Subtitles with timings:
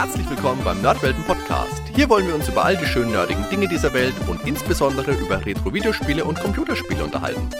[0.00, 1.82] Herzlich willkommen beim Nerdwelten Podcast.
[1.92, 5.44] Hier wollen wir uns über all die schönen nerdigen Dinge dieser Welt und insbesondere über
[5.44, 7.50] Retro-Videospiele und Computerspiele unterhalten.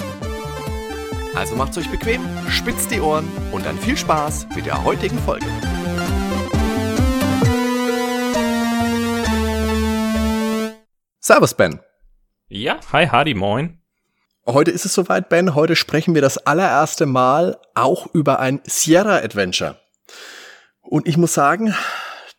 [1.34, 5.46] Also macht's euch bequem, spitzt die Ohren und dann viel Spaß mit der heutigen Folge.
[11.18, 11.80] Servus, Ben.
[12.46, 13.82] Ja, hi Hardy, moin.
[14.46, 15.56] Heute ist es soweit, Ben.
[15.56, 19.80] Heute sprechen wir das allererste Mal auch über ein Sierra-Adventure.
[20.82, 21.74] Und ich muss sagen,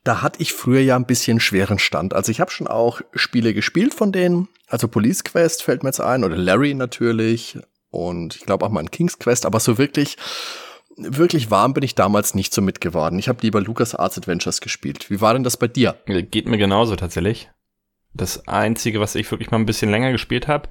[0.09, 2.15] da hatte ich früher ja ein bisschen schweren Stand.
[2.15, 4.47] Also ich habe schon auch Spiele gespielt von denen.
[4.65, 7.59] Also Police Quest fällt mir jetzt ein oder Larry natürlich
[7.91, 10.17] und ich glaube auch mal ein King's Quest, aber so wirklich
[10.97, 13.19] wirklich warm bin ich damals nicht so mitgeworden.
[13.19, 15.11] Ich habe lieber Lucas Arts Adventures gespielt.
[15.11, 15.95] Wie war denn das bei dir?
[16.07, 17.51] Geht mir genauso tatsächlich.
[18.15, 20.69] Das einzige, was ich wirklich mal ein bisschen länger gespielt habe,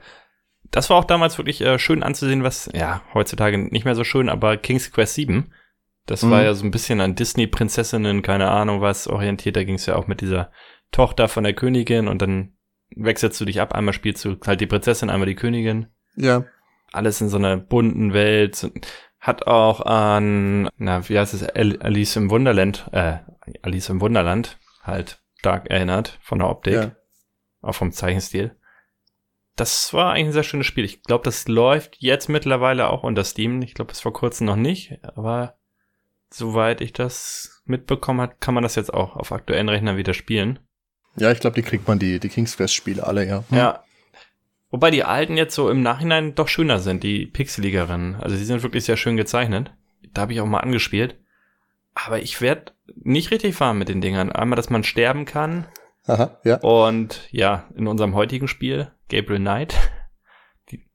[0.72, 4.28] das war auch damals wirklich äh, schön anzusehen, was ja heutzutage nicht mehr so schön,
[4.28, 5.52] aber King's Quest 7
[6.08, 6.30] das mhm.
[6.30, 9.56] war ja so ein bisschen an Disney-Prinzessinnen, keine Ahnung was, orientiert.
[9.56, 10.50] Da ging es ja auch mit dieser
[10.90, 12.54] Tochter von der Königin und dann
[12.96, 13.74] wechselst du dich ab.
[13.74, 15.88] Einmal spielst du halt die Prinzessin, einmal die Königin.
[16.16, 16.44] Ja.
[16.92, 18.72] Alles in so einer bunten Welt.
[19.20, 23.18] Hat auch an, na, wie heißt es, Alice im Wunderland, äh,
[23.60, 26.72] Alice im Wunderland halt stark erinnert von der Optik.
[26.72, 26.92] Ja.
[27.60, 28.56] Auch vom Zeichenstil.
[29.56, 30.84] Das war eigentlich ein sehr schönes Spiel.
[30.86, 33.60] Ich glaube, das läuft jetzt mittlerweile auch unter Steam.
[33.60, 35.57] Ich glaube, bis vor kurzem noch nicht, aber
[36.30, 40.58] soweit ich das mitbekommen hat, kann man das jetzt auch auf aktuellen Rechnern wieder spielen.
[41.16, 43.44] Ja, ich glaube, die kriegt man, die, die King's Quest-Spiele alle, ja.
[43.48, 43.56] Hm.
[43.56, 43.84] Ja.
[44.70, 48.16] Wobei die alten jetzt so im Nachhinein doch schöner sind, die pixeligeren.
[48.16, 49.72] Also die sind wirklich sehr schön gezeichnet.
[50.12, 51.16] Da habe ich auch mal angespielt.
[51.94, 54.30] Aber ich werde nicht richtig fahren mit den Dingern.
[54.30, 55.66] Einmal, dass man sterben kann.
[56.06, 56.56] Aha, ja.
[56.58, 59.74] Und ja, in unserem heutigen Spiel, Gabriel Knight,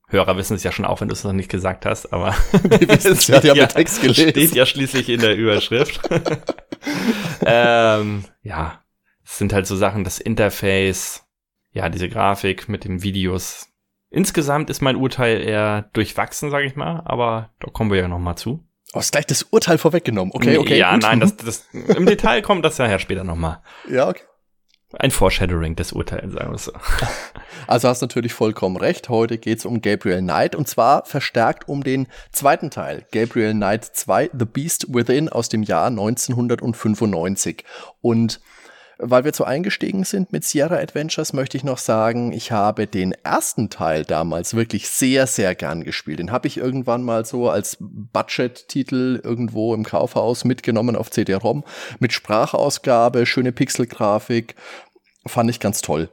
[0.07, 2.87] Hörer wissen es ja schon auch, wenn du es noch nicht gesagt hast, aber die
[2.87, 4.29] wissen es ja, die haben ja, den Text gelesen.
[4.29, 6.01] Steht ja schließlich in der Überschrift.
[7.45, 8.81] ähm, ja,
[9.25, 11.23] es sind halt so Sachen, das Interface,
[11.71, 13.69] ja, diese Grafik mit den Videos.
[14.09, 18.19] Insgesamt ist mein Urteil eher durchwachsen, sage ich mal, aber da kommen wir ja noch
[18.19, 18.63] mal zu.
[18.93, 20.31] Oh, ist gleich das Urteil vorweggenommen.
[20.35, 20.77] Okay, okay.
[20.77, 21.01] Ja, gut.
[21.01, 23.63] nein, das, das, im Detail kommt das ja später noch mal.
[23.89, 24.21] Ja, okay.
[24.93, 26.71] Ein Foreshadowing des Urteils, sagen wir so.
[27.65, 29.07] Also hast natürlich vollkommen recht.
[29.07, 33.05] Heute geht's um Gabriel Knight und zwar verstärkt um den zweiten Teil.
[33.11, 37.63] Gabriel Knight 2, The Beast Within aus dem Jahr 1995.
[38.01, 38.41] Und
[39.05, 43.13] weil wir zu eingestiegen sind mit Sierra Adventures, möchte ich noch sagen, ich habe den
[43.23, 46.19] ersten Teil damals wirklich sehr, sehr gern gespielt.
[46.19, 51.63] Den habe ich irgendwann mal so als Budget-Titel irgendwo im Kaufhaus mitgenommen auf CD-ROM
[51.99, 54.55] mit Sprachausgabe, schöne Pixelgrafik.
[55.25, 56.09] Fand ich ganz toll.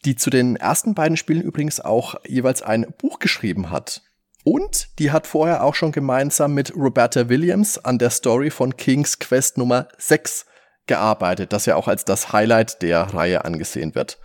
[0.04, 4.02] die zu den ersten beiden Spielen übrigens auch jeweils ein Buch geschrieben hat.
[4.44, 9.18] Und die hat vorher auch schon gemeinsam mit Roberta Williams an der Story von King's
[9.18, 10.46] Quest Nummer 6
[10.86, 14.18] gearbeitet, das ja auch als das Highlight der Reihe angesehen wird.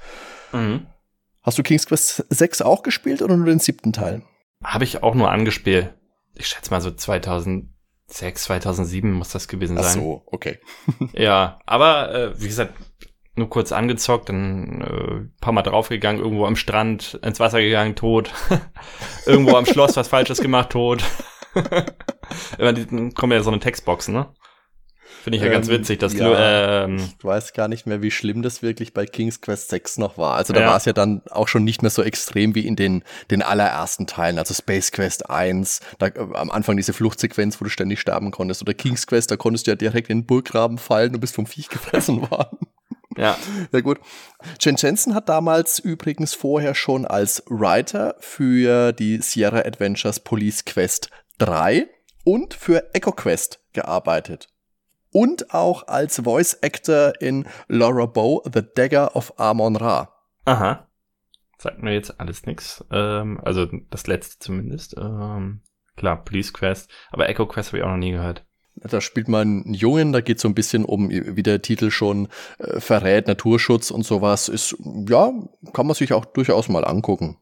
[0.53, 0.87] Mhm.
[1.41, 4.21] Hast du King's Quest 6 auch gespielt oder nur den siebten Teil?
[4.63, 5.93] Habe ich auch nur angespielt
[6.35, 9.85] ich schätze mal so 2006, 2007 muss das gewesen sein.
[9.85, 10.59] Ach so, okay.
[11.13, 12.73] ja, aber äh, wie gesagt,
[13.35, 18.31] nur kurz angezockt, dann äh, paar Mal draufgegangen, irgendwo am Strand ins Wasser gegangen, tot.
[19.25, 21.03] irgendwo am Schloss was Falsches gemacht, tot.
[22.59, 24.27] Die, kommen ja so eine Textbox, ne?
[25.23, 28.11] Finde ich ja ganz ähm, witzig, dass ja, ähm, ich weiß gar nicht mehr, wie
[28.11, 30.35] schlimm das wirklich bei King's Quest 6 noch war.
[30.35, 30.67] Also da ja.
[30.67, 34.05] war es ja dann auch schon nicht mehr so extrem wie in den, den allerersten
[34.05, 38.31] Teilen, also Space Quest 1, da, äh, am Anfang diese Fluchtsequenz, wo du ständig sterben
[38.31, 41.35] konntest, oder King's Quest, da konntest du ja direkt in den Burggraben fallen und bist
[41.35, 42.57] vom Viech gefressen worden.
[43.17, 43.37] Ja.
[43.71, 43.99] Ja gut.
[44.59, 51.09] Jen Jensen hat damals übrigens vorher schon als Writer für die Sierra Adventures Police Quest
[51.39, 51.87] 3
[52.23, 54.49] und für Echo Quest gearbeitet
[55.13, 60.09] und auch als Voice Actor in Laura Bow, The Dagger of Amon Ra.
[60.45, 60.87] Aha.
[61.57, 62.83] Sagt mir jetzt alles nix.
[62.91, 64.97] Ähm, also das letzte zumindest.
[64.97, 65.61] Ähm,
[65.95, 66.91] klar, Police Quest.
[67.11, 68.45] Aber Echo Quest habe ich auch noch nie gehört.
[68.89, 72.27] Da spielt man einen Jungen, da geht so ein bisschen um, wie der Titel schon
[72.59, 74.49] äh, verrät, Naturschutz und sowas.
[74.49, 74.75] Ist,
[75.09, 75.31] ja,
[75.73, 77.37] kann man sich auch durchaus mal angucken.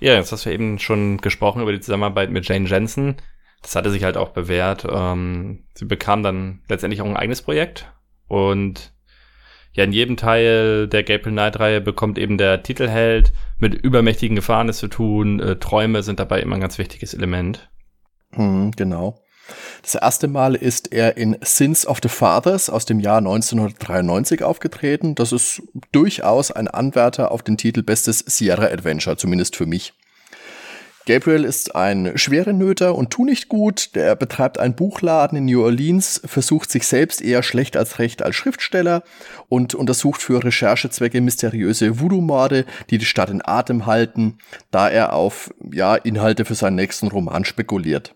[0.00, 3.16] Ja, jetzt hast du eben schon gesprochen über die Zusammenarbeit mit Jane Jensen
[3.64, 4.86] das hatte sich halt auch bewährt.
[4.88, 7.90] Ähm, sie bekam dann letztendlich auch ein eigenes Projekt
[8.28, 8.92] und
[9.72, 14.78] ja, in jedem Teil der Gabriel Knight-Reihe bekommt eben der Titelheld mit übermächtigen Gefahren es
[14.78, 15.40] zu tun.
[15.40, 17.70] Äh, Träume sind dabei immer ein ganz wichtiges Element.
[18.32, 19.18] Hm, genau.
[19.82, 25.14] Das erste Mal ist er in Sins of the Fathers aus dem Jahr 1993 aufgetreten.
[25.14, 25.62] Das ist
[25.92, 29.92] durchaus ein Anwärter auf den Titel Bestes Sierra Adventure, zumindest für mich.
[31.06, 33.94] Gabriel ist ein Schwerenöter und tu nicht gut.
[33.94, 38.36] Der betreibt einen Buchladen in New Orleans, versucht sich selbst eher schlecht als recht als
[38.36, 39.02] Schriftsteller
[39.50, 44.38] und untersucht für Recherchezwecke mysteriöse Voodoo-Morde, die die Stadt in Atem halten,
[44.70, 48.14] da er auf ja, Inhalte für seinen nächsten Roman spekuliert.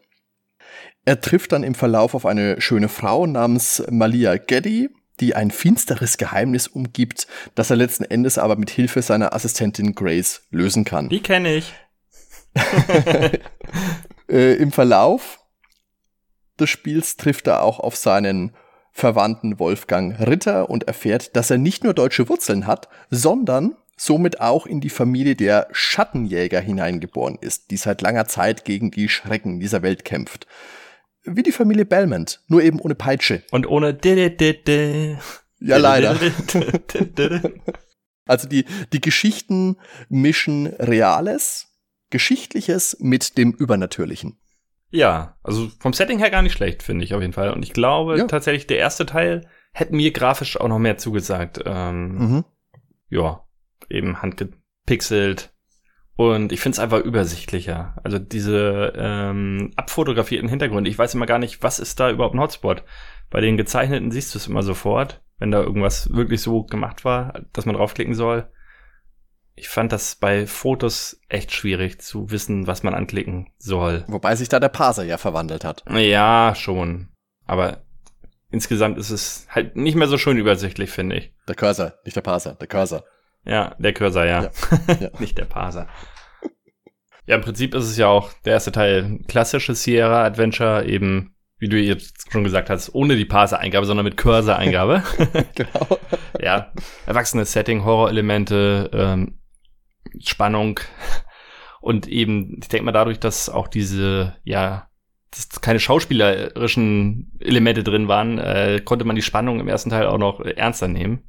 [1.08, 4.90] Er trifft dann im Verlauf auf eine schöne Frau namens Malia Geddy,
[5.20, 10.42] die ein finsteres Geheimnis umgibt, das er letzten Endes aber mit Hilfe seiner Assistentin Grace
[10.50, 11.08] lösen kann.
[11.08, 11.72] Die kenne ich.
[14.28, 15.40] äh, Im Verlauf
[16.60, 18.52] des Spiels trifft er auch auf seinen
[18.92, 24.66] Verwandten Wolfgang Ritter und erfährt, dass er nicht nur deutsche Wurzeln hat, sondern somit auch
[24.66, 29.80] in die Familie der Schattenjäger hineingeboren ist, die seit langer Zeit gegen die Schrecken dieser
[29.80, 30.46] Welt kämpft.
[31.36, 33.42] Wie die Familie Belmont, nur eben ohne Peitsche.
[33.50, 33.94] Und ohne
[35.60, 36.16] Ja, leider.
[38.26, 39.76] also die, die Geschichten
[40.08, 41.68] mischen Reales
[42.10, 44.38] Geschichtliches mit dem Übernatürlichen.
[44.90, 47.52] Ja, also vom Setting her gar nicht schlecht, finde ich auf jeden Fall.
[47.52, 48.26] Und ich glaube ja.
[48.26, 51.60] tatsächlich, der erste Teil hätte mir grafisch auch noch mehr zugesagt.
[51.66, 52.44] Ähm, mhm.
[53.10, 53.44] Ja,
[53.90, 55.52] eben handgepixelt.
[56.18, 57.96] Und ich finde es einfach übersichtlicher.
[58.04, 60.90] Also diese ähm, abfotografierten Hintergründe.
[60.90, 62.82] Ich weiß immer gar nicht, was ist da überhaupt ein Hotspot.
[63.30, 67.40] Bei den gezeichneten siehst du es immer sofort, wenn da irgendwas wirklich so gemacht war,
[67.52, 68.50] dass man draufklicken soll
[69.58, 74.04] ich fand das bei Fotos echt schwierig zu wissen, was man anklicken soll.
[74.06, 75.84] Wobei sich da der Parser ja verwandelt hat.
[75.90, 77.08] Ja, schon.
[77.44, 77.82] Aber
[78.50, 81.34] insgesamt ist es halt nicht mehr so schön übersichtlich, finde ich.
[81.48, 83.04] Der Cursor, nicht der Parser, der Cursor.
[83.48, 84.42] Ja, der Cursor, ja.
[84.42, 84.50] ja.
[85.00, 85.10] ja.
[85.18, 85.88] nicht der Parser.
[87.26, 91.68] Ja, im Prinzip ist es ja auch der erste Teil klassisches Sierra Adventure, eben, wie
[91.68, 95.02] du jetzt schon gesagt hast, ohne die Parser-Eingabe, sondern mit Cursor-Eingabe.
[95.54, 95.98] genau.
[96.40, 96.72] ja,
[97.06, 99.38] erwachsenes Setting, Horror-Elemente, ähm,
[100.20, 100.80] Spannung
[101.80, 104.88] und eben, ich denke mal dadurch, dass auch diese, ja,
[105.30, 110.18] dass keine schauspielerischen Elemente drin waren, äh, konnte man die Spannung im ersten Teil auch
[110.18, 111.27] noch ernster nehmen.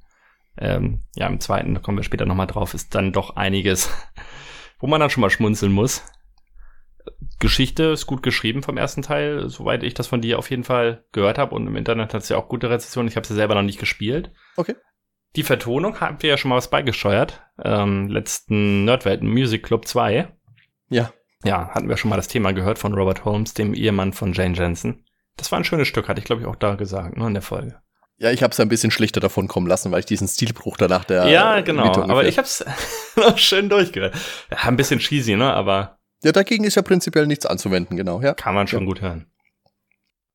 [0.59, 3.89] Ähm, ja, im zweiten, da kommen wir später nochmal drauf, ist dann doch einiges,
[4.79, 6.03] wo man dann schon mal schmunzeln muss.
[7.39, 11.05] Geschichte ist gut geschrieben vom ersten Teil, soweit ich das von dir auf jeden Fall
[11.13, 11.55] gehört habe.
[11.55, 13.07] Und im Internet hat es ja auch gute Rezensionen.
[13.07, 14.31] Ich habe sie selber noch nicht gespielt.
[14.57, 14.75] Okay.
[15.35, 17.41] Die Vertonung habt ihr ja schon mal was beigesteuert.
[17.63, 20.27] Ähm, letzten Nerdwelten Music Club 2.
[20.89, 21.13] Ja.
[21.43, 24.55] Ja, hatten wir schon mal das Thema gehört von Robert Holmes, dem Ehemann von Jane
[24.55, 25.05] Jensen.
[25.37, 27.41] Das war ein schönes Stück, hatte ich glaube ich auch da gesagt, ne, in der
[27.43, 27.79] Folge.
[28.19, 31.05] Ja, ich habe es ein bisschen schlichter davon kommen lassen, weil ich diesen Stilbruch danach
[31.05, 31.27] der.
[31.29, 31.93] Ja, genau.
[31.93, 32.65] Aber ich habe es
[33.15, 34.13] noch schön durchgehört.
[34.51, 35.53] Ja, ein bisschen cheesy, ne?
[35.53, 35.99] Aber.
[36.21, 38.21] Ja, dagegen ist ja prinzipiell nichts anzuwenden, genau.
[38.21, 38.33] Ja.
[38.33, 38.85] Kann man schon ja.
[38.85, 39.31] gut hören.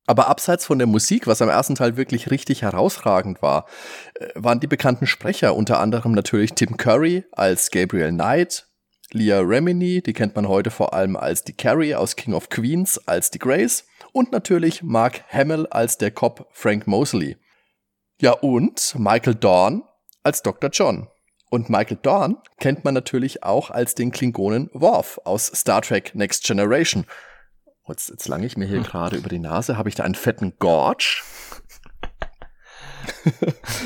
[0.06, 3.66] Aber abseits von der Musik, was am ersten Teil wirklich richtig herausragend war,
[4.14, 8.66] äh, waren die bekannten Sprecher, unter anderem natürlich Tim Curry als Gabriel Knight,
[9.12, 12.98] Leah Remini, die kennt man heute vor allem als die Carrie aus King of Queens,
[13.06, 17.37] als die Grace und natürlich Mark Hamill als der Cop Frank Mosley.
[18.25, 19.82] Ja, und Michael Dorn
[20.23, 20.71] als Dr.
[20.73, 21.09] John.
[21.50, 26.43] Und Michael Dorn kennt man natürlich auch als den Klingonen Worf aus Star Trek Next
[26.44, 27.05] Generation.
[27.87, 28.85] Jetzt, jetzt lange ich mir hier hm.
[28.85, 29.76] gerade über die Nase.
[29.76, 31.21] Habe ich da einen fetten Gorge?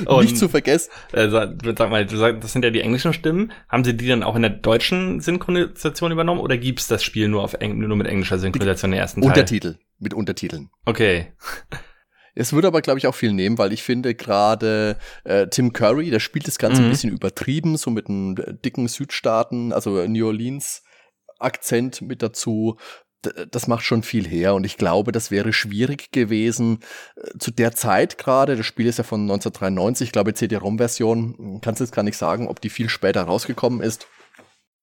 [0.20, 0.92] Nicht zu vergessen.
[1.10, 3.50] Äh, sag mal, das sind ja die englischen Stimmen.
[3.68, 7.42] Haben sie die dann auch in der deutschen Synchronisation übernommen oder gibt's das Spiel nur
[7.42, 9.30] auf Eng nur mit englischer Synchronisation im ersten Teil?
[9.30, 10.70] Untertitel, mit Untertiteln.
[10.84, 11.32] Okay.
[12.38, 16.10] Es würde aber, glaube ich, auch viel nehmen, weil ich finde gerade äh, Tim Curry,
[16.10, 16.88] der spielt das Ganze mhm.
[16.88, 20.82] ein bisschen übertrieben, so mit einem dicken Südstaaten, also New Orleans
[21.38, 22.78] Akzent mit dazu
[23.50, 26.78] das macht schon viel her und ich glaube, das wäre schwierig gewesen
[27.16, 28.56] äh, zu der Zeit gerade.
[28.56, 32.60] Das Spiel ist ja von 1993, ich glaube CD-ROM-Version, kannst jetzt gar nicht sagen, ob
[32.60, 34.06] die viel später rausgekommen ist.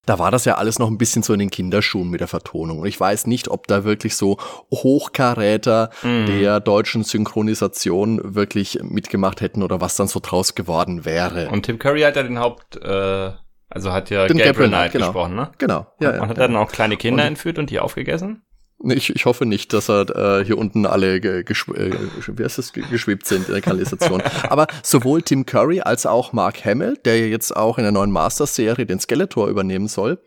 [0.06, 2.78] Da war das ja alles noch ein bisschen so in den Kinderschuhen mit der Vertonung.
[2.78, 4.38] Und ich weiß nicht, ob da wirklich so
[4.72, 6.26] Hochkaräter mm.
[6.26, 11.48] der deutschen Synchronisation wirklich mitgemacht hätten oder was dann so draus geworden wäre.
[11.50, 13.32] Und Tim Curry hat ja den Haupt, äh,
[13.68, 15.06] also hat ja Den Gabriel, Gabriel Knight genau.
[15.06, 15.50] gesprochen, ne?
[15.58, 15.86] Genau.
[16.00, 18.42] Ja, und, ja, hat er dann auch kleine Kinder und, entführt und die aufgegessen?
[18.84, 22.72] Ich, ich hoffe nicht, dass er äh, hier unten alle geschw äh, wie heißt das,
[22.72, 24.22] geschwebt sind in der Kanalisation.
[24.48, 28.84] Aber sowohl Tim Curry als auch Mark Hamill, der jetzt auch in der neuen Masters-Serie
[28.84, 30.22] den Skeletor übernehmen soll,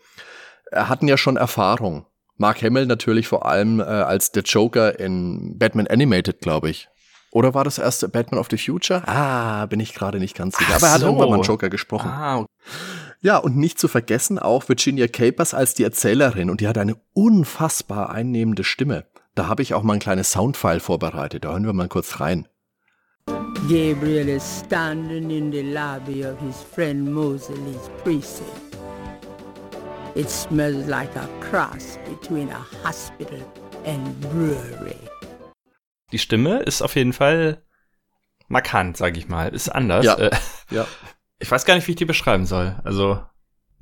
[0.72, 2.06] äh, hatten ja schon Erfahrung.
[2.38, 6.90] Mark Hamill natürlich vor allem äh, als der Joker in Batman Animated, glaube ich.
[7.32, 9.04] Oder war das erste Batman of the Future?
[9.08, 10.72] Ah, bin ich gerade nicht ganz sicher.
[10.72, 11.08] Ach Aber er hat so.
[11.08, 12.10] irgendwann mal Joker gesprochen.
[12.10, 12.48] Ah, okay.
[13.22, 16.96] Ja, und nicht zu vergessen auch Virginia Capers als die Erzählerin und die hat eine
[17.14, 19.08] unfassbar einnehmende Stimme.
[19.36, 21.44] Da habe ich auch mal ein kleines Soundfile vorbereitet.
[21.44, 22.48] Da hören wir mal kurz rein.
[23.68, 28.50] Gabriel is standing in the lobby of his friend Moseley's precinct.
[30.16, 33.40] It smells like a cross between a hospital
[33.86, 34.96] and brewery.
[36.14, 37.62] Die Stimme ist auf jeden Fall
[38.48, 39.50] markant, sag ich mal.
[39.50, 40.06] Ist anders.
[40.06, 40.16] Ja.
[40.16, 40.32] Äh,
[40.72, 40.88] ja.
[41.40, 42.76] Ich weiß gar nicht, wie ich die beschreiben soll.
[42.84, 43.22] Also,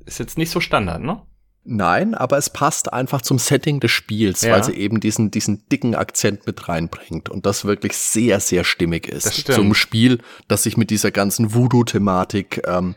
[0.06, 1.22] ist jetzt nicht so Standard, ne?
[1.64, 4.54] Nein, aber es passt einfach zum Setting des Spiels, Ja.
[4.54, 9.06] weil sie eben diesen, diesen dicken Akzent mit reinbringt und das wirklich sehr, sehr stimmig
[9.06, 9.26] ist.
[9.26, 9.56] Das stimmt.
[9.56, 12.94] Zum Spiel, das sich mit dieser ganzen Voodoo-Thematik ähm,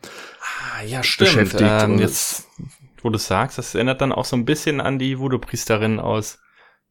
[0.79, 2.47] Ah, ja, beschäftigt Ähm, und- jetzt,
[3.01, 6.39] wo du sagst, das erinnert dann auch so ein bisschen an die Voodoo-Priesterin aus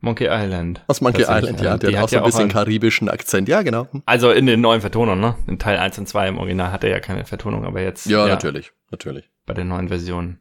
[0.01, 0.83] Monkey Island.
[0.87, 1.77] aus Monkey Island, ja.
[1.77, 3.49] Die Der hat auch hat so ja ein bisschen einen- karibischen Akzent.
[3.49, 3.87] Ja, genau.
[4.07, 5.37] Also in den neuen Vertonungen, ne?
[5.47, 8.27] In Teil 1 und 2 im Original hat er ja keine Vertonung, aber jetzt Ja,
[8.27, 9.29] natürlich, natürlich.
[9.47, 10.41] bei den neuen Versionen.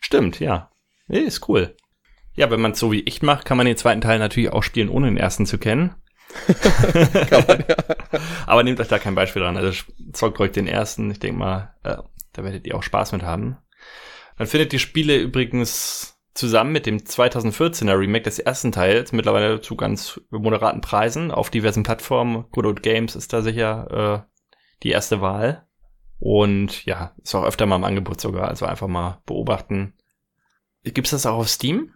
[0.00, 0.70] Stimmt, ja.
[1.08, 1.74] Nee, ist cool.
[2.34, 4.62] Ja, wenn man es so wie ich macht, kann man den zweiten Teil natürlich auch
[4.62, 5.94] spielen, ohne den ersten zu kennen.
[8.46, 9.56] Aber nehmt euch da kein Beispiel dran.
[9.56, 9.82] Also
[10.12, 11.10] zockt ruhig den ersten.
[11.10, 11.96] Ich denke mal, äh,
[12.32, 13.58] da werdet ihr auch Spaß mit haben.
[14.38, 19.76] Man findet die Spiele übrigens zusammen mit dem 2014er Remake des ersten Teils mittlerweile zu
[19.76, 22.46] ganz moderaten Preisen auf diversen Plattformen.
[22.52, 24.32] Good Old Games ist da sicher äh,
[24.82, 25.66] die erste Wahl.
[26.18, 28.48] Und ja, ist auch öfter mal im Angebot sogar.
[28.48, 29.94] Also einfach mal beobachten.
[30.84, 31.94] Gibt's das auch auf Steam?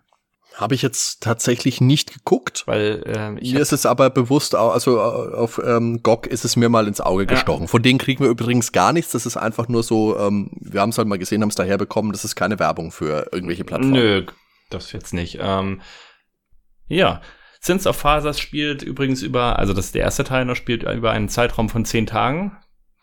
[0.57, 2.63] Habe ich jetzt tatsächlich nicht geguckt.
[2.67, 6.71] Weil äh, ich Mir ist es aber bewusst, also auf ähm, GOG ist es mir
[6.71, 7.29] mal ins Auge Ja.
[7.29, 7.69] gestochen.
[7.69, 9.13] Von denen kriegen wir übrigens gar nichts.
[9.13, 11.77] Das ist einfach nur so, ähm, wir haben es halt mal gesehen, haben es daher
[11.77, 12.11] bekommen.
[12.11, 13.93] Das ist keine Werbung für irgendwelche Plattformen.
[13.93, 14.25] Nö,
[14.71, 15.39] das jetzt nicht.
[15.43, 15.83] Ähm,
[16.89, 17.21] ja,
[17.61, 21.11] Sins of Fathers spielt übrigens über, also das ist der erste Teil noch, spielt über
[21.11, 22.57] einen Zeitraum von zehn Tagen.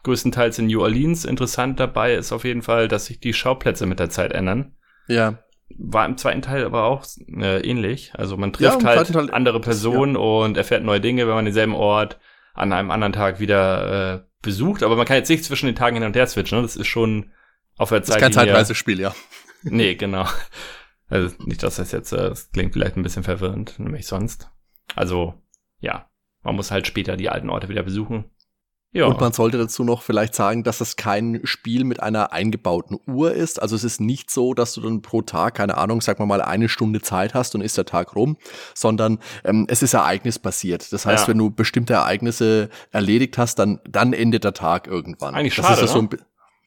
[0.03, 1.23] Größtenteils in New Orleans.
[1.23, 4.75] Interessant dabei ist auf jeden Fall, dass sich die Schauplätze mit der Zeit ändern.
[5.07, 5.42] Ja,
[5.77, 7.05] War im zweiten Teil aber auch
[7.35, 8.11] äh, ähnlich.
[8.15, 11.45] Also man Ja, trifft im halt Teil- andere Personen und erfährt neue Dinge, wenn man
[11.45, 12.19] denselben Ort
[12.53, 14.83] an einem anderen Tag wieder äh, besucht.
[14.83, 16.57] Aber man kann jetzt nicht zwischen den Tagen hin und her switchen.
[16.59, 16.61] Ne?
[16.61, 17.31] Das ist schon
[17.77, 18.31] auf der das ist kein.
[18.33, 19.15] Zeitreisespiel, ja.
[19.63, 20.25] Nee, genau.
[21.09, 24.49] Also nicht, dass das jetzt, äh, das klingt vielleicht ein bisschen verwirrend, nämlich sonst.
[24.95, 25.35] Also,
[25.79, 26.09] ja,
[26.43, 28.25] man muss halt später die alten Orte wieder besuchen.
[28.93, 32.99] Ja, Und man sollte dazu noch vielleicht sagen, dass es kein Spiel mit einer eingebauten
[33.07, 33.59] Uhr ist.
[33.61, 36.41] Also es ist nicht so, dass du dann pro Tag, keine Ahnung, sag mal mal
[36.41, 38.37] eine Stunde Zeit hast und ist der Tag rum,
[38.75, 40.93] sondern ähm, es ist ereignisbasiert.
[40.93, 41.27] Das heißt, Ja.
[41.29, 45.33] wenn du bestimmte Ereignisse erledigt hast, dann, dann endet der Tag irgendwann.
[45.35, 46.03] Eigentlich das schade, ist ja so ne?
[46.05, 46.17] ein, bi-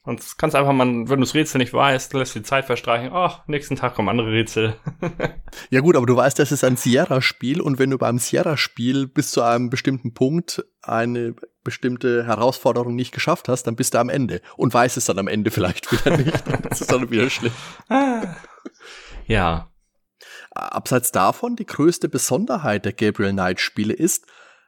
[0.07, 3.11] sonst kannst einfach mal, wenn du das Rätsel nicht weißt, lässt die Zeit verstreichen.
[3.13, 4.75] Ach, nächsten Tag kommen andere Rätsel.
[5.69, 9.31] Ja gut, aber du weißt, das ist ein Sierra-Spiel und wenn du beim Sierra-Spiel bis
[9.31, 14.41] zu einem bestimmten Punkt eine bestimmte Herausforderung nicht geschafft hast, dann bist du am Ende
[14.55, 16.43] und weißt es dann am Ende vielleicht wieder nicht.
[16.69, 17.53] Das ist dann wieder schlimm.
[19.25, 19.69] ja,
[20.51, 24.25] Abseits davon, die größte Besonderheit der Gabriel Knight Spiele ist,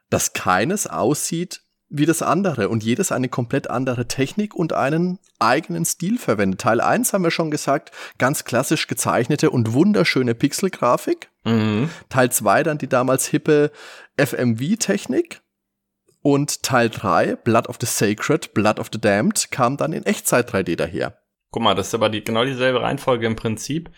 [0.08, 5.84] dass keines aussieht wie das andere und jedes eine komplett andere Technik und einen eigenen
[5.84, 6.60] Stil verwendet.
[6.60, 11.28] Teil 1 haben wir schon gesagt, ganz klassisch gezeichnete und wunderschöne Pixelgrafik.
[11.44, 11.90] mhm.
[12.08, 13.72] Teil 2 dann die damals hippe
[14.16, 15.42] FMV-Technik.
[16.22, 20.52] Und Teil 3, Blood of the Sacred, Blood of the Damned, kam dann in Echtzeit
[20.52, 21.18] 3D daher.
[21.50, 23.90] Guck mal, das ist aber die, genau dieselbe Reihenfolge im Prinzip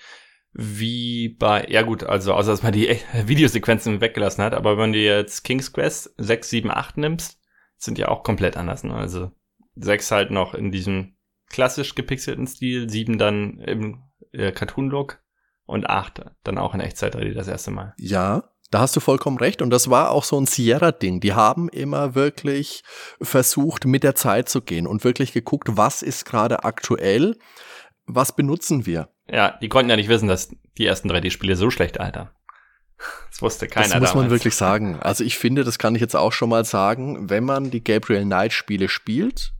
[0.54, 2.96] wie bei, ja gut, also außer dass man die
[3.26, 7.38] Videosequenzen weggelassen hat, aber wenn du jetzt King's Quest 6, 7, 8 nimmst,
[7.83, 8.85] sind ja auch komplett anders.
[8.85, 8.95] Ne?
[8.95, 9.31] Also
[9.77, 11.17] 6 halt noch in diesem
[11.49, 15.21] klassisch gepixelten Stil, 7 dann im äh, Cartoon-Look
[15.67, 17.95] und 8 dann auch in Echtzeit 3D das erste Mal.
[17.99, 19.61] Ja, da hast du vollkommen recht.
[19.61, 21.21] Und das war auch so ein Sierra-Ding.
[21.21, 22.83] Die haben immer wirklich
[23.21, 27.37] versucht, mit der Zeit zu gehen und wirklich geguckt, was ist gerade aktuell,
[28.07, 29.11] was benutzen wir.
[29.29, 32.31] Ja, die konnten ja nicht wissen, dass die ersten 3D-Spiele so schlecht altern.
[33.30, 34.30] Das wusste keiner das muss man damals.
[34.30, 34.99] wirklich sagen.
[35.00, 38.25] Also ich finde, das kann ich jetzt auch schon mal sagen, wenn man die Gabriel
[38.25, 39.52] Knight Spiele spielt,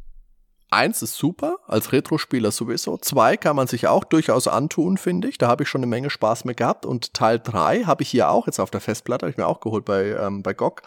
[0.73, 2.97] eins ist super, als Retro-Spieler sowieso.
[2.97, 5.39] Zwei kann man sich auch durchaus antun, finde ich.
[5.39, 6.87] Da habe ich schon eine Menge Spaß mit gehabt.
[6.87, 9.61] Und Teil drei habe ich hier auch jetzt auf der Festplatte, habe ich mir auch
[9.61, 10.83] geholt bei, ähm, bei GOG.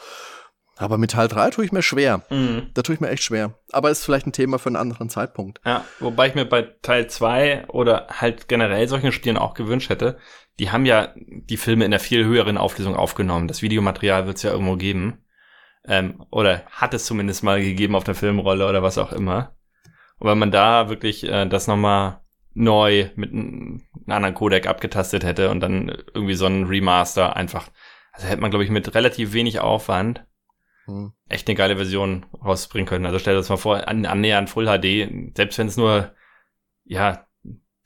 [0.77, 2.23] Aber mit Teil drei tue ich mir schwer.
[2.29, 2.69] Mhm.
[2.73, 3.53] Da tue ich mir echt schwer.
[3.71, 5.61] Aber ist vielleicht ein Thema für einen anderen Zeitpunkt.
[5.65, 10.17] Ja, wobei ich mir bei Teil 2 oder halt generell solchen Spielen auch gewünscht hätte,
[10.59, 13.47] die haben ja die Filme in einer viel höheren Auflösung aufgenommen.
[13.47, 15.23] Das Videomaterial wird es ja irgendwo geben.
[15.87, 19.55] Ähm, oder hat es zumindest mal gegeben auf der Filmrolle oder was auch immer.
[20.17, 22.21] Und wenn man da wirklich äh, das nochmal
[22.53, 27.69] neu mit einem anderen Codec abgetastet hätte und dann irgendwie so ein Remaster einfach,
[28.13, 30.25] also hätte man, glaube ich, mit relativ wenig Aufwand
[30.85, 31.13] Hm.
[31.27, 33.05] echt eine geile Version rausbringen können.
[33.05, 36.13] Also stell dir das mal vor, an, annähernd Full HD, selbst wenn es nur,
[36.83, 37.24] ja,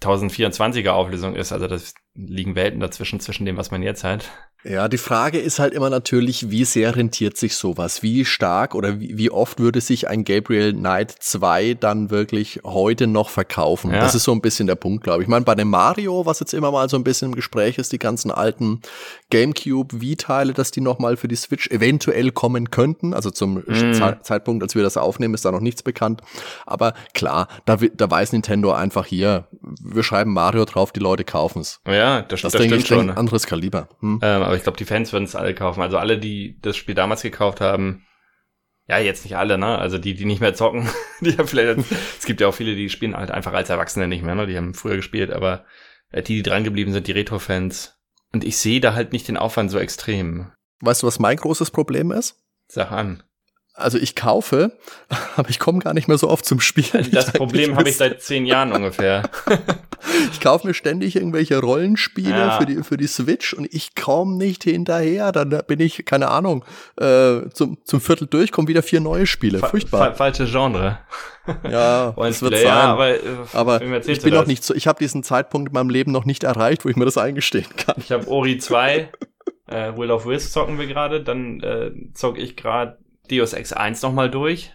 [0.02, 1.52] 1024er Auflösung ist.
[1.52, 4.30] Also das liegen Welten dazwischen, zwischen dem, was man jetzt hat.
[4.66, 8.04] Ja, die Frage ist halt immer natürlich, wie sehr rentiert sich sowas?
[8.04, 13.08] Wie stark oder wie, wie oft würde sich ein Gabriel Knight 2 dann wirklich heute
[13.08, 13.92] noch verkaufen?
[13.92, 14.02] Ja.
[14.02, 15.28] Das ist so ein bisschen der Punkt, glaube ich.
[15.28, 17.94] Ich meine, bei dem Mario, was jetzt immer mal so ein bisschen im Gespräch ist,
[17.94, 18.82] die ganzen alten
[19.30, 23.14] GameCube Wii-Teile, dass die nochmal für die Switch eventuell kommen könnten.
[23.14, 24.22] Also zum mm.
[24.24, 26.22] Zeitpunkt, als wir das aufnehmen, ist da noch nichts bekannt.
[26.66, 29.48] Aber klar, da, da weiß Nintendo einfach hier,
[29.82, 31.80] wir schreiben Mario drauf, die Leute kaufen's.
[31.88, 33.10] Ja, das, das, das denke ich schon.
[33.10, 33.88] Ein anderes Kaliber.
[34.02, 34.20] Hm?
[34.22, 35.84] Ähm, aber ich glaube, die Fans würden es alle kaufen.
[35.84, 38.04] Also alle, die das Spiel damals gekauft haben,
[38.88, 39.78] ja, jetzt nicht alle, ne?
[39.78, 40.90] Also die, die nicht mehr zocken,
[41.22, 41.82] die haben vielleicht,
[42.18, 44.48] es gibt ja auch viele, die spielen halt einfach als Erwachsene nicht mehr, ne?
[44.48, 45.66] Die haben früher gespielt, aber
[46.10, 48.00] äh, die, die dran geblieben sind, die Retro-Fans.
[48.34, 50.52] Und ich sehe da halt nicht den Aufwand so extrem.
[50.82, 52.42] Weißt du, was mein großes Problem ist?
[52.68, 53.22] Sag an.
[53.80, 54.72] Also ich kaufe,
[55.36, 57.10] aber ich komme gar nicht mehr so oft zum Spielen.
[57.12, 59.30] Das Problem habe ich seit zehn Jahren ungefähr.
[60.32, 62.60] ich kaufe mir ständig irgendwelche Rollenspiele ja.
[62.60, 65.32] für, die, für die Switch und ich komme nicht hinterher.
[65.32, 66.66] Dann bin ich, keine Ahnung,
[67.00, 69.60] äh, zum, zum Viertel durch, kommen wieder vier neue Spiele.
[69.60, 70.12] Furchtbar.
[70.12, 71.00] Fa falsche Genre.
[71.64, 72.66] Ja, das wird sein.
[72.66, 73.20] Ja, aber, äh,
[73.54, 76.44] aber ich bin noch nicht so, ich habe diesen Zeitpunkt in meinem Leben noch nicht
[76.44, 77.96] erreicht, wo ich mir das eingestehen kann.
[77.98, 79.10] Ich habe Ori 2,
[79.68, 82.98] äh, Will of Wisp zocken wir gerade, dann äh, zocke ich gerade
[83.32, 84.74] Deus Ex 1 nochmal durch.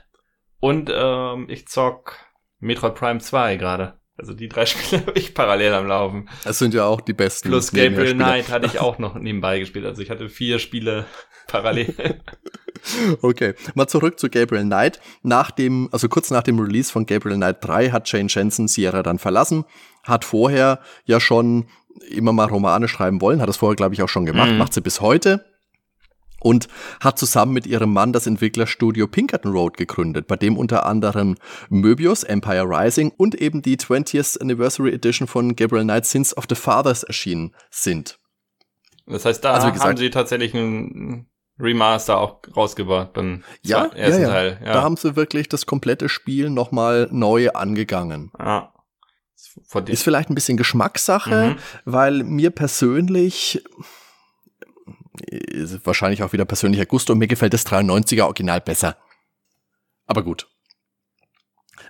[0.61, 2.17] Und ähm, ich zock
[2.59, 3.95] Metroid Prime 2 gerade.
[4.17, 6.29] Also die drei Spiele habe ich parallel am Laufen.
[6.45, 7.49] Das sind ja auch die besten.
[7.49, 9.85] Plus Gabriel Knight hatte ich auch noch nebenbei gespielt.
[9.85, 11.05] Also ich hatte vier Spiele
[11.47, 12.23] parallel.
[13.23, 15.01] okay, mal zurück zu Gabriel Knight.
[15.23, 19.03] Nach dem, also kurz nach dem Release von Gabriel Knight 3 hat Jane Jensen Sierra
[19.03, 19.65] dann verlassen,
[20.03, 21.67] hat vorher ja schon
[22.09, 24.59] immer mal Romane schreiben wollen, hat das vorher glaube ich auch schon gemacht, mhm.
[24.59, 25.45] macht sie bis heute
[26.45, 26.69] und
[27.01, 31.37] hat zusammen mit ihrem Mann das Entwicklerstudio Pinkerton Road gegründet, bei dem unter anderem
[31.71, 36.55] Möbius, Empire Rising und eben die 20th Anniversary Edition von Gabriel Knight Sins of the
[36.55, 38.19] Fathers erschienen sind.
[39.07, 44.23] Das heißt, da also, gesagt, haben sie tatsächlich ein Remaster auch rausgebracht beim ja, ersten
[44.23, 44.35] ja, ja.
[44.35, 44.61] Teil.
[44.65, 44.73] Ja.
[44.75, 48.33] Da haben sie wirklich das komplette Spiel nochmal neu angegangen.
[48.39, 48.73] Ja.
[49.87, 51.57] Ist vielleicht ein bisschen Geschmackssache, mhm.
[51.85, 53.63] weil mir persönlich
[55.21, 57.15] ist wahrscheinlich auch wieder persönlicher Gusto.
[57.15, 58.97] Mir gefällt das 93er Original besser.
[60.07, 60.49] Aber gut.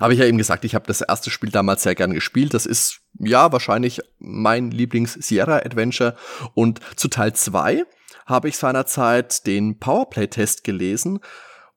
[0.01, 2.55] Habe ich ja eben gesagt, ich habe das erste Spiel damals sehr gern gespielt.
[2.55, 6.17] Das ist ja wahrscheinlich mein Lieblings-Sierra-Adventure.
[6.55, 7.85] Und zu Teil 2
[8.27, 11.21] habe ich seinerzeit den Powerplay-Test gelesen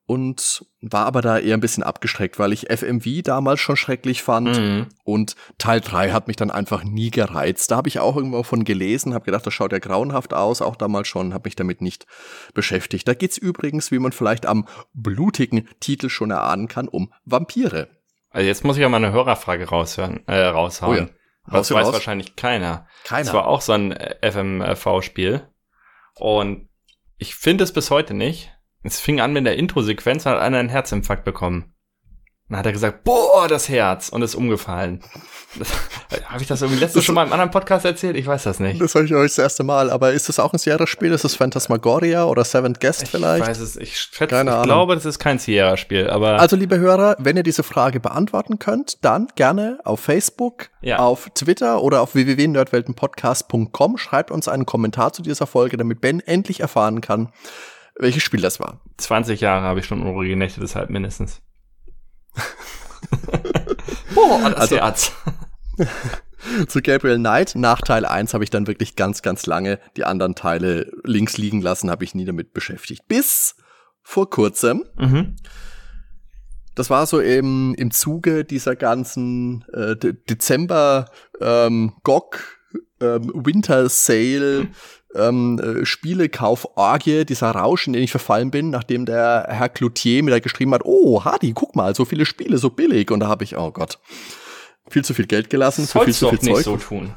[0.08, 4.58] und war aber da eher ein bisschen abgestreckt, weil ich FMV damals schon schrecklich fand
[4.58, 4.86] mhm.
[5.04, 7.70] und Teil 3 hat mich dann einfach nie gereizt.
[7.70, 10.76] Da habe ich auch irgendwo von gelesen, habe gedacht, das schaut ja grauenhaft aus, auch
[10.76, 12.06] damals schon, habe mich damit nicht
[12.54, 13.06] beschäftigt.
[13.06, 17.88] Da geht's übrigens, wie man vielleicht am blutigen Titel schon erahnen kann, um Vampire.
[18.30, 20.96] Also jetzt muss ich ja mal eine Hörerfrage raushören, äh, raushauen.
[20.96, 21.08] Oh ja.
[21.58, 21.92] Das weiß raus?
[21.92, 22.86] wahrscheinlich keiner.
[23.04, 23.24] Keiner.
[23.24, 23.92] Das war auch so ein
[24.22, 25.46] FMV-Spiel
[26.14, 26.70] und
[27.18, 30.68] ich finde es bis heute nicht es fing an mit der Intro-Sequenz hat einer einen
[30.68, 31.74] Herzinfarkt bekommen.
[32.48, 35.02] Dann hat er gesagt, boah, das Herz und ist umgefallen.
[36.24, 38.16] Habe ich das irgendwie letztes schon mal im anderen Podcast erzählt?
[38.16, 38.80] Ich weiß das nicht.
[38.80, 39.90] Das habe ich euch das erste Mal.
[39.90, 41.12] Aber ist das auch ein Sierra-Spiel?
[41.12, 43.42] Ist das Phantasmagoria oder Seventh Guest ich vielleicht?
[43.42, 43.76] Ich weiß es.
[43.76, 44.64] Ich, schätze, Keine ich Ahnung.
[44.64, 46.08] glaube, das ist kein Sierra-Spiel.
[46.08, 51.00] Aber also, liebe Hörer, wenn ihr diese Frage beantworten könnt, dann gerne auf Facebook, ja.
[51.00, 53.98] auf Twitter oder auf www.nerdweltenpodcast.com.
[53.98, 57.28] Schreibt uns einen Kommentar zu dieser Folge, damit Ben endlich erfahren kann,
[57.98, 58.80] welches Spiel das war.
[58.96, 61.40] 20 Jahre habe ich schon unruhige Nächte, deshalb mindestens.
[64.14, 65.12] Boah, das also, Herz.
[66.68, 70.34] zu Gabriel Knight, nach Teil 1 habe ich dann wirklich ganz, ganz lange die anderen
[70.34, 73.06] Teile links liegen lassen, habe ich nie damit beschäftigt.
[73.08, 73.56] Bis
[74.02, 74.84] vor kurzem.
[74.96, 75.36] Mhm.
[76.74, 81.06] Das war so im, im Zuge dieser ganzen äh, Dezember
[81.40, 82.38] ähm, GOG
[83.00, 84.68] ähm, Winter Sale
[85.14, 90.30] ähm, äh, Spielekauf-Orgie, dieser Rausch, in den ich verfallen bin, nachdem der Herr Cloutier mir
[90.32, 93.10] da geschrieben hat, oh, Hardy, guck mal, so viele Spiele, so billig.
[93.10, 93.98] Und da habe ich, oh Gott,
[94.88, 96.56] viel zu viel Geld gelassen, für viel zu viel Zeug.
[96.56, 97.14] nicht so tun.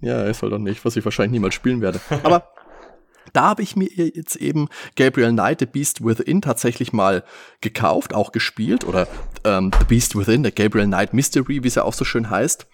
[0.00, 2.00] Ja, es soll doch nicht, was ich wahrscheinlich niemals spielen werde.
[2.24, 2.48] Aber
[3.32, 7.24] da habe ich mir jetzt eben Gabriel Knight, The Beast Within tatsächlich mal
[7.60, 9.06] gekauft, auch gespielt oder
[9.44, 12.66] ähm, The Beast Within, der Gabriel Knight Mystery, wie es ja auch so schön heißt.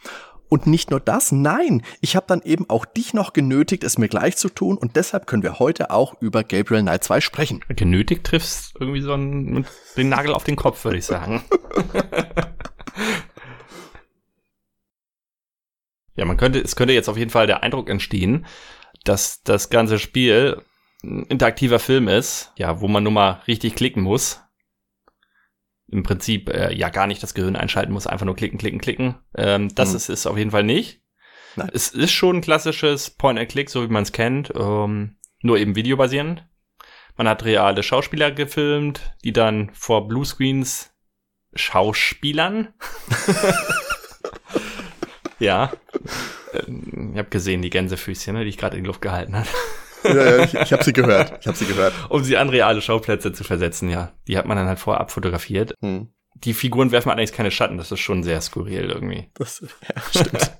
[0.48, 4.08] Und nicht nur das, nein, ich habe dann eben auch dich noch genötigt, es mir
[4.08, 7.60] gleich zu tun und deshalb können wir heute auch über Gabriel Knight 2 sprechen.
[7.68, 11.44] Genötigt triffst irgendwie so einen, den Nagel auf den Kopf, würde ich sagen.
[16.16, 18.46] ja, man könnte, es könnte jetzt auf jeden Fall der Eindruck entstehen,
[19.04, 20.62] dass das ganze Spiel
[21.04, 24.40] ein interaktiver Film ist, ja, wo man nur mal richtig klicken muss
[25.90, 29.16] im Prinzip äh, ja gar nicht das Gehirn einschalten muss, einfach nur klicken, klicken, klicken.
[29.36, 29.96] Ähm, das mhm.
[29.96, 31.02] ist es auf jeden Fall nicht.
[31.56, 31.70] Nein.
[31.72, 36.46] Es ist schon ein klassisches Point-and-Click, so wie man es kennt, ähm, nur eben videobasierend.
[37.16, 40.90] Man hat reale Schauspieler gefilmt, die dann vor Bluescreens
[41.54, 42.74] Schauspielern.
[45.38, 45.72] ja.
[46.52, 49.48] Ähm, ich habe gesehen, die Gänsefüßchen, ne, die ich gerade in die Luft gehalten habe.
[50.04, 51.38] Ja, ja, ich, ich habe sie gehört.
[51.40, 51.92] Ich habe sie gehört.
[52.08, 54.12] Um sie an reale Schauplätze zu versetzen, ja.
[54.26, 55.74] Die hat man dann halt vorab fotografiert.
[55.80, 56.08] Hm
[56.44, 57.78] die Figuren werfen allerdings keine Schatten.
[57.78, 59.28] Das ist schon sehr skurril irgendwie.
[59.34, 60.52] Das, ja, stimmt.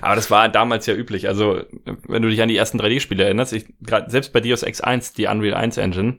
[0.00, 1.28] Aber das war damals ja üblich.
[1.28, 1.64] Also,
[2.06, 5.14] wenn du dich an die ersten 3D-Spiele erinnerst, ich, grad, selbst bei Deus Ex 1,
[5.14, 6.18] die Unreal 1 Engine,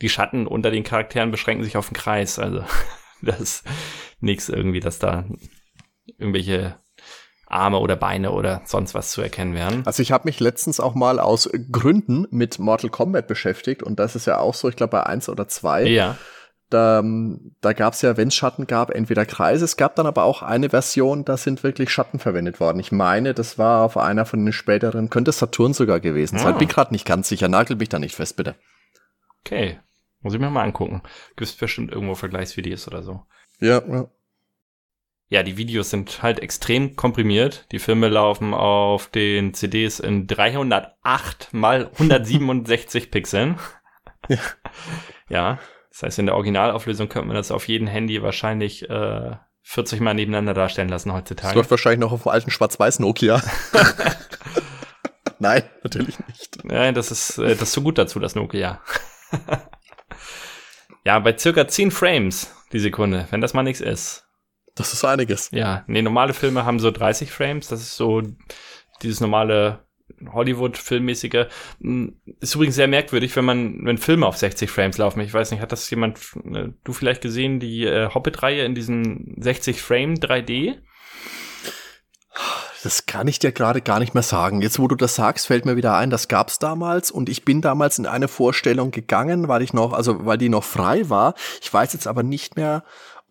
[0.00, 2.38] die Schatten unter den Charakteren beschränken sich auf den Kreis.
[2.38, 2.64] Also,
[3.22, 3.66] das ist
[4.20, 5.24] nichts irgendwie, dass da
[6.18, 6.76] irgendwelche
[7.52, 9.82] Arme oder Beine oder sonst was zu erkennen wären.
[9.86, 14.16] Also ich habe mich letztens auch mal aus Gründen mit Mortal Kombat beschäftigt und das
[14.16, 15.84] ist ja auch so, ich glaube bei eins oder zwei.
[15.84, 16.16] Ja
[16.72, 17.02] da,
[17.60, 19.64] da gab es ja, wenn es Schatten gab, entweder Kreise.
[19.64, 22.78] Es gab dann aber auch eine Version, da sind wirklich Schatten verwendet worden.
[22.80, 26.54] Ich meine, das war auf einer von den späteren, könnte Saturn sogar gewesen sein.
[26.54, 26.58] Ah.
[26.58, 27.48] Bin gerade nicht ganz sicher.
[27.48, 28.54] Nagel mich da nicht fest, bitte.
[29.44, 29.78] Okay.
[30.20, 31.02] Muss ich mir mal angucken.
[31.36, 33.22] Gibt bestimmt irgendwo Vergleichsvideos oder so.
[33.60, 34.06] Ja, ja.
[35.32, 37.64] Ja, die Videos sind halt extrem komprimiert.
[37.72, 43.58] Die Filme laufen auf den CDs in 308 mal 167 Pixeln.
[44.28, 44.36] Ja.
[45.30, 45.58] ja.
[45.88, 50.12] Das heißt, in der Originalauflösung könnte man das auf jedem Handy wahrscheinlich äh, 40 Mal
[50.12, 51.48] nebeneinander darstellen lassen heutzutage.
[51.48, 53.42] Das läuft wahrscheinlich noch auf dem alten schwarz-weiß Nokia.
[55.38, 56.62] Nein, natürlich nicht.
[56.62, 58.82] Nein, das ist, äh, das ist so gut dazu, das Nokia.
[61.06, 64.28] ja, bei circa 10 Frames die Sekunde, wenn das mal nichts ist.
[64.74, 65.50] Das ist einiges.
[65.52, 67.68] Ja, nee, normale Filme haben so 30 Frames.
[67.68, 68.22] Das ist so
[69.02, 69.84] dieses normale
[70.32, 71.46] Hollywood-filmmäßige.
[71.80, 75.20] Hm, ist übrigens sehr merkwürdig, wenn man, wenn Filme auf 60 Frames laufen.
[75.20, 76.18] Ich weiß nicht, hat das jemand,
[76.54, 80.78] äh, du vielleicht gesehen, die äh, Hobbit-Reihe in diesen 60 Frame 3D?
[82.82, 84.60] Das kann ich dir gerade gar nicht mehr sagen.
[84.60, 87.60] Jetzt, wo du das sagst, fällt mir wieder ein, das gab's damals und ich bin
[87.60, 91.34] damals in eine Vorstellung gegangen, weil ich noch, also weil die noch frei war.
[91.60, 92.82] Ich weiß jetzt aber nicht mehr,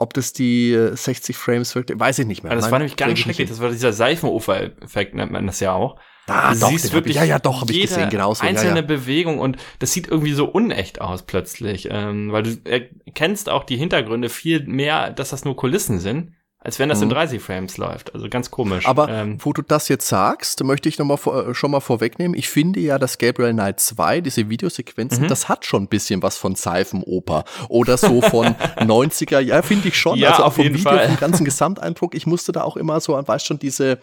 [0.02, 2.52] ob das die 60 Frames wirklich, weiß ich nicht mehr.
[2.52, 3.50] Also das Nein, war nämlich ganz schrecklich.
[3.50, 5.98] Das war dieser Seifenofer-Effekt, nennt man das ja auch.
[6.28, 8.44] Ah, du doch, siehst wirklich ich, ja, ja, doch, habe ich gesehen, genauso.
[8.44, 8.82] Einzelne ja, ja.
[8.82, 13.78] Bewegung und das sieht irgendwie so unecht aus plötzlich, ähm, weil du erkennst auch die
[13.78, 17.06] Hintergründe viel mehr, dass das nur Kulissen sind als wenn das mhm.
[17.06, 18.13] in 30 Frames läuft.
[18.13, 18.86] Also ganz komisch.
[18.86, 21.80] Aber ähm, wo du das jetzt sagst, möchte ich noch mal vor, äh, schon mal
[21.80, 22.38] vorwegnehmen.
[22.38, 25.28] Ich finde ja, dass Gabriel Knight 2, diese Videosequenzen, mhm.
[25.28, 28.45] das hat schon ein bisschen was von Seifenoper oder so von
[28.78, 29.39] 90er.
[29.39, 30.19] Ja, finde ich schon.
[30.19, 31.08] Ja, also auch vom Video, Fall.
[31.08, 32.13] vom ganzen Gesamteindruck.
[32.13, 33.97] Ich musste da auch immer so, weißt schon, diese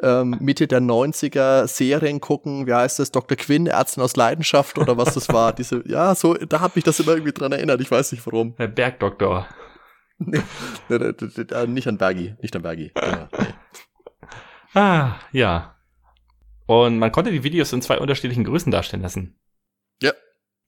[0.00, 2.68] ähm, Mitte der 90er Serien gucken.
[2.68, 3.10] Wie heißt das?
[3.10, 3.36] Dr.
[3.36, 5.52] Quinn, Ärztin aus Leidenschaft oder was das war.
[5.64, 7.80] Diese, ja, so, da hat mich das immer irgendwie dran erinnert.
[7.80, 8.54] Ich weiß nicht warum.
[8.56, 9.48] Der Bergdoktor.
[10.88, 12.92] Nee, nicht an Bergi, nicht an Bergi.
[12.96, 13.54] Ja, nee.
[14.74, 15.76] Ah, ja.
[16.66, 19.38] Und man konnte die Videos in zwei unterschiedlichen Größen darstellen lassen.
[20.02, 20.12] Ja.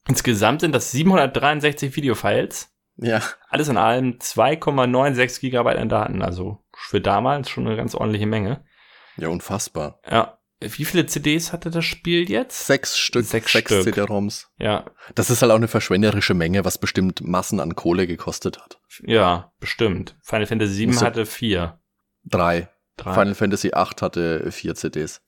[0.09, 2.73] Insgesamt sind das 763 Videofiles.
[2.97, 3.21] Ja.
[3.49, 8.65] Alles in allem 2,96 Gigabyte an Daten, also für damals schon eine ganz ordentliche Menge.
[9.17, 10.01] Ja, unfassbar.
[10.09, 10.36] Ja.
[10.61, 12.67] Wie viele CDs hatte das Spiel jetzt?
[12.67, 13.69] Sechs Stück, sechs, sechs.
[13.69, 14.51] CD-ROMs.
[14.59, 14.91] Ja.
[15.15, 18.81] Das ist halt auch eine verschwenderische Menge, was bestimmt Massen an Kohle gekostet hat.
[19.03, 20.17] Ja, bestimmt.
[20.23, 21.81] Final Fantasy VII so hatte vier.
[22.25, 22.71] Drei.
[22.97, 23.13] drei.
[23.13, 25.21] Final Fantasy VIII hatte vier CDs.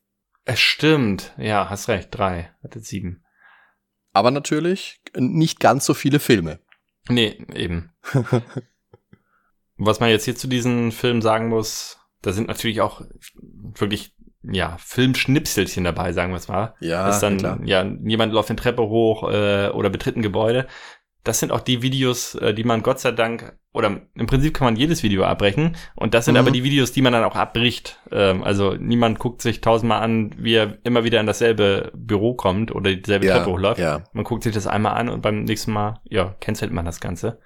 [0.46, 1.34] Es stimmt.
[1.36, 2.08] Ja, hast recht.
[2.10, 2.50] Drei.
[2.62, 3.22] Hatte sieben.
[4.14, 6.60] Aber natürlich nicht ganz so viele Filme.
[7.10, 7.92] Nee, eben.
[9.76, 13.02] was man jetzt hier zu diesen Filmen sagen muss, da sind natürlich auch
[13.34, 16.74] wirklich ja, Filmschnipselchen dabei, sagen wir es mal.
[16.80, 17.60] Ja, ist dann, klar.
[17.64, 20.66] ja, jemand läuft eine Treppe hoch äh, oder betritt ein Gebäude.
[21.24, 24.64] Das sind auch die Videos, äh, die man Gott sei Dank, oder im Prinzip kann
[24.64, 25.76] man jedes Video abbrechen.
[25.94, 26.40] Und das sind mhm.
[26.40, 28.00] aber die Videos, die man dann auch abbricht.
[28.10, 32.74] Ähm, also niemand guckt sich tausendmal an, wie er immer wieder in dasselbe Büro kommt
[32.74, 33.80] oder dieselbe ja, Treppe hochläuft.
[33.80, 34.04] Ja.
[34.12, 37.40] Man guckt sich das einmal an und beim nächsten Mal, ja, cancelt man das Ganze.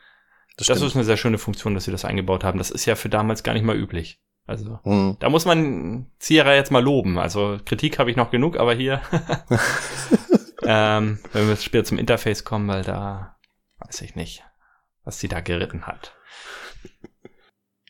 [0.56, 2.58] Das, das ist eine sehr schöne Funktion, dass sie das eingebaut haben.
[2.58, 4.20] Das ist ja für damals gar nicht mal üblich.
[4.46, 5.16] Also hm.
[5.20, 7.18] da muss man Sierra jetzt mal loben.
[7.18, 9.00] Also Kritik habe ich noch genug, aber hier,
[10.64, 13.36] ähm, wenn wir später zum Interface kommen, weil da
[13.78, 14.44] weiß ich nicht,
[15.04, 16.14] was sie da geritten hat.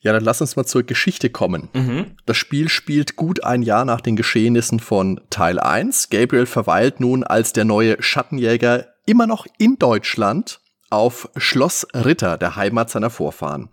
[0.03, 1.69] Ja, dann lass uns mal zur Geschichte kommen.
[1.73, 2.17] Mhm.
[2.27, 6.11] Das Spiel spielt gut ein Jahr nach den Geschehnissen von Teil 1.
[6.11, 10.61] Gabriel verweilt nun als der neue Schattenjäger immer noch in Deutschland
[10.91, 13.71] auf Schloss Ritter, der Heimat seiner Vorfahren.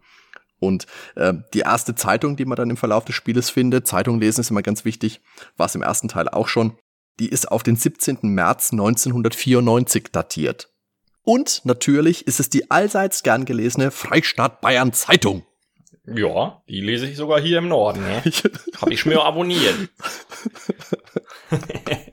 [0.60, 4.42] Und äh, die erste Zeitung, die man dann im Verlauf des Spieles findet, Zeitung lesen
[4.42, 5.22] ist immer ganz wichtig,
[5.58, 6.78] war es im ersten Teil auch schon,
[7.20, 8.20] die ist auf den 17.
[8.22, 10.70] März 1994 datiert.
[11.24, 15.46] Und natürlich ist es die allseits gern gelesene Freistaat Bayern Zeitung.
[16.06, 18.02] Ja, die lese ich sogar hier im Norden.
[18.02, 18.24] Ne?
[18.82, 19.76] Habe ich mir abonniert.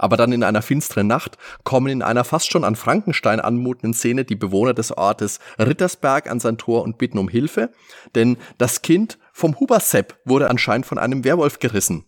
[0.00, 4.24] Aber dann in einer finsteren Nacht kommen in einer fast schon an Frankenstein anmutenden Szene
[4.24, 7.70] die Bewohner des Ortes Rittersberg an sein Tor und bitten um Hilfe,
[8.14, 12.06] denn das Kind vom Hubersepp wurde anscheinend von einem Werwolf gerissen.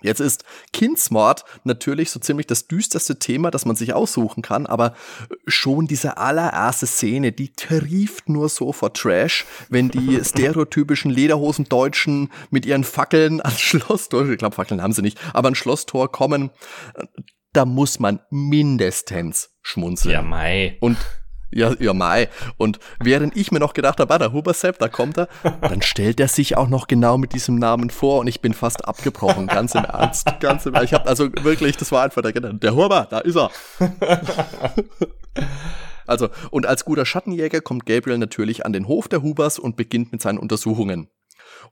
[0.00, 4.94] Jetzt ist Kindsmord natürlich so ziemlich das düsterste Thema, das man sich aussuchen kann, aber
[5.46, 12.64] schon diese allererste Szene, die trieft nur so vor Trash, wenn die stereotypischen Lederhosen-Deutschen mit
[12.64, 16.50] ihren Fackeln ans Schlosstor, ich glaube Fackeln haben sie nicht, aber ans Schlosstor kommen,
[17.52, 20.12] da muss man mindestens schmunzeln.
[20.12, 20.76] Ja, Mai.
[20.80, 20.96] Und
[21.50, 22.28] ja, ja, Mai.
[22.56, 25.28] Und während ich mir noch gedacht habe, ah, der Hubersepp, da kommt er,
[25.60, 28.86] dann stellt er sich auch noch genau mit diesem Namen vor und ich bin fast
[28.86, 30.86] abgebrochen, ganz im Ernst, ganz im Ernst.
[30.86, 33.50] Ich habe also wirklich, das war einfach der, der Huber, da ist er.
[36.06, 40.12] also, und als guter Schattenjäger kommt Gabriel natürlich an den Hof der Hubers und beginnt
[40.12, 41.08] mit seinen Untersuchungen.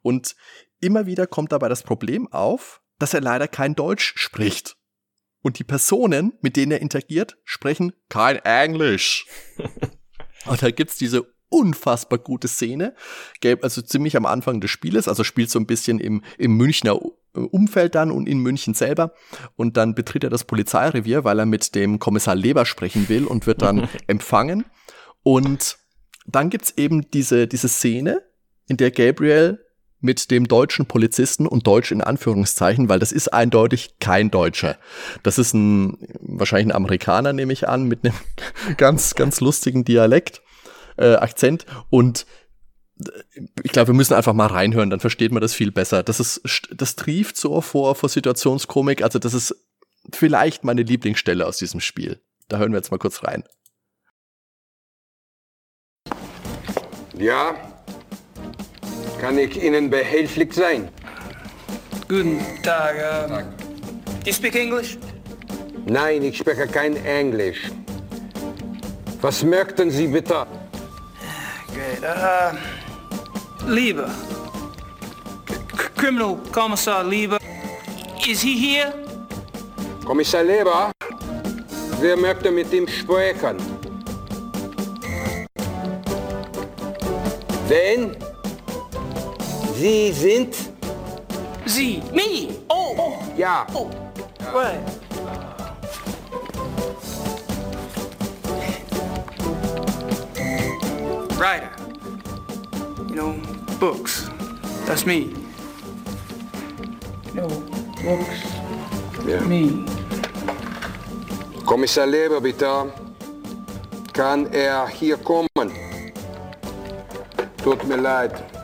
[0.02, 0.36] Und
[0.80, 4.76] immer wieder kommt dabei das Problem auf, dass er leider kein Deutsch spricht
[5.46, 9.26] und die Personen, mit denen er interagiert, sprechen kein Englisch.
[10.46, 12.96] und da gibt's diese unfassbar gute Szene,
[13.62, 16.98] also ziemlich am Anfang des Spieles, also spielt so ein bisschen im, im Münchner
[17.32, 19.12] Umfeld dann und in München selber
[19.54, 23.46] und dann betritt er das Polizeirevier, weil er mit dem Kommissar Leber sprechen will und
[23.46, 24.64] wird dann empfangen
[25.22, 25.78] und
[26.26, 28.20] dann gibt's eben diese, diese Szene,
[28.66, 29.64] in der Gabriel
[30.00, 34.76] mit dem deutschen Polizisten und Deutsch in Anführungszeichen, weil das ist eindeutig kein Deutscher.
[35.22, 38.14] Das ist ein, wahrscheinlich ein Amerikaner, nehme ich an, mit einem
[38.76, 40.42] ganz, ganz lustigen Dialekt,
[40.96, 42.26] äh, Akzent und
[43.00, 43.10] äh,
[43.62, 46.02] ich glaube, wir müssen einfach mal reinhören, dann versteht man das viel besser.
[46.02, 46.42] Das ist,
[46.74, 49.02] das trieft so vor, vor Situationskomik.
[49.02, 49.54] Also das ist
[50.12, 52.20] vielleicht meine Lieblingsstelle aus diesem Spiel.
[52.48, 53.44] Da hören wir jetzt mal kurz rein.
[57.18, 57.75] Ja,
[59.20, 60.88] kann ich Ihnen behilflich sein?
[62.08, 62.96] Guten Tag.
[62.96, 63.44] Uh, Tag.
[64.24, 64.98] You speak English?
[65.86, 67.70] Nein, ich spreche kein Englisch.
[69.20, 70.46] Was möchten Sie bitte?
[71.74, 72.02] Great.
[72.02, 72.56] Uh,
[73.68, 74.08] Lieber.
[75.46, 75.54] C
[75.96, 77.38] Criminal Kommissar Lieber.
[78.28, 78.92] Is he here?
[80.04, 80.92] Kommissar Lieber?
[82.00, 83.56] Wer möchte mit ihm sprechen?
[87.68, 88.16] Wen?
[89.78, 90.56] Sie sind?
[91.66, 92.02] Sie.
[92.10, 92.48] Me.
[92.68, 92.94] Oh.
[92.96, 93.18] oh.
[93.36, 93.66] Ja.
[93.74, 93.90] Oh.
[94.54, 94.80] Right.
[101.36, 101.70] Writer.
[103.10, 103.34] You know,
[103.78, 104.30] books.
[104.86, 105.34] That's me.
[107.34, 107.46] No,
[108.02, 108.40] books.
[109.28, 109.40] Ja.
[109.42, 109.84] Me.
[111.66, 112.90] Kommissar Leber, bitte.
[114.14, 115.70] Kann er hier kommen?
[117.62, 118.55] Tut mir leid.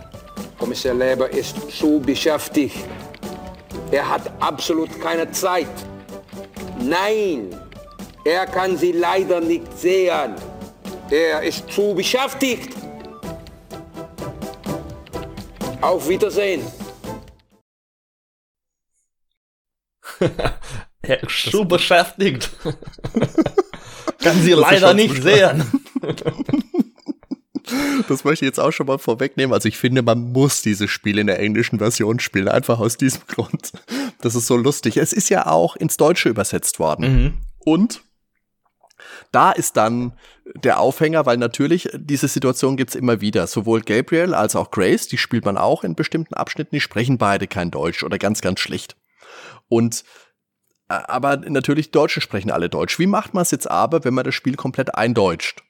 [0.63, 2.85] Kommissar Leber ist zu beschäftigt.
[3.91, 5.67] Er hat absolut keine Zeit.
[6.79, 7.49] Nein,
[8.25, 10.37] er kann sie leider nicht sehen.
[11.11, 12.77] Er ist zu beschäftigt.
[15.81, 16.63] Auf Wiedersehen.
[21.03, 22.49] er ist zu beschäftigt.
[24.23, 25.65] kann sie leider nicht sehen.
[28.09, 29.53] Das möchte ich jetzt auch schon mal vorwegnehmen.
[29.53, 33.23] Also ich finde, man muss dieses Spiel in der englischen Version spielen, einfach aus diesem
[33.27, 33.73] Grund.
[34.21, 34.97] Das ist so lustig.
[34.97, 37.25] Es ist ja auch ins Deutsche übersetzt worden.
[37.25, 37.33] Mhm.
[37.59, 38.03] Und
[39.33, 40.13] da ist dann
[40.45, 43.47] der Aufhänger, weil natürlich diese Situation gibt's immer wieder.
[43.47, 47.47] Sowohl Gabriel als auch Grace, die spielt man auch in bestimmten Abschnitten, die sprechen beide
[47.47, 48.97] kein Deutsch oder ganz, ganz schlicht.
[49.69, 50.05] Und
[50.89, 52.99] äh, aber natürlich Deutsche sprechen alle Deutsch.
[52.99, 55.63] Wie macht man es jetzt aber, wenn man das Spiel komplett eindeutscht?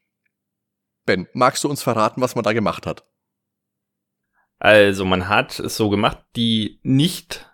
[1.04, 3.04] Ben, magst du uns verraten, was man da gemacht hat?
[4.58, 7.50] Also man hat es so gemacht, die nicht,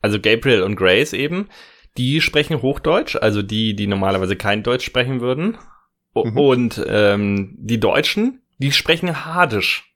[0.00, 1.48] also Gabriel und Grace eben,
[1.96, 5.58] die sprechen Hochdeutsch, also die, die normalerweise kein Deutsch sprechen würden.
[6.14, 6.36] Mhm.
[6.36, 9.94] Und ähm, die Deutschen, die sprechen Hadisch.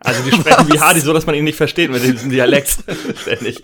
[0.00, 2.78] Also die sprechen wie Hadi, so dass man ihn nicht versteht mit diesem Dialekt.
[3.16, 3.62] Ständig.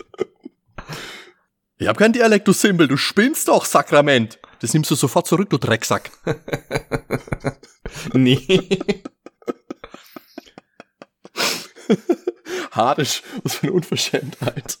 [1.79, 4.39] Ich hab kein Dialekt, du Simbel, du spinnst doch, Sakrament.
[4.59, 6.11] Das nimmst du sofort zurück, du Drecksack.
[8.13, 8.79] nee.
[12.71, 14.79] Hadisch, was für eine Unverschämtheit.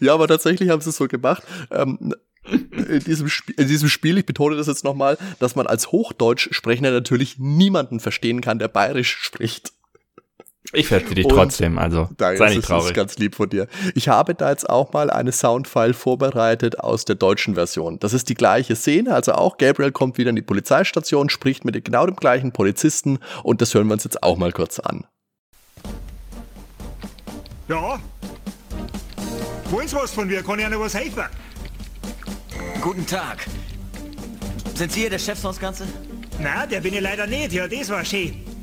[0.00, 1.42] Ja, aber tatsächlich haben sie es so gemacht.
[1.70, 2.14] Ähm,
[2.44, 6.92] in, diesem in diesem Spiel, ich betone das jetzt nochmal, dass man als Hochdeutsch sprechender
[6.92, 9.72] natürlich niemanden verstehen kann, der bayerisch spricht.
[10.72, 12.82] Ich verstehe dich trotzdem, also danke, sei nicht traurig.
[12.82, 13.66] Das ist ganz lieb von dir.
[13.94, 17.98] Ich habe da jetzt auch mal eine Soundfile vorbereitet aus der deutschen Version.
[17.98, 21.84] Das ist die gleiche Szene, also auch Gabriel kommt wieder in die Polizeistation, spricht mit
[21.84, 25.04] genau dem gleichen Polizisten und das hören wir uns jetzt auch mal kurz an.
[27.68, 27.98] Ja?
[29.70, 30.42] Wollen Sie was von mir?
[30.42, 31.24] Kann ich Ihnen was helfen?
[32.80, 33.46] Guten Tag.
[34.74, 35.86] Sind Sie hier der Chef sonst Ganze?
[36.38, 37.52] Na, der bin ich leider nicht.
[37.52, 38.55] Ja, das war schön.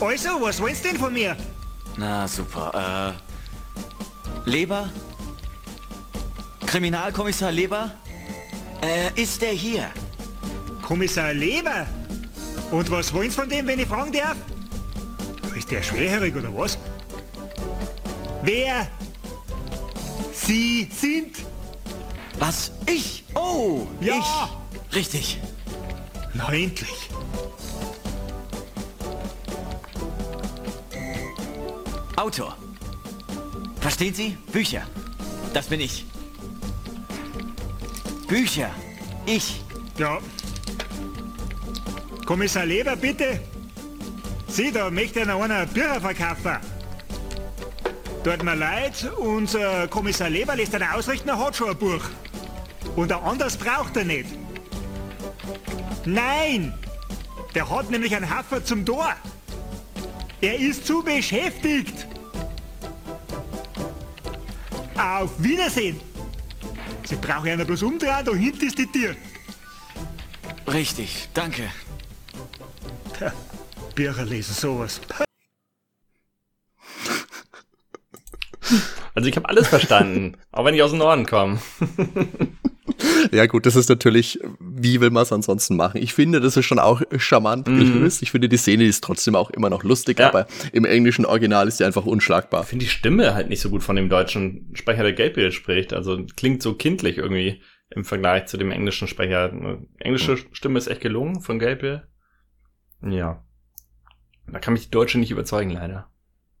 [0.00, 1.36] Also, was willst du denn von mir?
[1.96, 3.14] Na, super.
[4.46, 4.90] Äh, Leber?
[6.66, 7.90] Kriminalkommissar Leber?
[8.82, 9.90] Äh, ist der hier?
[10.82, 11.86] Kommissar Leber?
[12.70, 14.36] Und was wollen Sie von dem, wenn ich fragen darf?
[15.56, 16.76] Ist der schwerhörig oder was?
[18.42, 18.86] Wer
[20.32, 21.36] Sie sind?
[22.38, 22.70] Was?
[22.86, 23.24] Ich?
[23.34, 24.18] Oh, Ja.
[24.18, 24.94] ich.
[24.94, 25.40] Richtig.
[26.34, 27.08] Na endlich.
[32.16, 32.56] Autor.
[33.80, 34.38] Verstehen Sie?
[34.50, 34.82] Bücher.
[35.52, 36.06] Das bin ich.
[38.26, 38.70] Bücher.
[39.26, 39.60] Ich.
[39.98, 40.18] Ja.
[42.24, 43.40] Kommissar Leber, bitte.
[44.48, 46.56] Sie, da möchte noch einer Bücher verkaufen.
[48.24, 52.02] Tut mir leid, unser Kommissar Leber lässt einen ausrichten, er hat schon ein Buch.
[52.96, 54.30] Und ein anderes braucht er nicht.
[56.06, 56.74] Nein!
[57.54, 59.14] Der hat nämlich einen Haffer zum Tor.
[60.40, 62.05] Er ist zu beschäftigt.
[64.98, 66.00] Auf Wiedersehen.
[67.04, 69.14] Sie brauchen ja bloß umdrehen, da hinten ist die Tür.
[70.66, 71.28] Richtig.
[71.34, 71.70] Danke.
[73.16, 73.32] Tja,
[73.94, 75.00] Bücher lesen sowas.
[79.14, 81.58] Also ich habe alles verstanden, auch wenn ich aus dem Norden komme.
[83.32, 84.40] Ja gut, das ist natürlich,
[84.78, 86.00] wie will man es ansonsten machen?
[86.02, 87.78] Ich finde, das ist schon auch charmant Mhm.
[87.78, 88.22] gelöst.
[88.22, 90.28] Ich finde, die Szene ist trotzdem auch immer noch lustig, Ja.
[90.28, 92.62] aber im englischen Original ist sie einfach unschlagbar.
[92.62, 95.92] Ich finde die Stimme halt nicht so gut von dem deutschen Sprecher, der Gabriel spricht.
[95.92, 99.52] Also klingt so kindlich irgendwie im Vergleich zu dem englischen Sprecher.
[99.98, 102.02] Englische Stimme ist echt gelungen von Gabriel.
[103.02, 103.42] Ja.
[104.50, 106.08] Da kann mich die deutsche nicht überzeugen, leider.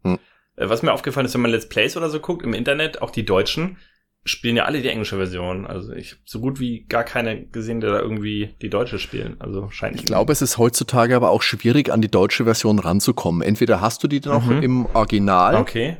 [0.02, 0.18] Hm.
[0.56, 3.10] Äh, Was mir aufgefallen ist, wenn man Let's Plays oder so guckt im Internet, auch
[3.10, 3.76] die Deutschen
[4.26, 5.66] spielen ja alle die englische Version.
[5.66, 9.36] Also ich habe so gut wie gar keine gesehen, der da irgendwie die deutsche spielen.
[9.38, 13.40] Also scheint Ich glaube, es ist heutzutage aber auch schwierig, an die deutsche Version ranzukommen.
[13.42, 14.62] Entweder hast du die noch Mhm.
[14.62, 15.96] im Original Okay.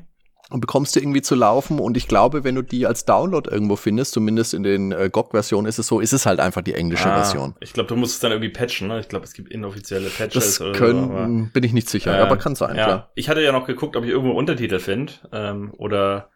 [0.50, 3.74] und bekommst die irgendwie zu laufen und ich glaube, wenn du die als Download irgendwo
[3.76, 7.10] findest, zumindest in den äh, GOG-Versionen ist es so, ist es halt einfach die englische
[7.10, 7.54] Ah, Version.
[7.60, 8.88] Ich glaube, du musst es dann irgendwie patchen.
[8.88, 9.00] Ne?
[9.00, 11.50] Ich glaube, es gibt inoffizielle Patches Das können, so.
[11.52, 12.84] bin ich nicht sicher, Äh, aber kann sein, ja.
[12.84, 13.10] klar.
[13.14, 16.30] Ich hatte ja noch geguckt, ob ich irgendwo Untertitel finde ähm, oder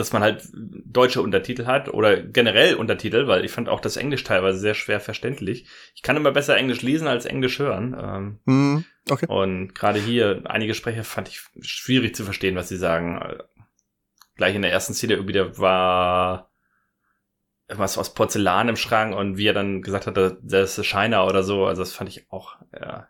[0.00, 4.24] dass man halt deutsche Untertitel hat oder generell Untertitel, weil ich fand auch das Englisch
[4.24, 5.66] teilweise sehr schwer verständlich.
[5.94, 7.96] Ich kann immer besser Englisch lesen als Englisch hören.
[8.00, 9.26] Ähm, Hm, okay.
[9.26, 13.20] und gerade hier, einige Sprecher fand ich schwierig zu verstehen, was sie sagen.
[14.36, 16.52] Gleich in der ersten Szene irgendwie, da war
[17.68, 21.42] irgendwas aus Porzellan im Schrank und wie er dann gesagt hat, das ist Shiner oder
[21.42, 21.66] so.
[21.66, 23.08] Also das fand ich auch ja,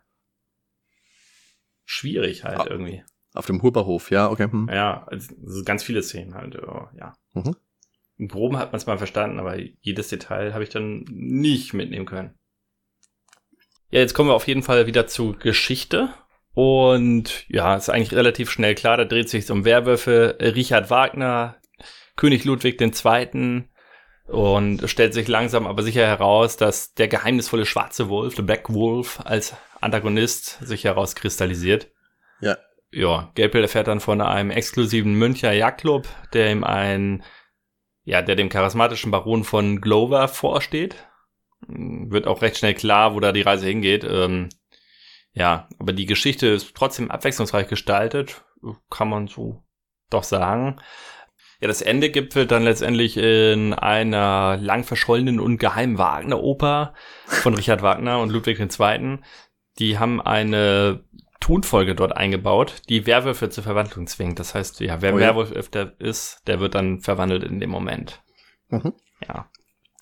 [1.85, 2.67] schwierig halt Ah.
[2.69, 3.03] irgendwie.
[3.39, 4.51] Auf dem Huberhof, ja, okay.
[4.51, 4.69] Hm.
[4.69, 6.55] Ja, also so ganz viele Szenen halt,
[6.97, 7.13] ja.
[7.33, 7.55] Mhm.
[8.17, 12.05] Im Groben hat man es mal verstanden, aber jedes Detail habe ich dann nicht mitnehmen
[12.05, 12.37] können.
[13.91, 16.09] Ja, jetzt kommen wir auf jeden Fall wieder zu Geschichte.
[16.53, 21.55] Und ja, ist eigentlich relativ schnell klar, da dreht sich um Werwölfe, Richard Wagner,
[22.17, 23.63] König Ludwig II.
[24.27, 28.73] Und es stellt sich langsam aber sicher heraus, dass der geheimnisvolle schwarze Wolf, der Black
[28.73, 31.89] Wolf, als Antagonist sich herauskristallisiert.
[32.41, 32.57] Ja.
[32.91, 37.23] Ja, Gabriel erfährt dann von einem exklusiven Müncher Jagdclub, der ihm ein,
[38.03, 40.95] ja, der dem charismatischen Baron von Glover vorsteht.
[41.67, 44.03] Wird auch recht schnell klar, wo da die Reise hingeht.
[44.03, 44.49] Ähm,
[45.33, 48.43] ja, aber die Geschichte ist trotzdem abwechslungsreich gestaltet,
[48.89, 49.63] kann man so
[50.09, 50.81] doch sagen.
[51.61, 56.93] Ja, das Ende gipfelt dann letztendlich in einer lang verschollenen und geheimen Wagner-Oper
[57.25, 59.19] von Richard Wagner und Ludwig II.
[59.77, 61.03] Die haben eine
[61.49, 64.37] Tonfolge dort eingebaut, die Werwölfe zur Verwandlung zwingt.
[64.37, 65.27] Das heißt, ja, wer Oh ja.
[65.27, 68.21] Werwolf öfter ist, der wird dann verwandelt in dem Moment.
[68.67, 68.93] Mhm.
[69.27, 69.49] Ja.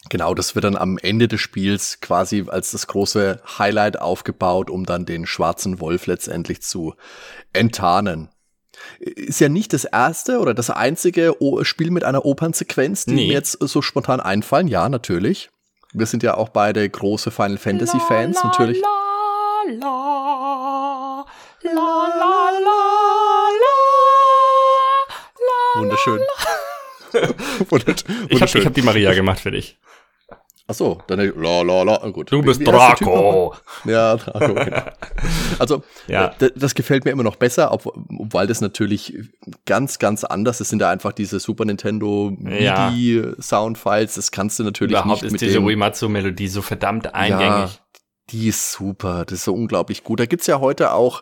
[0.09, 4.85] Genau, das wird dann am Ende des Spiels quasi als das große Highlight aufgebaut, um
[4.85, 6.95] dann den schwarzen Wolf letztendlich zu
[7.53, 8.27] enttarnen.
[8.99, 13.27] Ist ja nicht das erste oder das einzige o Spiel mit einer Opernsequenz, die Nee.
[13.27, 14.67] mir jetzt so spontan einfallen.
[14.67, 15.49] Ja, natürlich.
[15.93, 18.81] Wir sind ja auch beide große Final Fantasy Fans, natürlich.
[19.65, 20.36] Wunderschön.
[27.69, 28.61] Wundert- Ich habe wunderschön.
[28.61, 29.77] ich hab die Maria gemacht für dich.
[30.69, 32.29] Ach so, dann la la la, gut.
[32.29, 33.55] Du bist Draco.
[33.85, 34.81] Ja, Draco, genau.
[35.59, 36.33] Also, Ja.
[36.41, 36.49] ja.
[36.55, 39.13] das gefällt mir immer noch besser, ob, weil das natürlich
[39.65, 40.67] ganz, ganz anders ist.
[40.69, 42.89] sind da einfach diese Super Nintendo Ja.
[42.89, 44.15] MIDI Soundfiles.
[44.15, 47.79] Das kannst du natürlich Überhaupt nicht ist mit diese Uematsu-Melodie so verdammt eingängig.
[48.29, 50.19] Die ist super, das ist so unglaublich gut.
[50.19, 51.21] Da gibt's ja heute auch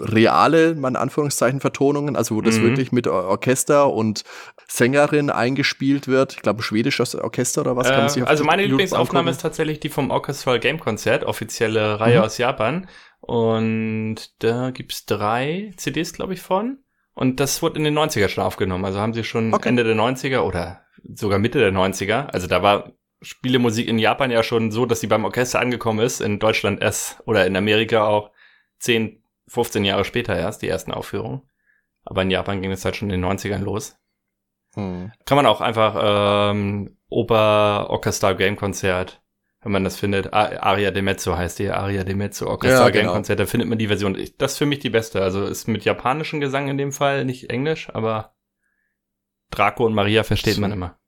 [0.00, 2.62] reale, in Anführungszeichen, Vertonungen, also wo das mhm.
[2.62, 4.24] wirklich mit Orchester und
[4.66, 6.32] Sängerin eingespielt wird.
[6.32, 7.88] Ich glaube, schwedisches Orchester oder was.
[7.88, 12.24] Äh, also meine Lieblingsaufnahme ist tatsächlich die vom Orchestral Game Concert, offizielle Reihe mhm.
[12.24, 12.88] aus Japan.
[13.20, 16.78] Und da gibt's drei CDs, glaube ich, von.
[17.14, 18.84] Und das wurde in den 90er schon aufgenommen.
[18.84, 19.68] Also haben sie schon okay.
[19.68, 20.82] Ende der 90er oder
[21.14, 22.26] sogar Mitte der 90er.
[22.26, 22.92] Also da war
[23.26, 27.20] Spielemusik in Japan ja schon so, dass sie beim Orchester angekommen ist, in Deutschland erst
[27.26, 28.30] oder in Amerika auch
[28.78, 31.42] 10, 15 Jahre später erst, die ersten Aufführungen.
[32.04, 33.98] Aber in Japan ging es halt schon in den 90ern los.
[34.74, 35.10] Hm.
[35.24, 39.22] Kann man auch einfach ähm, Oper Orchestra Game Konzert,
[39.62, 40.32] wenn man das findet.
[40.32, 43.14] Aria de Mezzo heißt die, Aria de Mezzo Orchestra ja, Game genau.
[43.14, 44.16] Konzert, da findet man die Version.
[44.38, 45.20] Das ist für mich die beste.
[45.20, 48.36] Also ist mit japanischem Gesang in dem Fall, nicht Englisch, aber
[49.50, 50.60] Draco und Maria versteht so.
[50.60, 50.98] man immer.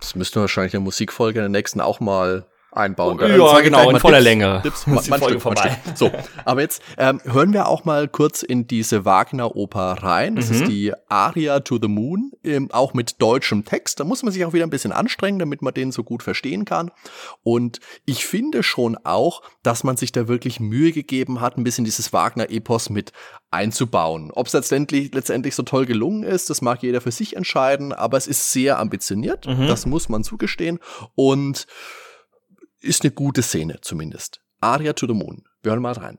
[0.00, 2.46] Das müssten wir wahrscheinlich in der Musikfolge in der nächsten auch mal
[2.78, 3.18] einbauen.
[3.18, 4.60] Ja, also genau, in voller Tipps, Länge.
[4.62, 5.76] Tipps, man, man Folge vorbei.
[5.94, 6.10] So,
[6.44, 10.36] aber jetzt ähm, hören wir auch mal kurz in diese Wagner-Oper rein.
[10.36, 10.54] Das mhm.
[10.54, 14.00] ist die Aria to the Moon, ähm, auch mit deutschem Text.
[14.00, 16.64] Da muss man sich auch wieder ein bisschen anstrengen, damit man den so gut verstehen
[16.64, 16.90] kann.
[17.42, 21.84] Und ich finde schon auch, dass man sich da wirklich Mühe gegeben hat, ein bisschen
[21.84, 23.12] dieses Wagner-Epos mit
[23.50, 24.30] einzubauen.
[24.30, 28.16] Ob es letztendlich, letztendlich so toll gelungen ist, das mag jeder für sich entscheiden, aber
[28.16, 29.46] es ist sehr ambitioniert.
[29.46, 29.66] Mhm.
[29.66, 30.78] Das muss man zugestehen.
[31.14, 31.66] Und
[32.80, 34.40] ist eine gute Szene zumindest.
[34.60, 35.44] Aria to the Moon.
[35.62, 36.18] Hören mal rein.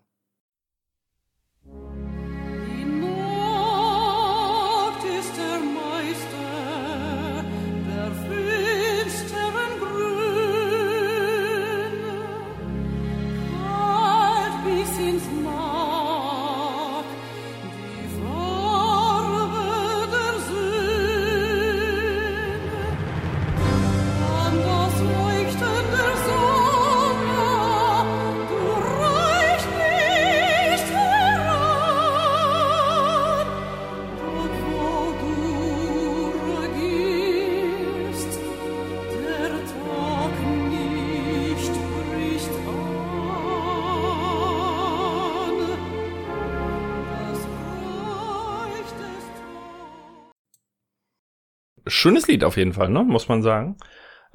[51.99, 53.03] Schönes Lied auf jeden Fall, ne?
[53.03, 53.77] Muss man sagen.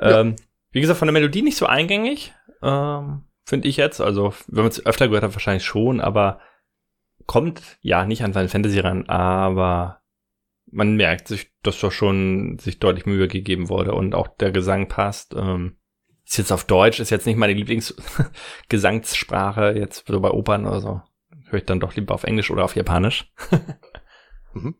[0.00, 0.20] Ja.
[0.20, 0.36] Ähm,
[0.70, 4.00] wie gesagt, von der Melodie nicht so eingängig, ähm, finde ich jetzt.
[4.00, 6.40] Also, wenn man es öfter gehört hat, wahrscheinlich schon, aber
[7.26, 10.00] kommt ja nicht an Final Fantasy ran, aber
[10.70, 14.88] man merkt sich, dass da schon sich deutlich Mühe gegeben wurde und auch der Gesang
[14.88, 15.34] passt.
[15.34, 15.76] Ähm,
[16.26, 21.02] ist jetzt auf Deutsch, ist jetzt nicht meine Lieblingsgesangssprache, jetzt so bei Opern oder so.
[21.46, 23.30] Höre ich dann doch lieber auf Englisch oder auf Japanisch.
[24.54, 24.76] mhm.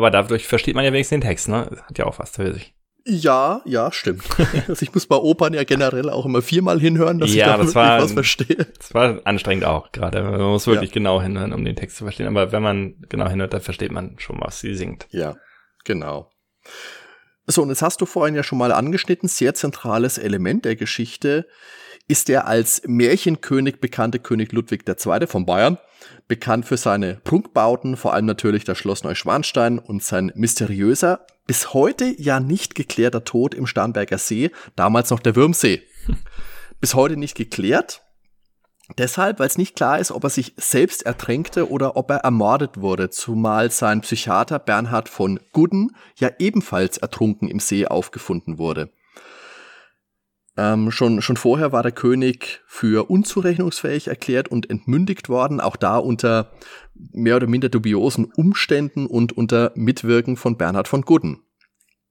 [0.00, 1.70] Aber dadurch versteht man ja wenigstens den Text, ne?
[1.86, 2.72] Hat ja auch was für sich.
[3.04, 4.24] Ja, ja, stimmt.
[4.68, 7.58] also ich muss bei Opern ja generell auch immer viermal hinhören, dass ja, ich da
[7.58, 8.66] wirklich war, was verstehe.
[8.78, 10.22] Das war anstrengend auch gerade.
[10.22, 10.94] Man muss wirklich ja.
[10.94, 12.28] genau hinhören, um den Text zu verstehen.
[12.28, 15.06] Aber wenn man genau hinhört, dann versteht man schon, was sie singt.
[15.10, 15.36] Ja,
[15.84, 16.30] genau.
[17.46, 21.46] So, und jetzt hast du vorhin ja schon mal angeschnitten, sehr zentrales Element der Geschichte
[22.10, 25.28] ist der als Märchenkönig bekannte König Ludwig II.
[25.28, 25.78] von Bayern,
[26.26, 32.12] bekannt für seine Prunkbauten, vor allem natürlich das Schloss Neuschwanstein und sein mysteriöser, bis heute
[32.20, 35.82] ja nicht geklärter Tod im Starnberger See, damals noch der Würmsee.
[36.80, 38.02] Bis heute nicht geklärt.
[38.98, 42.80] Deshalb, weil es nicht klar ist, ob er sich selbst ertränkte oder ob er ermordet
[42.80, 48.90] wurde, zumal sein Psychiater Bernhard von Gudden ja ebenfalls ertrunken im See aufgefunden wurde.
[50.60, 55.96] Ähm, schon, schon vorher war der König für unzurechnungsfähig erklärt und entmündigt worden, auch da
[55.96, 56.52] unter
[56.92, 61.42] mehr oder minder dubiosen Umständen und unter Mitwirken von Bernhard von Gudden.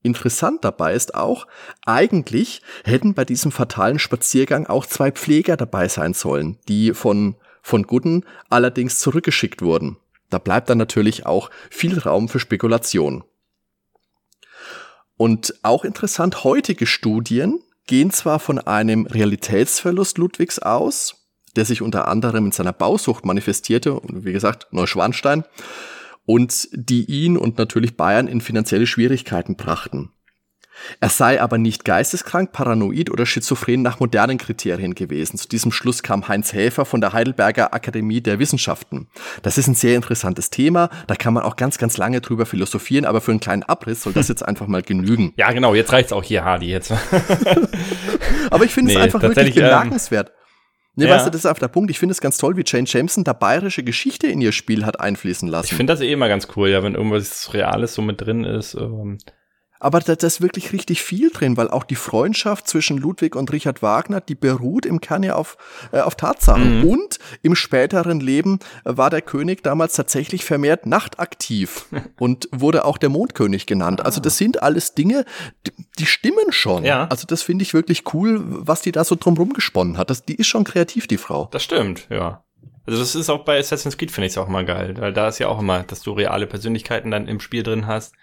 [0.02, 1.46] Interessant dabei ist auch,
[1.86, 7.84] eigentlich hätten bei diesem fatalen Spaziergang auch zwei Pfleger dabei sein sollen, die von, von
[7.84, 9.98] Gudden allerdings zurückgeschickt wurden.
[10.32, 13.24] Da bleibt dann natürlich auch viel Raum für Spekulation.
[15.18, 21.26] Und auch interessant, heutige Studien gehen zwar von einem Realitätsverlust Ludwigs aus,
[21.56, 25.44] der sich unter anderem in seiner Bausucht manifestierte, und wie gesagt, Neuschwanstein,
[26.28, 30.12] und die ihn und natürlich Bayern in finanzielle Schwierigkeiten brachten.
[31.00, 35.38] Er sei aber nicht geisteskrank, paranoid oder schizophren nach modernen Kriterien gewesen.
[35.38, 39.08] Zu diesem Schluss kam Heinz Häfer von der Heidelberger Akademie der Wissenschaften.
[39.42, 40.90] Das ist ein sehr interessantes Thema.
[41.08, 44.14] Da kann man auch ganz, ganz lange drüber philosophieren, aber für einen kleinen Abriss soll
[44.14, 45.34] das jetzt einfach mal genügen.
[45.38, 46.92] Ja, genau, jetzt reicht's auch hier, Hardy, jetzt.
[48.50, 50.32] aber ich finde nee, es einfach wirklich ähm, bemerkenswert.
[50.96, 51.16] Nee, ja.
[51.16, 51.90] weißt du, das ist einfach der Punkt.
[51.92, 55.00] Ich finde es ganz toll, wie Jane Jameson da bayerische Geschichte in ihr Spiel hat
[55.00, 55.68] einfließen lassen.
[55.72, 58.74] Ich finde das eh immer ganz cool, ja, wenn irgendwas Reales so mit drin ist.
[58.74, 59.18] Ähm
[59.80, 63.52] Aber da, da ist wirklich richtig viel drin, weil auch die Freundschaft zwischen Ludwig und
[63.52, 65.58] Richard Wagner, die beruht im Kern ja auf,
[65.92, 66.80] äh, auf Tatsachen.
[66.80, 66.86] Mhm.
[66.86, 71.86] Und im späteren Leben war der König damals tatsächlich vermehrt nachtaktiv
[72.20, 74.06] und wurde auch der Mondkönig genannt.
[74.06, 75.26] Also das sind alles Dinge,
[75.66, 76.84] die, die stimmen schon.
[76.84, 77.08] Ja.
[77.08, 80.10] Also das finde ich wirklich cool, was die da so drumrum gesponnen hat.
[80.10, 81.48] Das, die ist schon kreativ, die Frau.
[81.52, 82.44] Das stimmt, ja.
[82.90, 85.28] Also das ist auch bei Assassin's Creed, finde ich es auch immer geil, weil da
[85.28, 88.16] ist ja auch immer, dass du reale Persönlichkeiten dann im Spiel drin hast,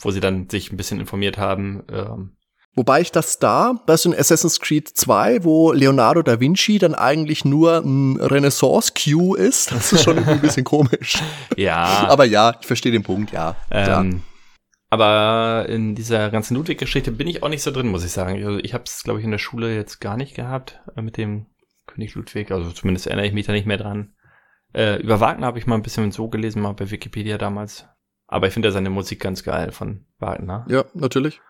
[0.00, 1.84] wo sie dann sich ein bisschen informiert haben.
[1.90, 2.36] Ähm,
[2.76, 6.96] Wobei ich das da, das ist in Assassin's Creed 2, wo Leonardo da Vinci dann
[6.96, 9.70] eigentlich nur ein Renaissance-Q ist.
[9.70, 11.18] Das ist schon ein bisschen komisch.
[11.56, 13.54] ja, Aber ja, ich verstehe den Punkt, ja.
[13.70, 14.22] ähm,
[14.90, 18.44] aber in dieser ganzen Ludwig-Geschichte bin ich auch nicht so drin, muss ich sagen.
[18.44, 21.16] Also ich habe es, glaube ich, in der Schule jetzt gar nicht gehabt äh, mit
[21.16, 21.46] dem
[21.86, 22.50] König Ludwig.
[22.50, 24.14] Also zumindest erinnere ich mich da nicht mehr dran.
[24.72, 27.88] Äh, über Wagner habe ich mal ein bisschen so gelesen, mal bei Wikipedia damals.
[28.26, 30.66] Aber ich finde ja seine Musik ganz geil von Wagner.
[30.68, 31.40] Ja, natürlich.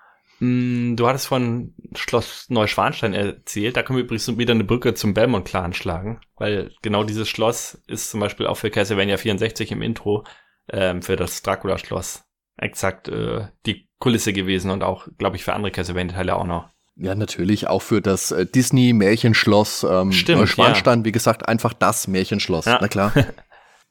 [0.40, 3.76] Mm, Du hattest von Schloss Neuschwanstein erzählt.
[3.76, 8.10] Da können wir übrigens wieder eine Brücke zum Belmont-Clan schlagen, weil genau dieses Schloss ist
[8.10, 10.24] zum Beispiel auch für Castlevania 64 im Intro
[10.68, 12.24] ähm, für das Dracula-Schloss
[12.56, 16.68] exakt äh, die Kulisse gewesen und auch, glaube ich, für andere Castlevania-Teile auch noch.
[16.96, 22.66] Ja, natürlich auch für das äh, Disney-Märchenschloss ähm, Stimmt, Neuschwanstein, wie gesagt, einfach das Märchenschloss.
[22.66, 22.78] Ja.
[22.80, 23.12] Na klar.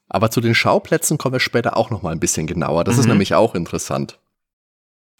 [0.08, 2.84] Aber zu den Schauplätzen kommen wir später auch noch mal ein bisschen genauer.
[2.84, 3.12] Das ist Mhm.
[3.12, 4.18] nämlich auch interessant.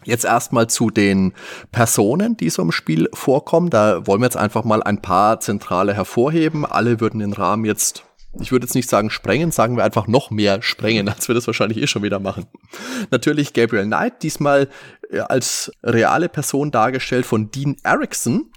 [0.04, 1.32] Jetzt erstmal zu den
[1.72, 3.70] Personen, die so im Spiel vorkommen.
[3.70, 6.66] Da wollen wir jetzt einfach mal ein paar zentrale hervorheben.
[6.66, 8.04] Alle würden den Rahmen jetzt,
[8.38, 11.46] ich würde jetzt nicht sagen sprengen, sagen wir einfach noch mehr sprengen, als wir das
[11.46, 12.44] wahrscheinlich eh schon wieder machen.
[13.10, 14.68] Natürlich Gabriel Knight, diesmal
[15.10, 18.50] äh, als reale Person dargestellt von Dean Erickson,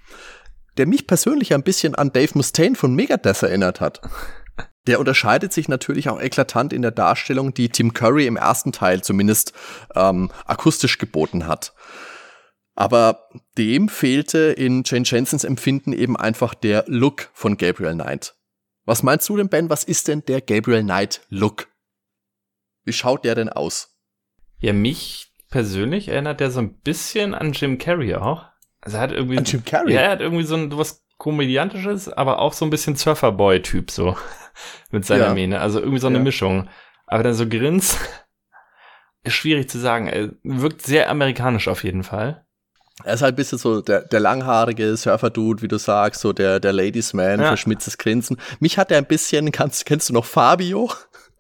[0.76, 4.02] der mich persönlich ein bisschen an Dave Mustaine von Megadeth erinnert hat.
[4.88, 9.04] Der unterscheidet sich natürlich auch eklatant in der Darstellung, die Tim Curry im ersten Teil
[9.04, 9.54] zumindest
[9.96, 11.74] ähm, akustisch geboten hat.
[12.76, 13.28] Aber
[13.58, 18.36] dem fehlte in Jane Jensens Empfinden eben einfach der Look von Gabriel Knight.
[18.86, 19.70] Was meinst du denn, Ben?
[19.70, 21.68] Was ist denn der Gabriel Knight Look?
[22.86, 23.98] Wie schaut der denn aus?
[24.60, 28.46] Ja, mich persönlich erinnert der so ein bisschen an Jim Carrey auch.
[28.80, 29.38] Also er hat irgendwie.
[29.38, 29.94] An Jim Carrey?
[29.94, 34.16] Ja, er hat irgendwie so ein was Komödiantisches, aber auch so ein bisschen Surferboy-Typ so.
[34.92, 35.34] Mit seiner Ja.
[35.34, 35.60] Mähne.
[35.62, 36.24] Also irgendwie so eine Ja.
[36.24, 36.70] Mischung.
[37.06, 37.98] Aber dann so grins.
[39.24, 40.08] Ist schwierig zu sagen.
[40.08, 42.46] Er wirkt sehr amerikanisch auf jeden Fall.
[43.04, 46.60] Er ist halt ein bisschen so der, der langhaarige Surfer-Dude, wie du sagst, so der,
[46.60, 47.48] der Ladies Man, Ja.
[47.48, 48.38] verschmitztes Grinsen.
[48.60, 50.92] Mich hat er ein bisschen, kannst, kennst du noch Fabio?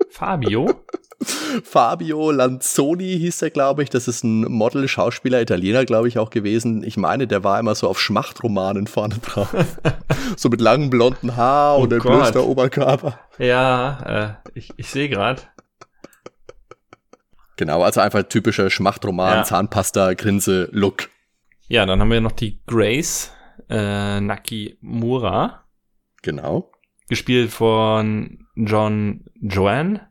[0.09, 0.83] Fabio?
[1.63, 3.89] Fabio Lanzoni hieß er, glaube ich.
[3.89, 6.83] Das ist ein Model, Schauspieler, Italiener, glaube ich, auch gewesen.
[6.83, 9.53] Ich meine, der war immer so auf Schmachtromanen vorne drauf.
[10.37, 13.19] so mit langem blonden Haar Oh und blöster Oberkörper.
[13.39, 15.41] ja, äh, ich, ich sehe gerade.
[17.55, 19.43] Genau, also einfach typischer Schmachtroman, Ja.
[19.43, 21.09] Zahnpasta, Grinse, Look.
[21.67, 23.31] Ja, dann haben wir noch die Grace
[23.69, 25.63] äh, Nakimura.
[26.21, 26.71] Genau.
[27.09, 30.07] Gespielt von John Joanne.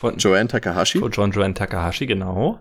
[0.00, 0.98] Von, Joanne Takahashi.
[0.98, 2.58] Von John Joanne Takahashi, genau.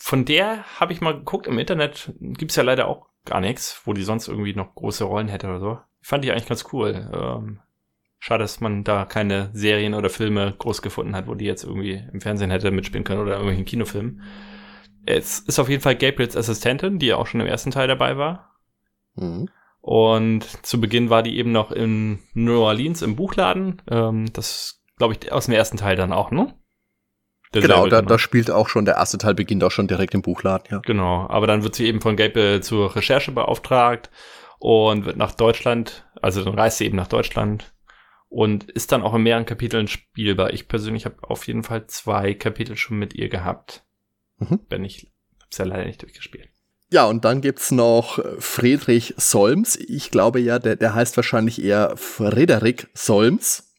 [0.00, 2.12] Von der habe ich mal geguckt im Internet.
[2.18, 5.60] Gibt's ja leider auch gar nichts, wo die sonst irgendwie noch große Rollen hätte oder
[5.60, 5.78] so.
[6.00, 7.08] Fand ich eigentlich ganz cool.
[7.14, 7.60] Ähm,
[8.18, 12.02] schade, dass man da keine Serien oder Filme groß gefunden hat, wo die jetzt irgendwie
[12.12, 14.22] im Fernsehen hätte mitspielen können oder irgendwelchen Kinofilmen.
[15.06, 18.16] Es ist auf jeden Fall Gabriels Assistentin, die ja auch schon im ersten Teil dabei
[18.16, 18.56] war.
[19.14, 19.48] Mhm.
[19.80, 23.82] Und zu Beginn war die eben noch in New Orleans im Buchladen.
[23.88, 26.54] Ähm, das glaube ich aus dem ersten Teil dann auch, ne?
[27.50, 30.22] Genau, Derselbe, da, da spielt auch schon, der erste Teil beginnt auch schon direkt im
[30.22, 30.78] Buchladen, ja.
[30.78, 34.10] Genau, aber dann wird sie eben von Gabriel zur Recherche beauftragt
[34.60, 37.74] und wird nach Deutschland, also dann reist sie eben nach Deutschland
[38.28, 40.52] und ist dann auch in mehreren Kapiteln spielbar.
[40.52, 43.84] Ich persönlich habe auf jeden Fall zwei Kapitel schon mit ihr gehabt.
[44.38, 44.60] Mhm.
[44.68, 46.48] Wenn ich hab's ja leider nicht durchgespielt.
[46.92, 49.76] Ja, und dann gibt's noch Friedrich Solms.
[49.76, 53.71] Ich glaube ja, der, der heißt wahrscheinlich eher Frederik Solms.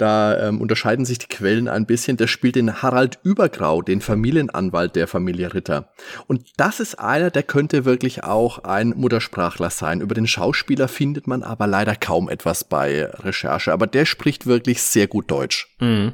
[0.00, 2.16] Da ähm, unterscheiden sich die Quellen ein bisschen.
[2.16, 5.92] Der spielt den Harald Übergrau, den Familienanwalt der Familie Ritter.
[6.26, 10.00] Und das ist einer, der könnte wirklich auch ein Muttersprachler sein.
[10.00, 13.72] Über den Schauspieler findet man aber leider kaum etwas bei Recherche.
[13.74, 15.68] Aber der spricht wirklich sehr gut Deutsch.
[15.80, 16.12] Mhm.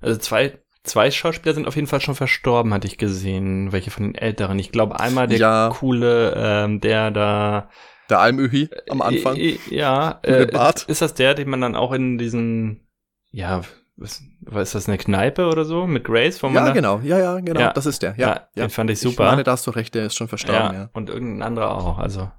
[0.00, 3.72] Also zwei, zwei Schauspieler sind auf jeden Fall schon verstorben, hatte ich gesehen.
[3.72, 4.58] Welche von den älteren?
[4.58, 5.70] Ich glaube einmal der Ja.
[5.72, 7.70] coole, ähm, der da
[8.08, 9.36] Der Almöhi am Anfang.
[9.36, 10.46] Äh, äh, Ja, äh,
[10.86, 12.86] ist das der, den man dann auch in diesen,
[13.30, 13.62] ja,
[13.96, 16.42] was, was ist das, eine Kneipe oder so mit Grace?
[16.42, 17.00] Wo Ja, genau.
[17.02, 17.60] Ja, ja, genau.
[17.60, 17.72] Ja.
[17.72, 18.14] Das ist der.
[18.18, 19.24] Ja, Ja, den fand ich Ich super.
[19.24, 20.90] meine, da hast du recht, der ist schon verstorben, ja, ja.
[20.92, 21.98] und irgendein anderer auch.
[21.98, 22.30] Also,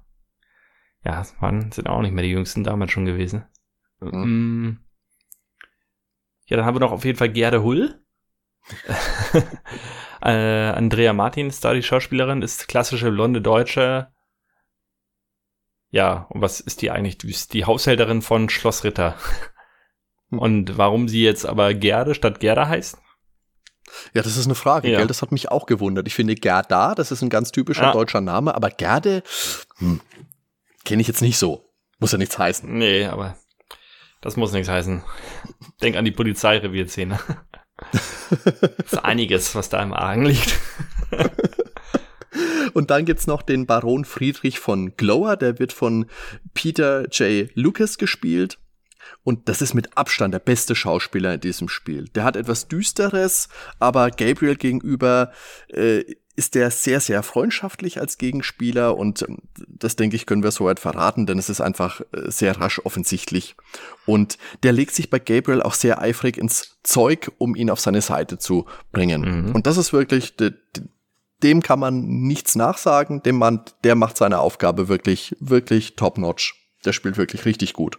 [1.04, 3.44] ja, waren, sind auch nicht mehr die jüngsten damals schon gewesen.
[4.00, 4.68] Mhm.
[4.68, 4.80] Mm.
[6.46, 8.00] Ja, dann haben wir noch auf jeden Fall Gerde Hull.
[10.22, 10.30] äh,
[10.70, 14.12] Andrea Martin ist da die Schauspielerin, ist klassische blonde Deutsche.
[15.90, 17.18] Ja, und was ist die eigentlich?
[17.18, 19.16] Die ist die Haushälterin von Schloss Ritter.
[20.30, 20.38] Hm.
[20.38, 22.98] Und warum sie jetzt aber Gerde statt Gerda heißt?
[24.12, 24.98] Ja, das ist eine Frage, ja.
[24.98, 25.06] gell?
[25.06, 26.06] Das hat mich auch gewundert.
[26.06, 27.92] Ich finde Gerda, das ist ein ganz typischer ja.
[27.92, 29.22] deutscher Name, aber Gerde,
[29.78, 30.00] hm,
[30.84, 31.64] kenne ich jetzt nicht so.
[31.98, 32.70] Muss ja nichts heißen.
[32.70, 33.36] Nee, aber
[34.20, 35.02] das muss nichts heißen.
[35.80, 37.18] Denk an die Polizeirevierszene.
[37.92, 40.58] das ist einiges, was da im Argen liegt.
[42.74, 46.06] Und dann gibt's noch den Baron Friedrich von Glower, der wird von
[46.54, 47.50] Peter J.
[47.54, 48.58] Lucas gespielt.
[49.24, 52.08] Und das ist mit Abstand der beste Schauspieler in diesem Spiel.
[52.14, 55.32] Der hat etwas Düsteres, aber Gabriel gegenüber
[55.68, 56.04] äh,
[56.38, 60.78] ist der sehr, sehr freundschaftlich als Gegenspieler und ähm, das denke ich, können wir soweit
[60.78, 63.56] verraten, denn es ist einfach äh, sehr rasch offensichtlich.
[64.06, 68.02] Und der legt sich bei Gabriel auch sehr eifrig ins Zeug, um ihn auf seine
[68.02, 69.46] Seite zu bringen.
[69.48, 69.54] Mhm.
[69.56, 70.36] Und das ist wirklich,
[71.42, 76.54] dem kann man nichts nachsagen, dem Mann, der macht seine Aufgabe wirklich, wirklich top-notch.
[76.84, 77.98] Der spielt wirklich richtig gut.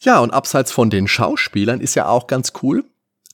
[0.00, 2.84] Ja, und abseits von den Schauspielern ist ja auch ganz cool,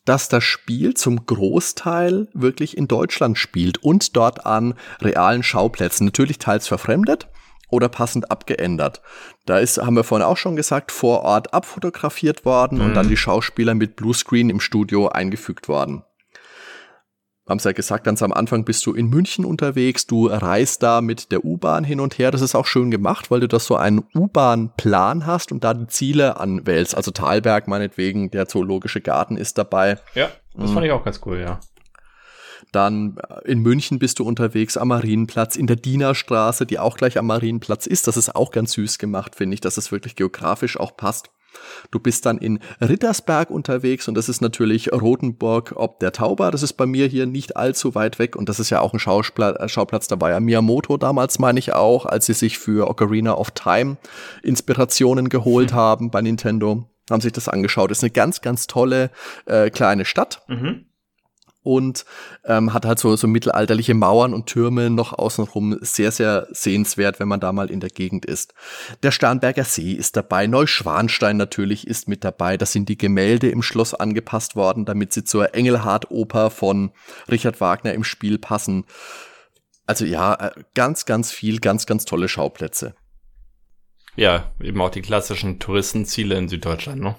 [0.05, 6.38] dass das Spiel zum Großteil wirklich in Deutschland spielt und dort an realen Schauplätzen, natürlich
[6.38, 7.28] teils verfremdet
[7.70, 9.03] oder passend abgeändert.
[9.46, 12.84] Da ist, haben wir vorhin auch schon gesagt, vor Ort abfotografiert worden mhm.
[12.86, 16.03] und dann die Schauspieler mit Bluescreen im Studio eingefügt worden
[17.51, 21.01] haben es ja gesagt, ganz am Anfang bist du in München unterwegs, du reist da
[21.01, 22.30] mit der U-Bahn hin und her.
[22.30, 25.88] Das ist auch schön gemacht, weil du das so einen U-Bahn-Plan hast und da die
[25.88, 26.94] Ziele anwählst.
[26.94, 29.98] Also Talberg meinetwegen, der Zoologische Garten ist dabei.
[30.14, 30.74] Ja, das mhm.
[30.74, 31.59] fand ich auch ganz cool, ja.
[32.70, 37.18] Dann äh, in München bist du unterwegs am Marienplatz, in der Dienerstraße, die auch gleich
[37.18, 38.07] am Marienplatz ist.
[38.07, 41.30] Das ist auch ganz süß gemacht, finde ich, dass es wirklich geografisch auch passt.
[41.90, 46.51] Du bist dann in Rittersberg unterwegs und das ist natürlich Rotenburg ob der Tauber.
[46.51, 48.98] Das ist bei mir hier nicht allzu weit weg und das ist ja auch ein
[48.98, 50.30] Schauplatz, äh, Schauplatz dabei.
[50.30, 53.96] Ja, Miyamoto damals meine ich auch, als sie sich für Ocarina of Time
[54.42, 55.76] Inspirationen geholt mhm.
[55.76, 57.90] haben bei Nintendo haben sich das angeschaut.
[57.90, 59.11] Das ist eine ganz, ganz tolle
[59.46, 60.42] äh, kleine Stadt.
[60.46, 60.84] Mhm
[61.62, 62.04] und
[62.44, 65.78] ähm, hat halt so, so mittelalterliche Mauern und Türme noch außenrum.
[65.82, 68.54] Sehr, sehr sehenswert, wenn man da mal in der Gegend ist.
[69.02, 72.56] Der Starnberger See ist dabei, Neuschwanstein natürlich ist mit dabei.
[72.56, 76.92] Da sind die Gemälde im Schloss angepasst worden, damit sie zur Engelhard-Oper von
[77.30, 78.84] Richard Wagner im Spiel passen.
[79.86, 82.94] Also ja, äh, ganz, ganz viel, ganz, ganz tolle Schauplätze.
[84.16, 87.16] Ja, eben auch die klassischen Touristenziele in Süddeutschland, ne?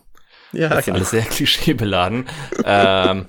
[0.53, 0.97] Ja, das ist genau.
[0.97, 2.27] alles sehr klischeebeladen.
[2.65, 3.25] ähm,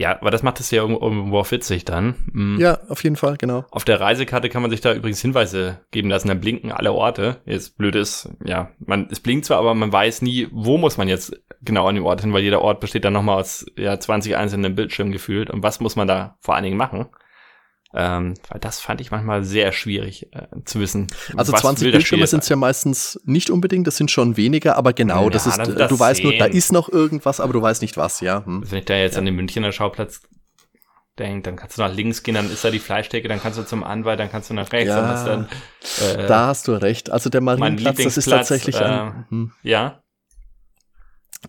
[0.00, 2.14] ja, aber das macht es ja irgendwo auch witzig dann.
[2.32, 2.58] Mhm.
[2.58, 3.66] Ja, auf jeden Fall, genau.
[3.70, 7.36] Auf der Reisekarte kann man sich da übrigens Hinweise geben lassen, dann blinken alle Orte.
[7.44, 11.06] Jetzt blöd ist, ja, man, es blinkt zwar, aber man weiß nie, wo muss man
[11.06, 14.38] jetzt genau an dem Ort hin, weil jeder Ort besteht dann nochmal aus, ja, 20
[14.38, 15.50] einzelnen Bildschirmen gefühlt.
[15.50, 17.04] Und was muss man da vor allen Dingen machen?
[17.92, 21.08] Ähm, weil das fand ich manchmal sehr schwierig äh, zu wissen.
[21.36, 25.24] Also 20 Bildschirme sind es ja meistens nicht unbedingt, das sind schon weniger, aber genau,
[25.24, 27.96] ja, das ist, das du weißt nur, da ist noch irgendwas, aber du weißt nicht
[27.96, 28.44] was, ja.
[28.44, 28.62] Hm.
[28.70, 29.18] Wenn ich da jetzt ja.
[29.18, 30.22] an den Münchner Schauplatz
[31.18, 33.64] denke, dann kannst du nach links gehen, dann ist da die Fleischtheke, dann kannst du
[33.64, 35.48] zum Anwalt, dann kannst du nach rechts, ja, dann hast dann,
[36.16, 37.10] äh, da hast du recht.
[37.10, 39.52] Also der Marienplatz, das ist tatsächlich äh, ein, hm.
[39.64, 39.99] ja.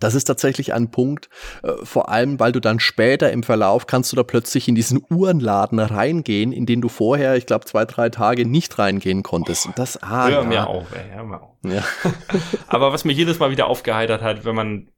[0.00, 1.28] Das ist tatsächlich ein Punkt,
[1.62, 5.04] äh, vor allem, weil du dann später im Verlauf kannst du da plötzlich in diesen
[5.10, 9.66] Uhrenladen reingehen, in den du vorher, ich glaube, zwei, drei Tage nicht reingehen konntest.
[9.66, 10.44] Und das, ah, hör ja.
[10.44, 11.56] mir auf, ey, hör mir auf.
[11.64, 11.84] Ja.
[12.68, 14.88] Aber was mich jedes Mal wieder aufgeheitert hat, wenn man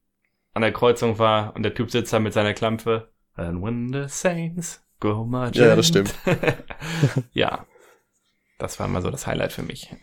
[0.53, 4.05] an der Kreuzung war und der Typ sitzt da mit seiner Klampfe, and when the
[4.07, 5.63] saints go marching.
[5.63, 6.15] Ja, das stimmt.
[7.33, 7.67] ja.
[8.59, 9.95] Das war immer so das Highlight für mich.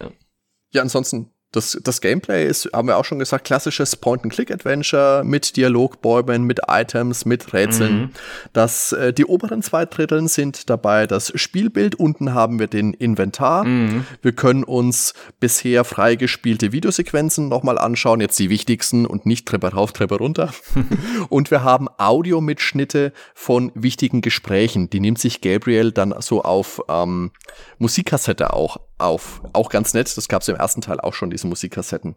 [0.71, 6.43] Ja, ansonsten das, das Gameplay ist, haben wir auch schon gesagt, klassisches Point-and-Click-Adventure mit Dialogbäumen,
[6.43, 7.99] mit Items, mit Rätseln.
[7.99, 8.09] Mhm.
[8.53, 11.95] Das, äh, die oberen zwei Dritteln sind dabei das Spielbild.
[11.95, 13.65] Unten haben wir den Inventar.
[13.65, 14.05] Mhm.
[14.21, 18.21] Wir können uns bisher freigespielte Videosequenzen nochmal anschauen.
[18.21, 20.53] Jetzt die wichtigsten und nicht Treppe rauf, Treppe runter.
[21.29, 24.89] und wir haben Audiomitschnitte von wichtigen Gesprächen.
[24.89, 27.31] Die nimmt sich Gabriel dann so auf ähm,
[27.77, 29.41] Musikkassette auch auf.
[29.53, 32.15] Auch ganz nett, das gab es im ersten Teil auch schon, diese Musikkassetten.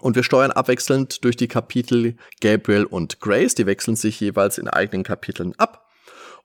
[0.00, 4.68] Und wir steuern abwechselnd durch die Kapitel Gabriel und Grace, die wechseln sich jeweils in
[4.68, 5.86] eigenen Kapiteln ab.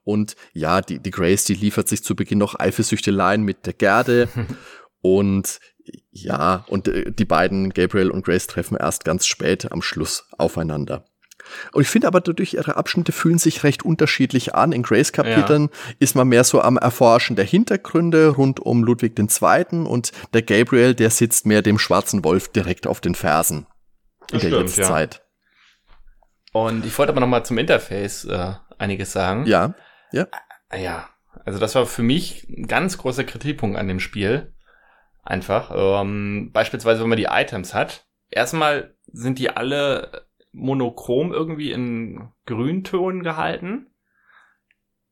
[0.04, 4.28] Und ja, die, die Grace, die liefert sich zu Beginn noch Eifersüchteleien mit der Gerde.
[5.00, 5.60] und
[6.10, 11.04] ja, und äh, die beiden, Gabriel und Grace, treffen erst ganz spät am Schluss aufeinander.
[11.72, 14.72] Und ich finde aber dadurch, ihre Abschnitte fühlen sich recht unterschiedlich an.
[14.72, 15.94] In Grace-Kapiteln ja.
[15.98, 19.86] ist man mehr so am Erforschen der Hintergründe rund um Ludwig II.
[19.86, 23.66] und der Gabriel, der sitzt mehr dem schwarzen Wolf direkt auf den Fersen
[24.32, 25.14] in das der stimmt, Jetztzeit.
[25.14, 26.60] Ja.
[26.60, 29.46] Und ich wollte aber noch mal zum Interface äh, einiges sagen.
[29.46, 29.74] Ja,
[30.12, 30.26] ja.
[30.74, 31.08] Ja,
[31.44, 34.54] also das war für mich ein ganz großer Kritikpunkt an dem Spiel.
[35.22, 35.70] Einfach.
[35.74, 38.06] Ähm, beispielsweise, wenn man die Items hat.
[38.28, 40.21] Erstmal sind die alle
[40.52, 43.88] monochrom irgendwie in Grünton gehalten.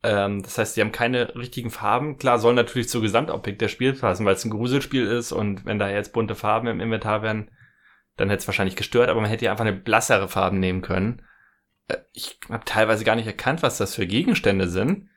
[0.02, 2.18] Ähm, das heißt, die haben keine richtigen Farben.
[2.18, 5.78] Klar, soll natürlich zur Gesamtoptik der Spiel passen, weil es ein Gruselspiel ist und wenn
[5.78, 7.50] da jetzt bunte Farben im Inventar wären,
[8.16, 11.22] dann hätte es wahrscheinlich gestört, aber man hätte ja einfach eine blassere Farben nehmen können.
[11.88, 15.08] Äh, ich habe teilweise gar nicht erkannt, was das für Gegenstände sind.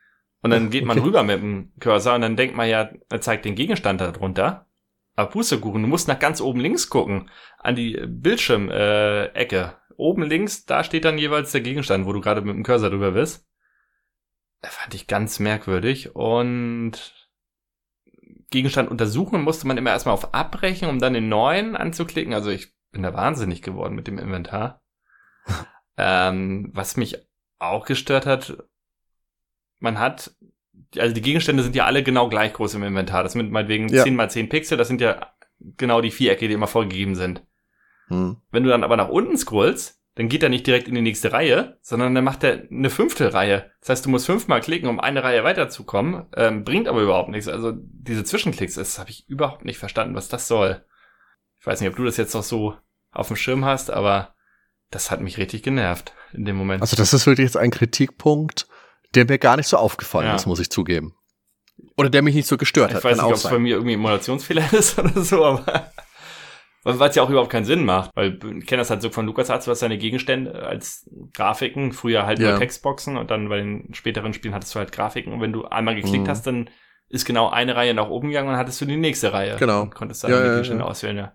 [0.42, 3.46] Und dann geht man rüber mit dem Cursor und dann denkt man ja, er zeigt
[3.46, 4.68] den Gegenstand darunter.
[5.16, 9.76] Aber Pustekuchen, du musst nach ganz oben links gucken, an die Bildschirmecke.
[9.94, 12.90] Äh, oben links, da steht dann jeweils der Gegenstand, wo du gerade mit dem Cursor
[12.90, 13.48] drüber bist.
[14.62, 16.16] Das fand ich ganz merkwürdig.
[16.16, 17.30] Und
[18.50, 22.34] Gegenstand untersuchen musste man immer erstmal auf Abbrechen, um dann den neuen anzuklicken.
[22.34, 24.82] Also ich bin da wahnsinnig geworden mit dem Inventar.
[25.98, 27.18] ähm, was mich
[27.60, 28.58] auch gestört hat,
[29.80, 30.36] man hat,
[30.98, 33.24] also die Gegenstände sind ja alle genau gleich groß im Inventar.
[33.24, 34.04] Das sind meinetwegen ja.
[34.04, 37.46] 10 mal 10 Pixel, das sind ja genau die Vierecke, die immer vorgegeben sind.
[38.08, 38.38] Hm.
[38.52, 41.32] Wenn du dann aber nach unten scrollst, dann geht er nicht direkt in die nächste
[41.32, 43.72] Reihe, sondern dann macht er eine fünfte Reihe.
[43.80, 47.48] Das heißt, du musst fünfmal klicken, um eine Reihe weiterzukommen, ähm, bringt aber überhaupt nichts.
[47.48, 50.86] Also diese Zwischenklicks, das habe ich überhaupt nicht verstanden, was das soll.
[51.60, 52.76] Ich weiß nicht, ob du das jetzt noch so
[53.12, 54.36] auf dem Schirm hast, aber
[54.92, 56.82] das hat mich richtig genervt in dem Moment.
[56.82, 58.68] Also das ist wirklich jetzt ein Kritikpunkt,
[59.16, 60.36] der mir gar nicht so aufgefallen ja.
[60.36, 61.16] ist, muss ich zugeben.
[61.98, 63.04] Oder der mich nicht so gestört ich hat.
[63.04, 65.92] Ich weiß nicht, ob es bei mir irgendwie Emulationsfehler ist oder so, aber
[66.84, 68.12] weil es ja auch überhaupt keinen Sinn macht.
[68.16, 72.40] Weil ich kenne das halt so von LucasArts, was seine Gegenstände als Grafiken, früher halt
[72.40, 72.52] ja.
[72.52, 75.66] nur Textboxen und dann bei den späteren Spielen hattest du halt Grafiken und wenn du
[75.66, 76.30] einmal geklickt mhm.
[76.30, 76.70] hast, dann
[77.10, 79.56] ist genau eine Reihe nach oben gegangen und dann hattest du die nächste Reihe.
[79.58, 79.84] Genau.
[79.84, 81.34] Und konntest dann ja, die Gegenstände ja, auswählen, ja.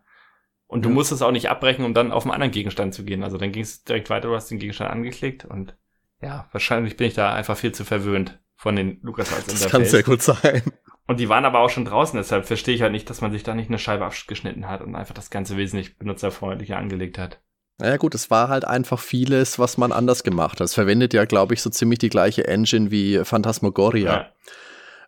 [0.66, 3.24] Und du musstest auch nicht abbrechen, um dann auf einen anderen Gegenstand zu gehen.
[3.24, 5.74] Also dann ging es direkt weiter, du hast den Gegenstand angeklickt und
[6.20, 9.62] ja, wahrscheinlich bin ich da einfach viel zu verwöhnt von den LucasArts Interface.
[9.62, 10.62] Das kann sehr gut sein.
[11.08, 13.42] Und die waren aber auch schon draußen, deshalb verstehe ich halt nicht, dass man sich
[13.42, 17.40] da nicht eine Scheibe abgeschnitten hat und einfach das Ganze wesentlich benutzerfreundlicher angelegt hat.
[17.78, 20.66] Naja gut, es war halt einfach vieles, was man anders gemacht hat.
[20.66, 24.12] Es verwendet ja, glaube ich, so ziemlich die gleiche Engine wie Phantasmagoria.
[24.12, 24.32] Ja.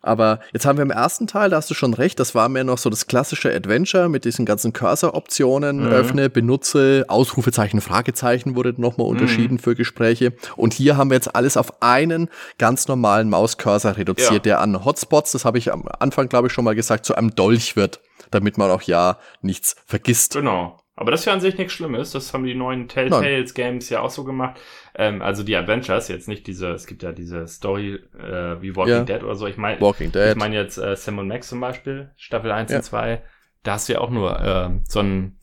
[0.01, 2.63] Aber jetzt haben wir im ersten Teil, da hast du schon recht, das war mehr
[2.63, 5.91] noch so das klassische Adventure mit diesen ganzen Cursor-Optionen, mhm.
[5.91, 9.11] öffne, benutze, Ausrufezeichen, Fragezeichen wurde nochmal mhm.
[9.11, 10.33] unterschieden für Gespräche.
[10.55, 14.39] Und hier haben wir jetzt alles auf einen ganz normalen Mauscursor reduziert, ja.
[14.39, 17.35] der an Hotspots, das habe ich am Anfang, glaube ich, schon mal gesagt, zu einem
[17.35, 20.33] Dolch wird, damit man auch ja nichts vergisst.
[20.33, 20.80] Genau.
[20.95, 22.11] Aber das ist ja an sich nichts Schlimmes.
[22.11, 24.59] Das haben die neuen Telltales Games ja auch so gemacht.
[24.93, 28.93] Ähm, also die Adventures, jetzt nicht diese, es gibt ja diese Story äh, wie Walking
[28.93, 29.03] ja.
[29.03, 29.47] Dead oder so.
[29.47, 32.77] Ich meine, ich meine jetzt äh, Sam und Max zum Beispiel, Staffel 1 ja.
[32.77, 33.23] und 2.
[33.63, 35.39] Da hast du ja auch nur äh, so einen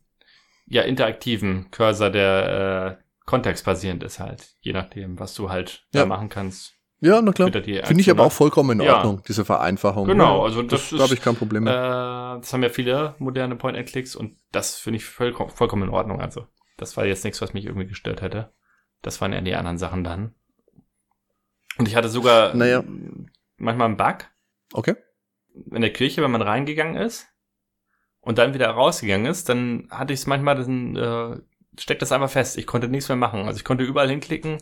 [0.66, 4.54] ja, interaktiven Cursor, der äh, kontextbasierend ist halt.
[4.60, 6.02] Je nachdem, was du halt ja.
[6.02, 6.77] da machen kannst.
[7.00, 7.50] Ja, na klar.
[7.52, 9.22] Finde ich aber auch vollkommen in Ordnung, ja.
[9.28, 10.06] diese Vereinfachung.
[10.06, 11.72] Genau, also das, das habe ich kein Problem mit.
[11.72, 16.20] Äh, das haben ja viele moderne Point-and-Clicks und das finde ich voll, vollkommen in Ordnung.
[16.20, 16.46] Also
[16.76, 18.52] das war jetzt nichts, was mich irgendwie gestört hätte.
[19.00, 20.34] Das waren ja die anderen Sachen dann.
[21.78, 22.82] Und ich hatte sogar naja.
[23.56, 24.26] manchmal einen Bug.
[24.72, 24.96] Okay.
[25.70, 27.28] In der Kirche, wenn man reingegangen ist
[28.20, 31.36] und dann wieder rausgegangen ist, dann hatte ich es manchmal, dann äh,
[31.80, 32.58] steckt das einfach fest.
[32.58, 33.46] Ich konnte nichts mehr machen.
[33.46, 34.58] Also ich konnte überall hinklicken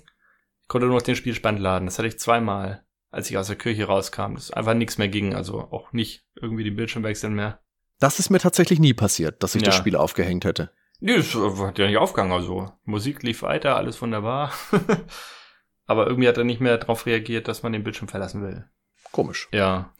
[0.68, 1.86] konnte nur noch den Spielstand laden.
[1.86, 4.34] Das hatte ich zweimal, als ich aus der Kirche rauskam.
[4.34, 5.34] Das einfach nichts mehr ging.
[5.34, 7.60] Also auch nicht irgendwie den Bildschirm wechseln mehr.
[7.98, 9.66] Das ist mir tatsächlich nie passiert, dass ich ja.
[9.66, 10.70] das Spiel aufgehängt hätte.
[11.00, 12.32] Nee, das hat ja nicht aufgegangen.
[12.32, 14.52] Also Musik lief weiter, alles wunderbar.
[15.86, 18.68] Aber irgendwie hat er nicht mehr darauf reagiert, dass man den Bildschirm verlassen will.
[19.12, 19.48] Komisch.
[19.52, 19.94] Ja.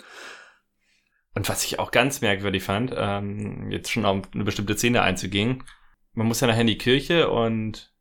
[1.35, 5.63] Und was ich auch ganz merkwürdig fand, ähm, jetzt schon auf eine bestimmte Szene einzugehen,
[6.13, 7.95] man muss ja nachher in die Kirche und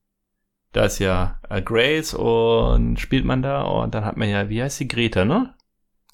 [0.76, 4.62] da ist ja äh, Grace und spielt man da und dann hat man ja, wie
[4.62, 5.54] heißt sie, Greta, ne?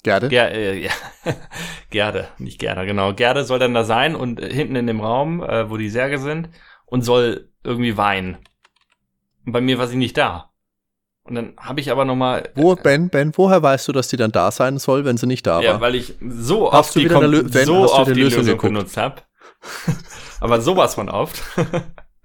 [0.04, 0.28] Gerde?
[0.28, 0.90] Ger äh, ja.
[1.90, 3.12] Gerde, nicht Gerda, genau.
[3.12, 6.18] Gerde soll dann da sein und äh, hinten in dem Raum, äh, wo die Särge
[6.18, 6.48] sind
[6.86, 8.38] und soll irgendwie weinen.
[9.44, 10.52] Und bei mir war sie nicht da.
[11.24, 14.16] Und dann habe ich aber noch mal Wo Ben, Ben, woher weißt du, dass die
[14.16, 15.64] dann da sein soll, wenn sie nicht da war?
[15.64, 19.22] Ja, weil ich so hast oft die, ben, so oft die Lösung, Lösung benutzt habe.
[20.40, 21.42] aber sowas von oft.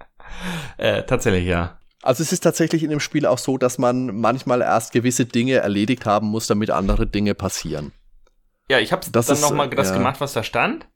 [0.78, 1.77] äh, tatsächlich ja.
[2.08, 5.56] Also es ist tatsächlich in dem Spiel auch so, dass man manchmal erst gewisse Dinge
[5.56, 7.92] erledigt haben muss, damit andere Dinge passieren.
[8.70, 9.98] Ja, ich habe dann noch mal das ja.
[9.98, 10.88] gemacht, was da stand.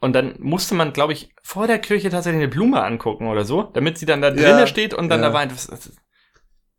[0.00, 3.62] Und dann musste man, glaube ich, vor der Kirche tatsächlich eine Blume angucken oder so,
[3.62, 5.28] damit sie dann da drinnen ja, steht und dann ja.
[5.28, 5.52] da weint.
[5.52, 5.92] Das ist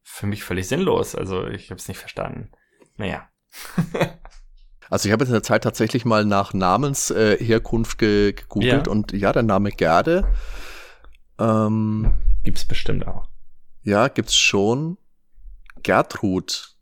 [0.04, 1.16] für mich völlig sinnlos.
[1.16, 2.52] Also ich habe es nicht verstanden.
[2.98, 3.30] Naja.
[4.90, 9.44] also ich habe in der Zeit tatsächlich mal nach Namensherkunft äh, gegoogelt und ja, der
[9.44, 10.28] Name Gerde
[11.40, 13.30] ähm, gibt's bestimmt auch.
[13.86, 14.98] Ja, gibt's schon.
[15.84, 16.76] Gertrud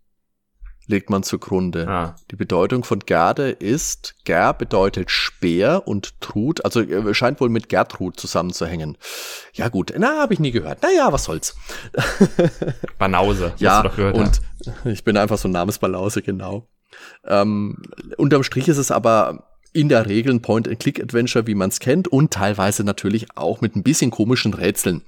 [0.87, 1.87] legt man zugrunde.
[1.87, 2.15] Ah.
[2.31, 7.69] Die Bedeutung von Gerde ist, Ger bedeutet Speer und Trud, also äh, scheint wohl mit
[7.69, 8.97] Gertrud zusammenzuhängen.
[9.53, 10.81] Ja gut, na, habe ich nie gehört.
[10.81, 11.55] Naja, was soll's.
[12.97, 14.91] Banause, Ja, du doch gehört und haben.
[14.91, 16.67] ich bin einfach so ein Namensbalause, genau.
[17.25, 17.81] Ähm,
[18.17, 22.31] unterm Strich ist es aber in der Regel ein Point-and-Click-Adventure, wie man es kennt, und
[22.31, 25.01] teilweise natürlich auch mit ein bisschen komischen Rätseln.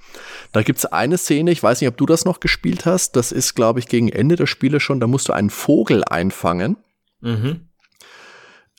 [0.52, 3.54] Da gibt's eine Szene, ich weiß nicht, ob du das noch gespielt hast, das ist,
[3.54, 6.78] glaube ich, gegen Ende des Spieles schon, da musst du einen Vogel einfangen.
[7.22, 7.70] Mhm.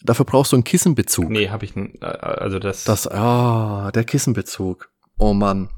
[0.02, 1.30] Dafür brauchst du einen Kissenbezug.
[1.30, 4.90] Nee, habe ich, äh, also das, Das, ah, der Kissenbezug.
[5.18, 5.70] Oh Mann.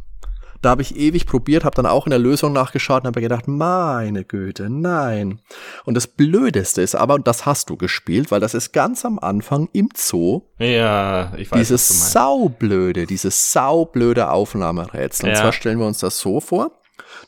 [0.60, 3.46] Da habe ich ewig probiert, habe dann auch in der Lösung nachgeschaut und habe gedacht,
[3.46, 5.40] meine Güte, nein.
[5.84, 9.18] Und das Blödeste ist aber, und das hast du gespielt, weil das ist ganz am
[9.18, 15.26] Anfang im Zoo, ja, ich weiß, dieses saublöde, dieses saublöde Aufnahmerätsel.
[15.28, 15.42] Und Ja.
[15.42, 16.72] zwar stellen wir uns das so vor.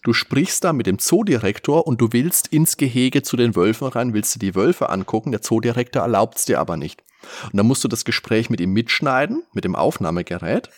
[0.03, 4.14] Du sprichst da mit dem Zoodirektor und du willst ins Gehege zu den Wölfen rein,
[4.14, 7.03] willst du die Wölfe angucken, der Zoodirektor erlaubt es dir aber nicht.
[7.45, 10.70] Und dann musst du das Gespräch mit ihm mitschneiden, mit dem Aufnahmegerät.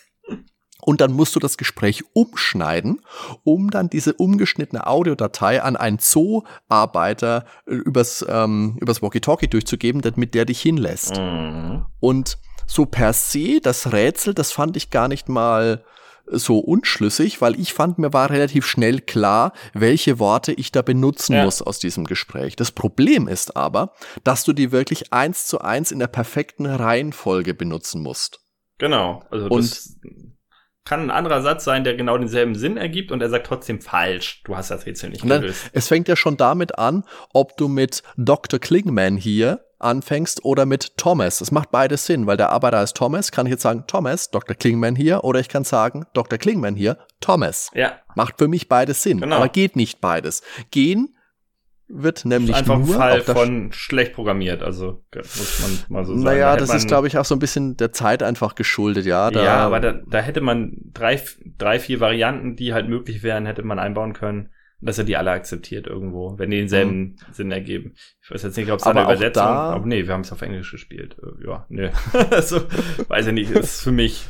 [0.85, 3.01] Und dann musst du das Gespräch umschneiden,
[3.43, 10.33] um dann diese umgeschnittene Audiodatei an einen Zooarbeiter äh, übers, ähm, übers Walkie-Talkie durchzugeben, damit
[10.33, 11.17] der dich hinlässt.
[11.17, 11.85] Mhm.
[11.99, 15.83] Und so per se, das Rätsel, das fand ich gar nicht mal
[16.25, 21.33] so unschlüssig, weil ich fand, mir war relativ schnell klar, welche Worte ich da benutzen
[21.33, 21.43] Ja.
[21.43, 22.55] muss aus diesem Gespräch.
[22.55, 23.91] Das Problem ist aber,
[24.23, 28.39] dass du die wirklich eins zu eins in der perfekten Reihenfolge benutzen musst.
[28.77, 29.21] Genau.
[29.31, 29.97] Also Und- das
[30.85, 34.41] kann ein anderer Satz sein, der genau denselben Sinn ergibt und er sagt trotzdem falsch.
[34.43, 35.69] Du hast das Rätsel nicht gelöst.
[35.73, 37.03] es fängt ja schon damit an,
[37.33, 38.59] ob du mit Dr.
[38.59, 41.41] Klingman hier anfängst oder mit Thomas.
[41.41, 43.31] Es macht beides Sinn, weil der Arbeiter heißt Thomas.
[43.31, 44.55] Kann ich jetzt sagen, Thomas, Dr.
[44.55, 46.37] Klingman hier, oder ich kann sagen, Dr.
[46.39, 47.69] Klingman hier, Thomas.
[47.73, 49.37] Ja, Macht für mich beides Sinn, Genau.
[49.37, 50.41] aber geht nicht beides.
[50.71, 51.15] Gehen
[51.95, 54.63] wird nämlich einfach ein nur Fall von schlecht programmiert.
[54.63, 56.23] Also muss man mal so sagen.
[56.25, 59.29] Naja, Da das ist, glaube ich, auch so ein bisschen der Zeit einfach geschuldet, ja.
[59.31, 61.21] Da, ja, aber da, da hätte man drei,
[61.57, 64.49] drei, vier Varianten, die halt möglich wären, hätte man einbauen können.
[64.85, 67.93] Dass er die alle akzeptiert irgendwo, wenn die denselben Sinn ergeben.
[68.21, 68.91] Ich weiß jetzt nicht, ob es Mhm.
[68.91, 71.15] Eine Übersetzung, da- aber nee, wir haben es auf Englisch gespielt.
[71.23, 71.89] Äh, Ja, nö.
[72.31, 72.59] also,
[73.07, 74.25] weiß ich nicht, ist für mich,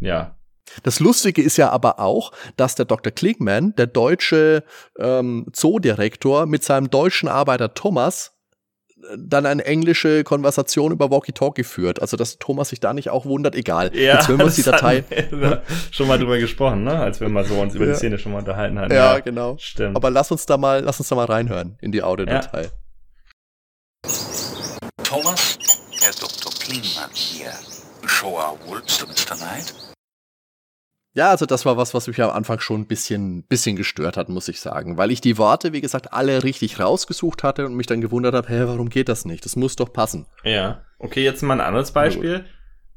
[0.00, 0.36] ja.
[0.82, 3.12] Das Lustige ist ja aber auch, dass der Dr.
[3.12, 4.64] Klingman, der deutsche
[4.98, 8.32] ähm, Zoodirektor, mit seinem deutschen Arbeiter Thomas
[8.96, 12.00] äh, dann eine englische Konversation über Walkie-Talkie führt.
[12.00, 13.94] Also, dass Thomas sich da nicht auch wundert, egal.
[13.94, 15.04] Ja, Jetzt hören wir uns die Datei.
[15.90, 16.98] schon mal drüber gesprochen, ne?
[16.98, 17.92] Als wir mal so uns über Ja.
[17.92, 18.92] die Szene schon mal unterhalten hatten.
[18.92, 19.56] Ja, genau.
[19.58, 19.96] Stimmt.
[19.96, 22.70] Aber lass uns da mal, lass uns da mal reinhören in die Audiodatei.
[25.02, 25.58] Thomas,
[26.00, 26.52] Herr Dr.
[26.58, 27.52] Klingmann hier.
[28.06, 29.36] Show our wolves to Mr.
[29.36, 29.72] Knight?
[31.16, 34.28] Ja, also das war was, was mich am Anfang schon ein bisschen, bisschen gestört hat,
[34.28, 34.96] muss ich sagen.
[34.98, 38.48] Weil ich die Worte, wie gesagt, alle richtig rausgesucht hatte und mich dann gewundert habe,
[38.48, 39.44] hä, warum geht das nicht?
[39.44, 40.26] Das muss doch passen.
[40.42, 42.44] Ja, okay, jetzt mal ein anderes Beispiel.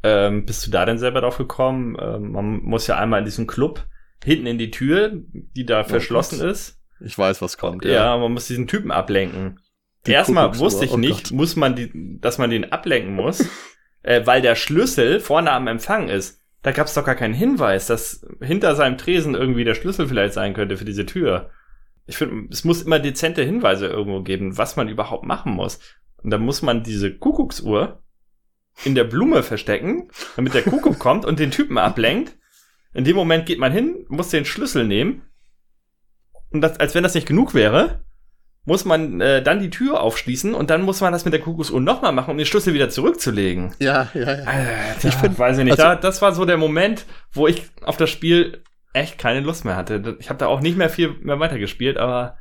[0.01, 1.95] Ähm, bist du da denn selber drauf gekommen?
[1.99, 3.86] Ähm, man muss ja einmal in diesem Club
[4.24, 6.49] hinten in die Tür, die da verschlossen Gott.
[6.49, 6.80] ist.
[6.99, 7.86] Ich weiß, was kommt.
[7.86, 9.59] Ja, man muss diesen Typen ablenken.
[10.07, 11.32] Die Erstmal wusste ich oh nicht, Gott.
[11.34, 13.47] muss man die, dass man den ablenken muss,
[14.01, 16.41] äh, weil der Schlüssel vorne am Empfang ist.
[16.63, 20.33] Da gab es doch gar keinen Hinweis, dass hinter seinem Tresen irgendwie der Schlüssel vielleicht
[20.33, 21.51] sein könnte für diese Tür.
[22.05, 25.79] Ich finde, es muss immer dezente Hinweise irgendwo geben, was man überhaupt machen muss.
[26.23, 28.01] Und dann muss man diese Kuckucksuhr
[28.83, 32.37] in der Blume verstecken, damit der Kuckuck kommt und den Typen ablenkt.
[32.93, 35.23] In dem Moment geht man hin, muss den Schlüssel nehmen.
[36.51, 38.03] Und das, als wenn das nicht genug wäre,
[38.68, 41.80] muss man äh, dann die Tür aufschließen und dann muss man das mit der Kuckucksuhr
[41.80, 43.74] nochmal machen, um den Schlüssel wieder zurückzulegen.
[43.80, 44.43] Ja, ja, ja.
[45.01, 45.72] ich find- weiß ich nicht.
[45.80, 48.61] also- da, das war so der Moment, wo ich auf das Spiel
[48.91, 50.18] echt keine Lust mehr hatte.
[50.20, 52.38] Ich habe da auch nicht mehr viel mehr weitergespielt, aber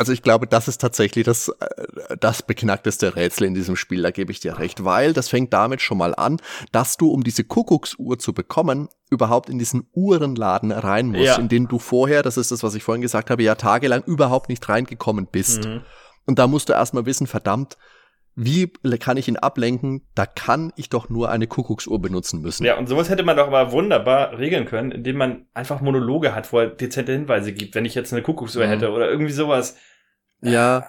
[0.00, 4.10] Also ich glaube, das ist tatsächlich das, äh, das beknackteste Rätsel in diesem Spiel, da
[4.10, 6.38] gebe ich dir recht, weil das fängt damit schon mal an,
[6.72, 11.36] dass du, um diese Kuckucksuhr zu bekommen, überhaupt in diesen Uhrenladen rein musst, Ja.
[11.36, 14.48] in den du vorher, das ist das, was ich vorhin gesagt habe, ja tagelang überhaupt
[14.48, 15.64] nicht reingekommen bist.
[15.66, 15.82] Mhm.
[16.24, 17.76] Und da musst du erstmal wissen, verdammt,
[18.36, 18.68] wie
[19.00, 20.02] kann ich ihn ablenken?
[20.14, 22.64] Da kann ich doch nur eine Kuckucksuhr benutzen müssen.
[22.64, 26.50] Ja, und sowas hätte man doch aber wunderbar regeln können, indem man einfach Monologe hat,
[26.52, 28.70] wo er dezente Hinweise gibt, wenn ich jetzt eine Kuckucksuhr Mhm.
[28.70, 29.76] hätte oder irgendwie sowas.
[30.42, 30.86] Ja,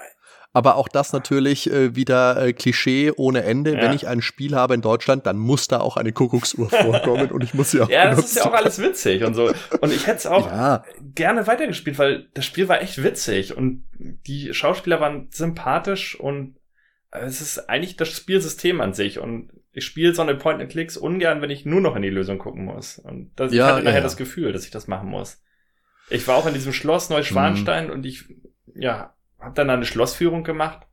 [0.53, 3.73] aber auch das natürlich äh, wieder äh, Klischee ohne Ende.
[3.73, 3.81] Ja.
[3.83, 7.41] Wenn ich ein Spiel habe in Deutschland, dann muss da auch eine Kuckucksuhr vorkommen und
[7.43, 9.51] ich muss sie auch Ja, das ist ja auch alles witzig und so.
[9.79, 10.83] Und ich hätte es auch Ja,
[11.15, 16.57] gerne weitergespielt, weil das Spiel war echt witzig und die Schauspieler waren sympathisch und
[17.11, 21.49] es ist eigentlich das Spielsystem an sich und ich spiele so eine Point-and-Clicks ungern, wenn
[21.49, 22.99] ich nur noch in die Lösung gucken muss.
[22.99, 25.41] Und das, Ja, ich hatte ja, nachher das Gefühl, dass ich das machen muss.
[26.09, 27.91] Ich war auch in diesem Schloss Neuschwanstein Mhm.
[27.93, 28.25] und ich,
[28.75, 30.87] ja, habe dann eine Schlossführung gemacht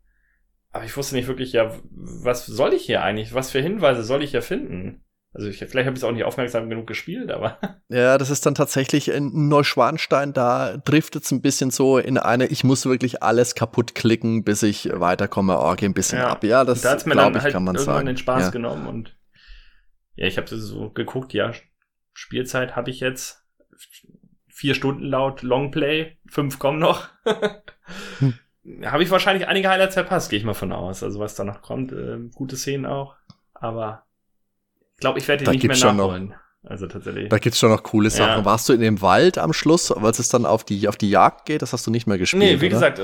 [0.70, 3.34] aber ich wusste nicht wirklich, ja, was soll ich hier eigentlich?
[3.34, 5.02] Was für Hinweise soll ich hier finden?
[5.32, 7.58] Also ich, vielleicht habe ich es auch nicht aufmerksam genug gespielt, aber.
[7.90, 12.46] Ja, das ist dann tatsächlich in Neuschwanstein, da driftet es ein bisschen so in eine,
[12.46, 16.28] ich muss wirklich alles kaputt klicken, bis ich weiterkomme, oh, geh ein bisschen Ja.
[16.28, 16.44] ab.
[16.44, 18.06] Ja, das da hat's mir glaube dann ich, halt kann man irgendwann sagen.
[18.06, 18.50] den Spaß ja.
[18.50, 19.16] genommen und
[20.16, 21.52] ja, ich habe so geguckt, ja,
[22.12, 23.42] Spielzeit habe ich jetzt
[24.48, 27.08] vier Stunden laut Longplay, fünf kommen noch.
[28.84, 31.02] Habe ich wahrscheinlich einige Highlights verpasst, gehe ich mal von aus.
[31.02, 33.16] Also was da noch kommt, äh, gute Szenen auch,
[33.54, 34.04] aber
[34.94, 36.34] ich glaube, ich werde die Da nicht mehr schon noch- nachholen.
[36.68, 37.28] Also tatsächlich.
[37.30, 38.40] Da gibt's schon noch coole Sachen.
[38.40, 38.44] Ja.
[38.44, 41.46] Warst du in dem Wald am Schluss, als es dann auf die, auf die Jagd
[41.46, 41.62] geht?
[41.62, 42.42] Das hast du nicht mehr gespielt.
[42.42, 42.90] Nee, wie oder?
[42.90, 43.00] gesagt,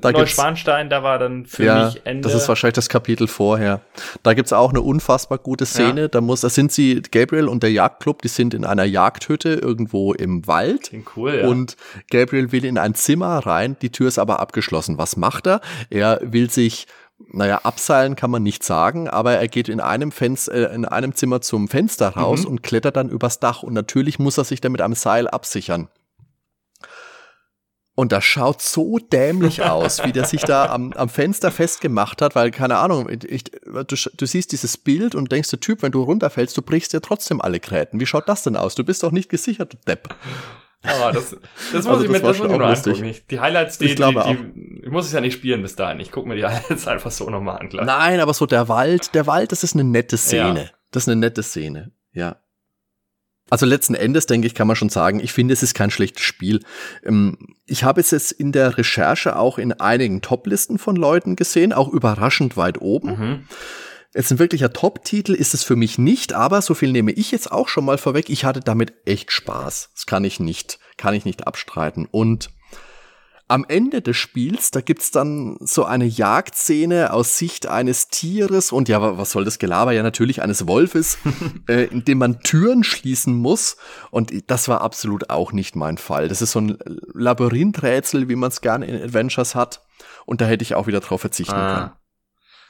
[0.00, 2.22] Da Neuschwanstein, da war dann für ja, mich Ende.
[2.22, 3.82] das ist wahrscheinlich das Kapitel vorher.
[4.22, 6.02] Da gibt's auch eine unfassbar gute Szene.
[6.02, 6.08] Ja.
[6.08, 10.14] Da muss, da sind sie, Gabriel und der Jagdclub, die sind in einer Jagdhütte irgendwo
[10.14, 10.88] im Wald.
[10.88, 11.46] Klingt cool, ja.
[11.46, 11.76] Und
[12.10, 14.96] Gabriel will in ein Zimmer rein, die Tür ist aber abgeschlossen.
[14.96, 15.60] Was macht er?
[15.90, 16.86] Er will sich,
[17.30, 21.14] naja, abseilen kann man nicht sagen, aber er geht in einem Fenster, äh, in einem
[21.14, 22.48] Zimmer zum Fenster raus Mhm.
[22.48, 23.62] und klettert dann übers Dach.
[23.62, 25.88] Und natürlich muss er sich dann mit einem Seil absichern.
[27.94, 32.34] Und das schaut so dämlich aus, wie der sich da am, am Fenster festgemacht hat,
[32.34, 36.02] weil, keine Ahnung, ich, du, du siehst dieses Bild und denkst, der Typ, wenn du
[36.02, 38.00] runterfällst, du brichst dir trotzdem alle Gräten.
[38.00, 38.74] Wie schaut das denn aus?
[38.74, 40.14] Du bist doch nicht gesichert, du Depp.
[40.82, 41.30] Aber das,
[41.72, 43.04] das muss Also ich mir, das muss ich nur angucken.
[43.04, 45.76] Ich, die Highlights, die, Ich glaube die, die, ich muss es ja nicht spielen bis
[45.76, 46.00] dahin.
[46.00, 47.84] Ich gucke mir die Highlights einfach so nochmal an, klar.
[47.84, 50.64] Nein, aber so der Wald, der Wald, das ist eine nette Szene.
[50.64, 50.70] Ja.
[50.90, 52.36] Das ist eine nette Szene, ja.
[53.50, 56.22] Also letzten Endes, denke ich, kann man schon sagen, ich finde, es ist kein schlechtes
[56.22, 56.60] Spiel.
[57.04, 61.72] Ähm, Ich habe es jetzt in der Recherche auch in einigen Top-Listen von Leuten gesehen,
[61.74, 63.08] auch überraschend weit oben.
[63.10, 63.48] Mhm.
[64.14, 67.50] Jetzt ein wirklicher Top-Titel ist es für mich nicht, aber so viel nehme ich jetzt
[67.50, 68.28] auch schon mal vorweg.
[68.28, 69.90] Ich hatte damit echt Spaß.
[69.94, 72.06] Das kann ich nicht, kann ich nicht abstreiten.
[72.10, 72.50] Und
[73.48, 78.88] am Ende des Spiels, da gibt's dann so eine Jagdszene aus Sicht eines Tieres und
[78.88, 79.92] ja, wa- was soll das Gelaber?
[79.92, 81.18] Ja, natürlich eines Wolfes,
[81.68, 83.76] äh, in dem man Türen schließen muss.
[84.10, 86.28] Und das war absolut auch nicht mein Fall.
[86.28, 86.78] Das ist so ein
[87.14, 89.82] Labyrinthrätsel, wie man es gerne in Adventures hat.
[90.24, 91.92] Und da hätte ich auch wieder drauf verzichten können.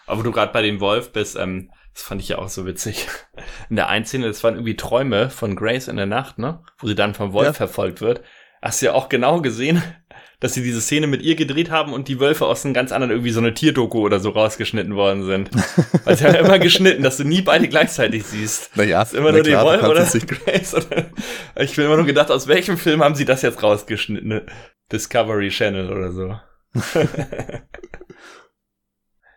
[0.06, 2.66] Aber wo du gerade bei dem Wolf bist, ähm, das fand ich ja auch so
[2.66, 3.06] witzig.
[3.70, 6.60] In der einen Szene, das waren irgendwie Träume von Grace in der Nacht, ne?
[6.78, 7.52] Wo sie dann vom Wolf Ja.
[7.52, 8.22] verfolgt wird.
[8.62, 9.82] Hast du ja auch genau gesehen,
[10.40, 13.10] dass sie diese Szene mit ihr gedreht haben und die Wölfe aus einem ganz anderen
[13.12, 15.50] irgendwie so eine Tierdoku oder so rausgeschnitten worden sind.
[16.04, 18.76] Weil sie haben immer geschnitten, dass du nie beide gleichzeitig siehst.
[18.76, 21.06] Naja, Ist immer nur klar, du Wolf oder es nicht- Grace oder
[21.56, 24.28] ich bin immer nur gedacht, aus welchem Film haben sie das jetzt rausgeschnitten?
[24.28, 24.46] Ne?
[24.90, 26.36] Discovery Channel oder so.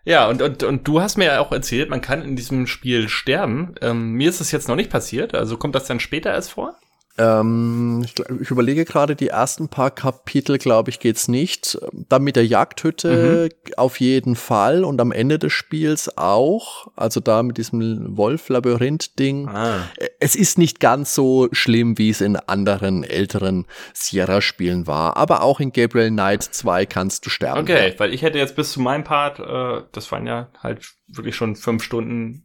[0.06, 3.10] Ja, und, und, und du hast mir ja auch erzählt, man kann in diesem Spiel
[3.10, 3.76] sterben.
[3.82, 6.78] Ähm, mir ist es jetzt noch nicht passiert, also kommt das dann später erst vor?
[7.18, 11.78] Ähm, ich, ich überlege gerade, die ersten paar Kapitel, glaube ich, geht's nicht.
[12.09, 16.88] Dann mit der Jagdhütte auf jeden Fall und am Ende des Spiels auch.
[16.95, 19.47] Also da mit diesem Wolf-Labyrinth-Ding.
[19.47, 19.88] Ah.
[20.20, 25.16] Es ist nicht ganz so schlimm, wie es in anderen älteren Sierra-Spielen war.
[25.16, 27.61] Aber auch in Gabriel Knight 2 kannst du sterben.
[27.61, 31.36] Okay, weil ich hätte jetzt bis zu meinem Part, äh, das waren ja halt wirklich
[31.36, 32.43] schon fünf Stunden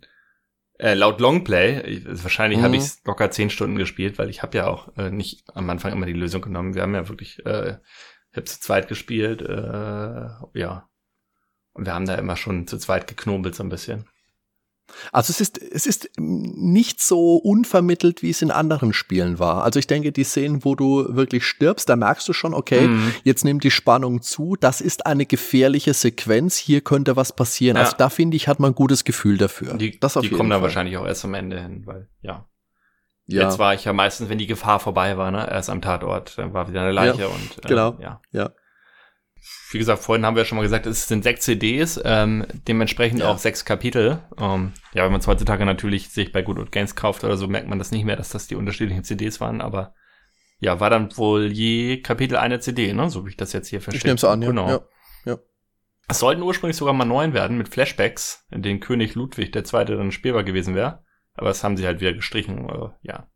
[0.80, 2.04] äh, laut Longplay.
[2.06, 2.64] Also wahrscheinlich Mhm.
[2.64, 5.92] habe ich locker zehn Stunden gespielt, weil ich habe ja auch äh, nicht am Anfang
[5.92, 6.74] immer die Lösung genommen.
[6.74, 7.76] Wir haben ja wirklich, äh,
[8.30, 10.88] ich habe zu zweit gespielt, äh, ja.
[11.72, 14.06] Und wir haben da immer schon zu zweit geknobelt so ein bisschen.
[15.12, 19.64] Also es ist, es ist nicht so unvermittelt, wie es in anderen Spielen war.
[19.64, 23.12] Also ich denke, die Szenen, wo du wirklich stirbst, da merkst du schon, okay, Mhm.
[23.24, 27.76] jetzt nimmt die Spannung zu, das ist eine gefährliche Sequenz, hier könnte was passieren.
[27.76, 27.82] Ja.
[27.82, 29.74] Also da finde ich, hat man ein gutes Gefühl dafür.
[29.74, 30.68] Die, das auf die jeden kommen dann Fall.
[30.68, 32.46] wahrscheinlich auch erst am Ende hin, weil, ja.
[33.26, 36.36] Ja, Jetzt war ich ja meistens, wenn die Gefahr vorbei war, ne, erst am Tatort,
[36.36, 37.96] dann war wieder eine Leiche Ja, und äh, genau.
[38.00, 38.20] ja.
[38.32, 38.50] ja.
[39.70, 43.20] Wie gesagt, vorhin haben wir ja schon mal gesagt, es sind sechs CDs, ähm, dementsprechend
[43.20, 43.30] Ja.
[43.30, 44.22] auch sechs Kapitel.
[44.38, 47.46] Ähm, ja, wenn man es heutzutage natürlich sich bei Good Old Games kauft oder so,
[47.46, 49.94] merkt man das nicht mehr, dass das die unterschiedlichen CDs waren, aber
[50.58, 53.08] ja, war dann wohl je Kapitel eine CD, ne?
[53.08, 53.98] So wie ich das jetzt hier verstehe.
[53.98, 54.48] Ich nehme es an, ja.
[54.48, 54.68] Genau.
[54.68, 54.80] ja.
[55.24, 55.38] ja.
[56.08, 60.12] Es sollten ursprünglich sogar mal neun werden mit Flashbacks, in denen König Ludwig Zweite dann
[60.12, 61.02] spielbar gewesen wäre.
[61.34, 63.30] Aber das haben sie halt wieder gestrichen, äh, ja.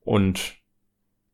[0.00, 0.57] Und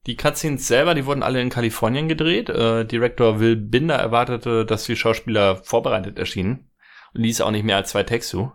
[0.07, 2.49] die Cutscenes selber, die wurden alle in Kalifornien gedreht.
[2.51, 6.71] Äh, Director Will Binder erwartete, dass die Schauspieler vorbereitet erschienen
[7.15, 8.53] und ließ auch nicht mehr als zwei Takes zu.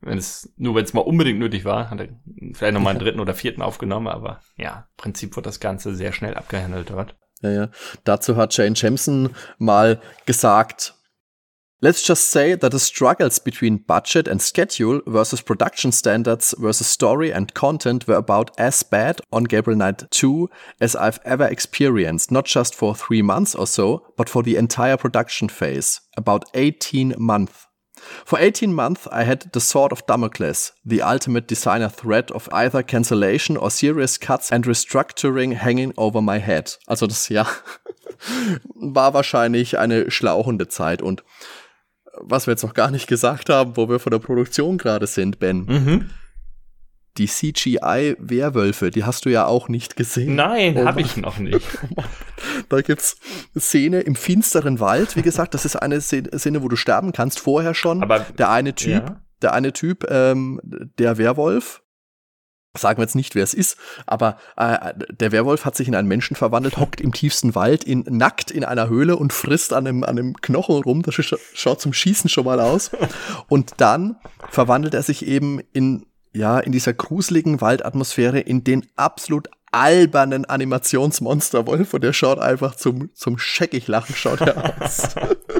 [0.00, 2.08] Wenn es, nur wenn es mal unbedingt nötig war, hat er
[2.52, 6.12] vielleicht nochmal einen dritten oder vierten aufgenommen, aber ja, im Prinzip wurde das Ganze sehr
[6.12, 7.16] schnell abgehandelt dort.
[7.42, 7.68] Ja, ja.
[8.04, 10.94] Dazu hat Jane Jemison mal gesagt,
[11.82, 17.30] Let's just say that the struggles between budget and schedule versus production standards versus story
[17.30, 20.48] and content were about as bad on Gabriel Knight 2
[20.80, 24.96] as I've ever experienced, not just for three months or so, but for the entire
[24.96, 27.66] production phase, about 18 months.
[28.24, 32.82] For 18 months I had the sword of Damocles, the ultimate designer threat of either
[32.82, 36.78] cancellation or serious cuts and restructuring hanging over my head.
[36.86, 37.46] Also das ja
[38.74, 41.22] war wahrscheinlich eine schlauchende Zeit und
[42.20, 45.38] was wir jetzt noch gar nicht gesagt haben, wo wir von der Produktion gerade sind,
[45.38, 45.64] Ben.
[45.66, 46.10] Mhm.
[47.18, 50.34] Die CGI-Werwölfe, die hast du ja auch nicht gesehen.
[50.34, 51.66] Nein, Oh habe ich noch nicht.
[52.68, 53.16] Da gibt's
[53.58, 55.16] Szene im finsteren Wald.
[55.16, 58.02] Wie gesagt, das ist eine Szene, Szene, wo du sterben kannst, vorher schon.
[58.02, 59.20] Aber der eine Typ, Ja.
[59.42, 61.82] der eine Typ, ähm, der Werwolf,
[62.76, 66.08] sagen wir jetzt nicht, wer es ist, aber äh, der Werwolf hat sich in einen
[66.08, 70.04] Menschen verwandelt, hockt im tiefsten Wald, in, nackt in einer Höhle und frisst an einem,
[70.04, 71.02] an einem Knochen rum.
[71.02, 72.90] Das sch schaut zum Schießen schon mal aus.
[73.48, 74.16] Und dann
[74.50, 81.92] verwandelt er sich eben in, ja, in dieser gruseligen Waldatmosphäre in den absolut albernen Animationsmonsterwolf
[81.94, 85.08] und der schaut einfach zum, zum scheckig lachen schaut er aus.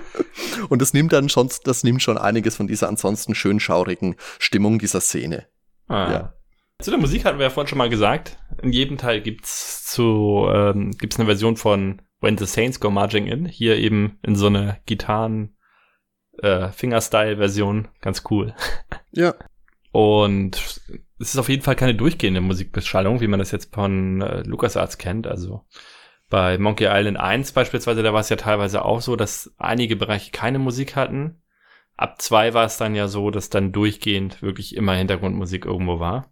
[0.68, 4.78] und das nimmt dann schon, das nimmt schon einiges von dieser ansonsten schön schaurigen Stimmung
[4.78, 5.46] dieser Szene.
[5.88, 6.12] Ah.
[6.12, 6.32] Ja.
[6.78, 8.38] Zu der Musik hatten wir ja vorhin schon mal gesagt.
[8.62, 13.26] In jedem Teil gibt's zu ähm, gibt's eine Version von When the Saints Go Marching
[13.26, 13.46] In.
[13.46, 15.56] Hier eben in so eine Gitarren
[16.38, 17.88] äh, Fingerstyle-Version.
[18.00, 18.54] Ganz cool.
[19.12, 19.34] Ja.
[19.92, 20.56] Und
[21.18, 24.98] es ist auf jeden Fall keine durchgehende Musikbeschallung, wie man das jetzt von äh, LucasArts
[24.98, 25.26] kennt.
[25.26, 25.64] Also
[26.28, 30.32] bei Monkey Island 1 beispielsweise, da war es ja teilweise auch so, dass einige Bereiche
[30.32, 31.40] keine Musik hatten.
[31.96, 36.30] Ab 2 war es dann ja so, dass dann durchgehend wirklich immer Hintergrundmusik irgendwo war.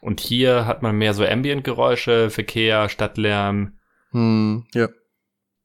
[0.00, 3.78] Und hier hat man mehr so Ambient-Geräusche, Verkehr, Stadtlärm.
[4.12, 4.88] Hm, ja.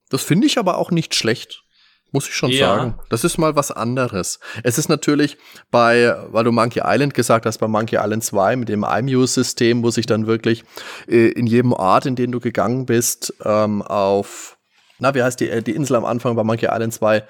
[0.09, 1.63] Das finde ich aber auch nicht schlecht.
[2.11, 2.75] Muss ich schon Ja.
[2.77, 2.99] sagen.
[3.09, 4.39] Das ist mal was anderes.
[4.63, 5.37] Es ist natürlich
[5.71, 9.89] bei, weil du Monkey Island gesagt hast, bei Monkey Island 2 mit dem iMuse-System, wo
[9.89, 10.63] sich dann wirklich
[11.07, 14.57] äh, in jedem Ort, in den du gegangen bist, ähm, auf,
[14.99, 17.23] na, wie heißt die, äh, die Insel am Anfang bei Monkey Island 2?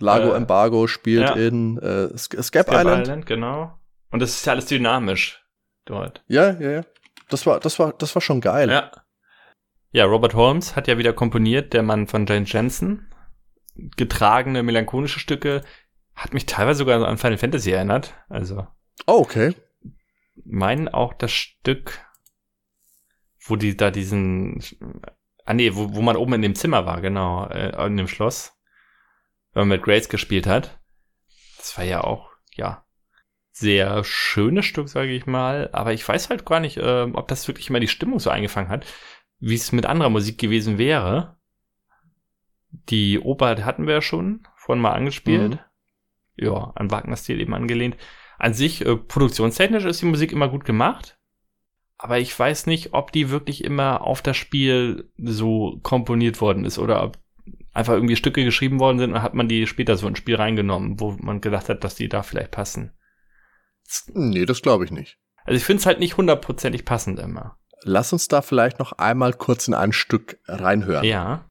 [0.00, 1.34] Lago Äh, Embargo spielt ja.
[1.34, 3.26] in äh, Scap Scap Island.
[3.26, 3.72] genau.
[4.10, 5.42] Und das ist ja alles dynamisch
[5.90, 6.22] dort.
[6.26, 6.84] Ja, ja, ja.
[7.28, 8.70] Das war, das war, das war schon geil.
[8.70, 8.90] Ja.
[9.90, 13.10] Ja, Robert Holmes hat ja wieder komponiert, der Mann von Jane Jensen.
[13.96, 15.62] Getragene, melancholische Stücke.
[16.14, 18.14] Hat mich teilweise sogar an Final Fantasy erinnert.
[18.28, 18.66] Also,
[19.06, 19.54] Oh, okay.
[20.44, 22.04] meinen auch das Stück,
[23.46, 24.60] wo die da diesen,
[25.44, 28.52] ah nee, wo, wo man oben in dem Zimmer war, genau, äh, in dem Schloss,
[29.52, 30.78] wenn man mit Grace gespielt hat.
[31.56, 32.84] Das war ja auch, ja,
[33.58, 37.48] sehr schönes Stück, sage ich mal, aber ich weiß halt gar nicht, ähm, ob das
[37.48, 38.86] wirklich immer die Stimmung so eingefangen hat,
[39.40, 41.36] wie es mit anderer Musik gewesen wäre.
[42.88, 45.52] Die Oper hatten wir ja schon vorhin mal angespielt.
[45.52, 45.58] Mhm.
[46.36, 47.96] Ja, an Wagners Stil eben angelehnt.
[48.38, 51.18] An sich, äh, produktionstechnisch ist die Musik immer gut gemacht.
[51.96, 56.78] Aber ich weiß nicht, ob die wirklich immer auf das Spiel so komponiert worden ist
[56.78, 57.18] oder ob
[57.72, 61.00] einfach irgendwie Stücke geschrieben worden sind und hat man die später so ins Spiel reingenommen,
[61.00, 62.92] wo man gedacht hat, dass die da vielleicht passen.
[64.14, 65.18] Nee, das glaube ich nicht.
[65.44, 67.56] Also ich finde es halt nicht hundertprozentig passend immer.
[67.82, 71.04] Lass uns da vielleicht noch einmal kurz in ein Stück reinhören.
[71.04, 71.46] Ja.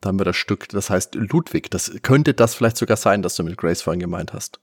[0.00, 1.70] Da haben wir das Stück, das heißt Ludwig.
[1.70, 4.60] Das könnte das vielleicht sogar sein, das du mit Grace vorhin gemeint hast.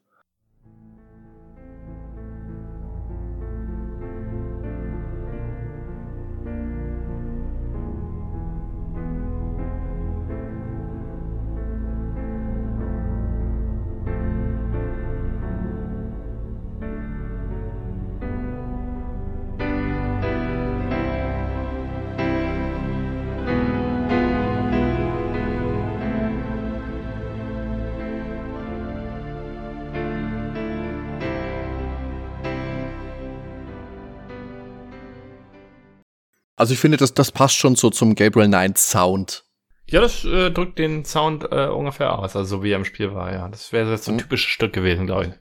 [36.64, 39.44] Also ich finde, das, das passt schon so zum Gabriel Knight Sound.
[39.86, 43.14] Ja, das äh, drückt den Sound äh, ungefähr aus, also so wie er im Spiel
[43.14, 43.50] war, ja.
[43.50, 44.20] Das wäre jetzt so ein Mhm.
[44.22, 45.34] typisches Stück gewesen, glaube ich.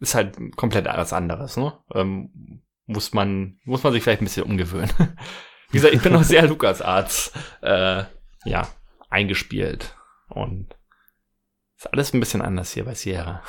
[0.00, 1.78] Ist halt komplett alles anderes, ne?
[1.94, 4.90] Ähm, muss man, muss man sich vielleicht ein bisschen umgewöhnen.
[5.70, 8.04] wie gesagt, ich bin noch sehr LucasArts, äh,
[8.46, 8.68] ja,
[9.10, 9.94] eingespielt.
[10.30, 10.74] Und
[11.76, 13.42] ist alles ein bisschen anders hier bei Sierra.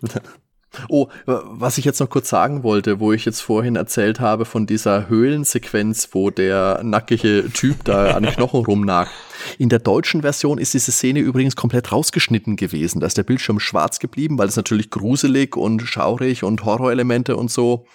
[0.88, 4.66] Oh, was ich jetzt noch kurz sagen wollte, wo ich jetzt vorhin erzählt habe von
[4.66, 9.10] dieser Höhlensequenz, wo der nackige Typ da an Knochen rumnagt.
[9.58, 13.00] In der deutschen Version ist diese Szene übrigens komplett rausgeschnitten gewesen.
[13.00, 17.50] Da ist der Bildschirm schwarz geblieben, weil es natürlich gruselig und schaurig und Horrorelemente und
[17.50, 17.86] so.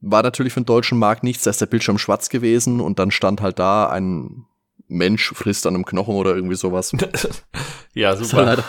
[0.00, 3.10] War natürlich für den deutschen Markt nichts, da ist der Bildschirm schwarz gewesen und dann
[3.10, 4.46] stand halt da ein
[4.90, 6.92] Mensch frisst an einem Knochen oder irgendwie sowas.
[7.94, 8.42] ja, Ist er super.
[8.44, 8.64] leider.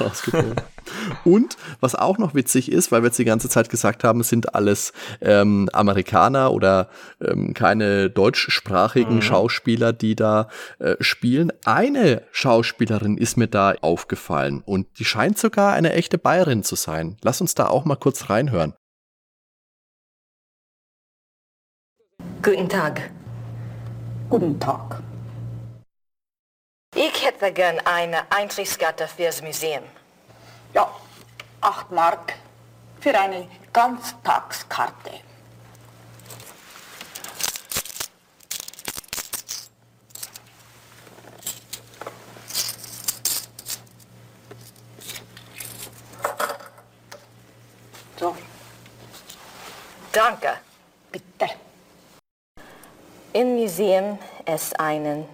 [1.25, 4.29] Und was auch noch witzig ist, weil wir jetzt die ganze Zeit gesagt haben, es
[4.29, 6.89] sind alles ähm, Amerikaner oder
[7.21, 9.21] ähm, keine deutschsprachigen Mhm.
[9.21, 10.47] Schauspieler, die da
[10.79, 11.51] äh, spielen.
[11.65, 17.17] Eine Schauspielerin ist mir da aufgefallen und die scheint sogar eine echte Bayerin zu sein.
[17.23, 18.73] Lass uns da auch mal kurz reinhören.
[22.43, 23.11] Guten Tag.
[24.29, 25.01] Guten Tag.
[26.93, 29.83] Ich hätte gern eine Eintrittskarte fürs Museum.
[30.73, 30.93] Ja,
[31.61, 32.33] acht Mark
[32.99, 35.11] für eine Ganztagskarte.
[48.19, 48.35] So,
[50.11, 50.57] Danke.
[51.09, 51.49] bitte.
[53.31, 55.25] Im Museum ist ein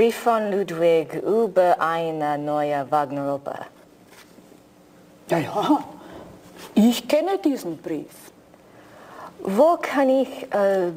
[0.00, 3.66] Brief von Ludwig über eine neue Wagner-Oper.
[5.28, 5.84] Ja, ja,
[6.74, 8.32] ich kenne diesen Brief.
[9.40, 10.92] Wo kann ich äh,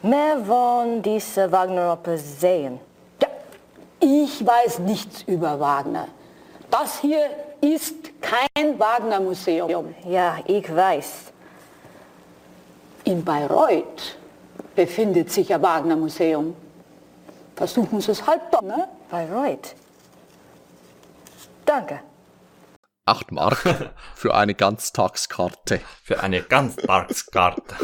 [0.00, 2.80] mehr von dieser Wagner-Oper sehen?
[3.20, 3.28] Ja,
[4.00, 6.08] ich weiß nichts über Wagner.
[6.70, 7.28] Das hier
[7.60, 9.94] ist kein Wagner-Museum.
[10.08, 11.12] Ja, ich weiß.
[13.04, 14.16] In Bayreuth
[14.74, 16.56] befindet sich ein Wagner-Museum.
[17.56, 18.86] Versuchen Sie es halt doch, ne?
[19.10, 19.74] Bayreuth.
[21.64, 22.00] Danke.
[23.06, 23.64] Acht Mark
[24.14, 25.80] für eine Ganztagskarte.
[26.02, 27.74] Für eine Ganztagskarte.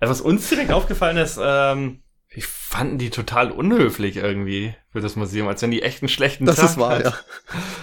[0.00, 5.16] Also was uns direkt aufgefallen ist, ähm, wir fanden die total unhöflich irgendwie für das
[5.16, 7.04] Museum, als wenn die echt einen schlechten Das Tag ist wahr, hat.
[7.04, 7.12] ja.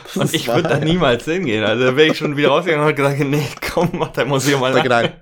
[0.06, 0.84] Das Und ist ich würde da ja.
[0.86, 1.64] niemals hingehen.
[1.64, 4.74] Also da wäre ich schon wieder rausgegangen und gesagt, nee, komm, mach dein Museum mal
[4.74, 5.22] nein.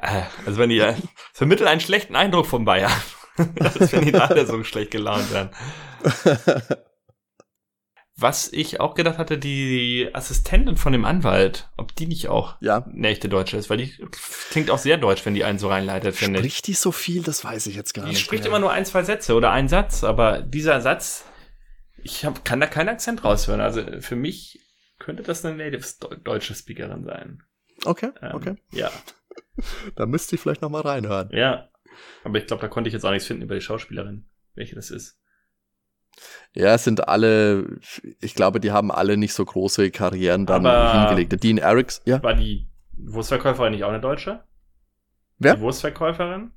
[0.00, 0.94] Äh, Also wenn die äh,
[1.32, 2.92] vermitteln einen schlechten Eindruck von Bayern.
[3.60, 5.50] Als wenn die da alle so schlecht gelaunt werden.
[8.14, 12.84] Was ich auch gedacht hatte, die Assistentin von dem Anwalt, ob die nicht auch Ja.
[12.84, 13.92] eine echte Deutsche ist, weil die
[14.50, 16.44] klingt auch sehr deutsch, wenn die einen so reinleitet, finde ich.
[16.46, 17.22] Spricht die so viel?
[17.22, 18.20] Das weiß ich jetzt gar Die nicht.
[18.20, 18.50] spricht mehr.
[18.50, 21.24] immer nur ein, zwei Sätze oder einen Satz, aber dieser Satz,
[22.04, 23.60] ich hab, kann da keinen Akzent raushören.
[23.60, 24.60] Also für mich
[24.98, 27.42] könnte das eine native Deu- deutsche Speakerin sein.
[27.86, 28.54] Okay, Ähm, okay.
[28.72, 28.90] Ja,
[29.96, 31.30] Da müsste ich vielleicht noch mal reinhören.
[31.32, 31.68] ja.
[32.24, 34.90] Aber ich glaube, da konnte ich jetzt auch nichts finden über die Schauspielerin, welche das
[34.90, 35.18] ist.
[36.54, 37.78] Ja, es sind alle,
[38.20, 41.42] ich glaube, die haben alle nicht so große Karrieren dann Aber- hingelegt.
[41.42, 42.22] Dean Eriks, ja.
[42.22, 44.44] War die Wurstverkäuferin nicht auch eine Deutsche?
[45.38, 45.54] Wer?
[45.56, 46.52] Die Wurstverkäuferin?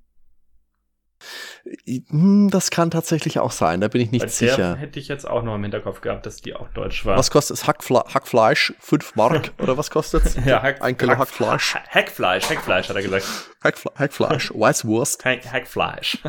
[2.09, 4.75] Hm, Das kann tatsächlich auch sein, da bin ich nicht der sicher.
[4.75, 7.17] hätte ich jetzt auch noch im Hinterkopf gehabt, dass die auch deutsch war.
[7.17, 8.73] Was kostet das Hackfle Hackfleisch?
[8.79, 9.51] Fünf Mark?
[9.59, 10.35] Oder was kostet's?
[10.45, 11.73] Ja, Hack, Ein Kilo Hack- Hackfleisch.
[11.75, 13.25] Ha- Hackfleisch, Hackfleisch hat er gesagt.
[13.63, 15.25] Hackfle Hackfleisch, Weißwurst.
[15.25, 16.19] Hack, Hackfleisch.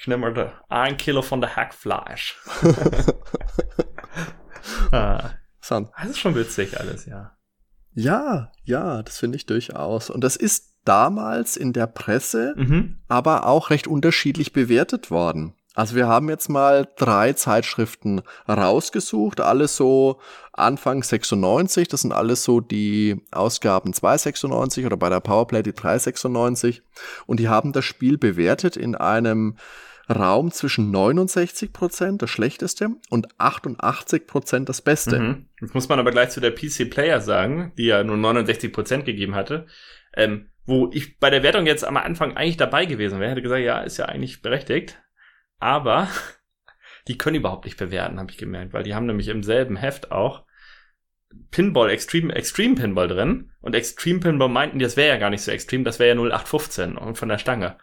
[0.00, 2.36] ich nehme mal da ein Kilo von der Hackfleisch.
[4.92, 5.30] ah,
[5.68, 7.36] das ist schon witzig alles, ja.
[7.92, 10.10] Ja, ja, das finde ich durchaus.
[10.10, 12.98] Und das ist damals in der Presse Mhm.
[13.08, 15.54] aber auch recht unterschiedlich bewertet worden.
[15.74, 20.18] Also wir haben jetzt mal drei Zeitschriften rausgesucht, alles so
[20.52, 26.82] Anfang 96, das sind alles so die Ausgaben 296 oder bei der Powerplay die 396
[27.26, 29.56] und die haben das Spiel bewertet in einem
[30.08, 35.20] Raum zwischen 69 Prozent, das schlechteste, und 88 Prozent das Beste.
[35.20, 35.46] Mhm.
[35.60, 39.36] Jetzt muss man aber gleich zu der PC Player sagen, die ja nur 69% gegeben
[39.36, 39.66] hatte,
[40.16, 43.62] ähm, wo ich bei der Wertung jetzt am Anfang eigentlich dabei gewesen wäre, hätte gesagt,
[43.62, 45.02] ja, ist ja eigentlich berechtigt,
[45.58, 46.08] aber
[47.08, 50.12] die können überhaupt nicht bewerten, habe ich gemerkt, weil die haben nämlich im selben Heft
[50.12, 50.44] auch
[51.50, 55.50] Pinball, Extreme, Extreme Pinball drin und Extreme Pinball meinten, das wäre ja gar nicht so
[55.50, 57.76] extrem, das wäre ja 0815 und von der Stange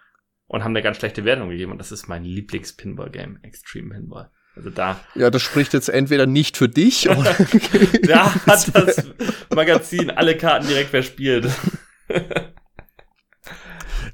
[0.48, 4.32] und haben eine ganz schlechte Wertung gegeben und das ist mein Lieblings-Pinball-Game, Extreme Pinball.
[4.56, 7.36] Also da Ja, das spricht jetzt entweder nicht für dich oder
[8.04, 9.04] Da hat das
[9.54, 11.50] Magazin alle Karten direkt verspielt.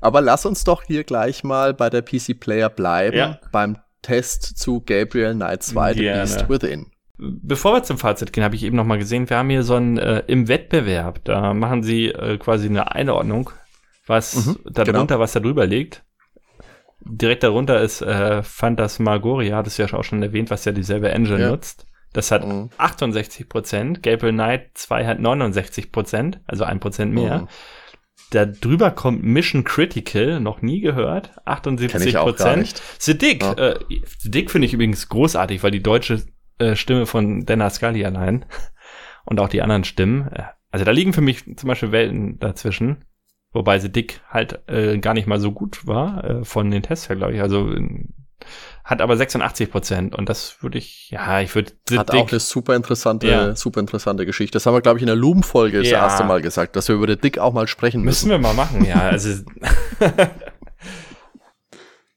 [0.04, 3.40] Aber lass uns doch hier gleich mal bei der PC Player bleiben, Ja.
[3.52, 6.00] beim Test zu Gabriel Knight 2, The.
[6.02, 6.88] Beast Within.
[7.18, 9.76] Bevor wir zum Fazit gehen, habe ich eben noch mal gesehen, wir haben hier so
[9.76, 13.52] ein äh, im Wettbewerb, da machen sie äh, quasi eine Einordnung,
[14.08, 16.04] was Mhm, darunter, was da drüber liegt.
[17.06, 21.40] Direkt darunter ist äh, Phantasmagoria, das ist ja auch schon erwähnt, was ja dieselbe Engine
[21.40, 21.50] Ja.
[21.52, 21.86] nutzt.
[22.14, 22.70] Das hat Mhm.
[22.78, 27.40] 68 Prozent, Gabriel Knight 2 hat 69 Prozent, also ein Prozent mehr.
[27.42, 27.48] Mhm.
[28.32, 33.22] Da drüber kommt Mission Critical, noch nie gehört, 78 Kenn ich auch gar Prozent.
[33.22, 33.54] Dick, Ja.
[33.54, 33.80] äh,
[34.24, 36.24] Dick finde ich übrigens großartig, weil die deutsche
[36.58, 38.46] äh, Stimme von Dana Scully allein
[39.26, 43.06] und auch die anderen Stimmen, äh, also da liegen für mich zum Beispiel Welten dazwischen.
[43.52, 47.08] Wobei sie dick halt äh, gar nicht mal so gut war äh, von den Tests
[47.08, 47.42] her, glaube ich.
[47.42, 47.72] Also
[48.84, 52.76] hat aber 86 Prozent und das würde ich, ja, ich würde Hat auch eine super
[52.76, 53.56] interessante, ja.
[53.56, 54.54] super interessante Geschichte.
[54.54, 55.84] Das haben wir, glaube ich, in der Loom-Folge ja.
[55.84, 58.28] das erste Mal gesagt, dass wir über den Dick auch mal sprechen müssen.
[58.28, 59.00] Müssen wir mal machen, ja.
[59.00, 59.30] Also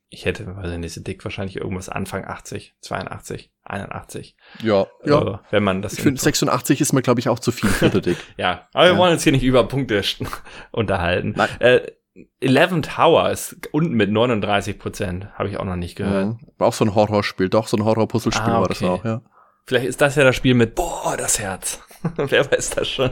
[0.08, 4.36] ich hätte, weiß ich nicht, Dick wahrscheinlich irgendwas Anfang 80, 82, 81.
[4.62, 5.20] Ja, ja.
[5.20, 5.92] Äh, wenn man das.
[5.92, 8.16] Ich finde 86 ist mir, glaube ich, auch zu viel für den Dick.
[8.36, 10.02] ja, aber wir wollen uns hier nicht über Punkte
[10.72, 11.34] unterhalten.
[11.36, 11.48] Nein.
[11.60, 11.92] Äh,
[12.40, 16.26] Eleven Tower ist unten mit 39 Prozent, habe ich auch noch nicht gehört.
[16.26, 16.38] Mhm.
[16.58, 18.60] War auch so ein Horrorspiel, doch, so ein Horror-Puzzlespiel ah, okay.
[18.60, 19.22] war das auch, ja.
[19.66, 21.82] Vielleicht ist das ja das Spiel mit, boah, das Herz.
[22.16, 23.10] Wer weiß das schon.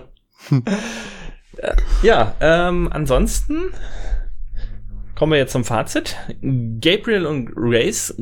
[2.02, 3.72] Ja, ähm, ansonsten
[5.14, 6.16] kommen wir jetzt zum Fazit.
[6.40, 8.14] Gabriel und Grace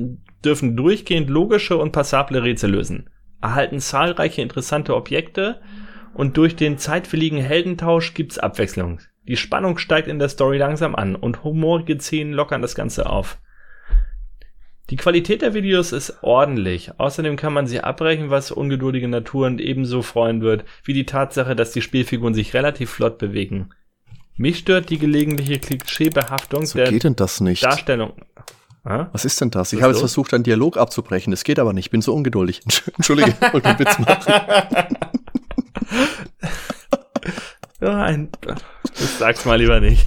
[0.44, 3.10] dürfen durchgehend logische und passable Rätsel lösen,
[3.40, 5.60] erhalten zahlreiche interessante Objekte
[6.14, 9.00] und durch den zeitwilligen Heldentausch gibt's Abwechslung.
[9.28, 13.38] Die Spannung steigt in der Story langsam an und humorige Szenen lockern das Ganze auf.
[14.90, 16.90] Die Qualität der Videos ist ordentlich.
[16.98, 21.70] Außerdem kann man sie abbrechen, was ungeduldige Naturen ebenso freuen wird, wie die Tatsache, dass
[21.70, 23.70] die Spielfiguren sich relativ flott bewegen.
[24.36, 27.62] Mich stört die gelegentliche Klischeebehaftung so der geht denn das nicht?
[27.62, 28.14] Darstellung.
[28.84, 29.08] Ha?
[29.12, 29.72] Was ist denn das?
[29.72, 31.30] Ich habe jetzt versucht, einen Dialog abzubrechen.
[31.30, 31.86] Das geht aber nicht.
[31.86, 32.60] Ich bin so ungeduldig.
[32.96, 34.32] Entschuldige, ich wollte einen Witz machen.
[37.82, 40.06] ja, ein, das sag's mal lieber nicht.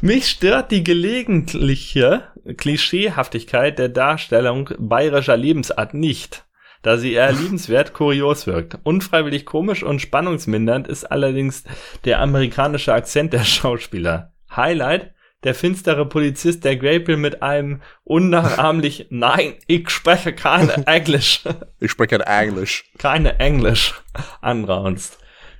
[0.00, 2.22] Mich stört die gelegentliche
[2.56, 6.46] Klischeehaftigkeit der Darstellung bayerischer Lebensart nicht
[6.86, 8.78] da sie eher liebenswert kurios wirkt.
[8.84, 11.64] Unfreiwillig komisch und spannungsmindernd ist allerdings
[12.04, 14.32] der amerikanische Akzent der Schauspieler.
[14.54, 15.12] Highlight
[15.46, 21.44] der finstere Polizist, der Grapel mit einem unnachahmlich Nein, ich spreche keine Englisch.
[21.80, 22.84] Ich spreche kein Englisch.
[22.98, 23.94] Keine Englisch
[24.40, 25.18] anraunst.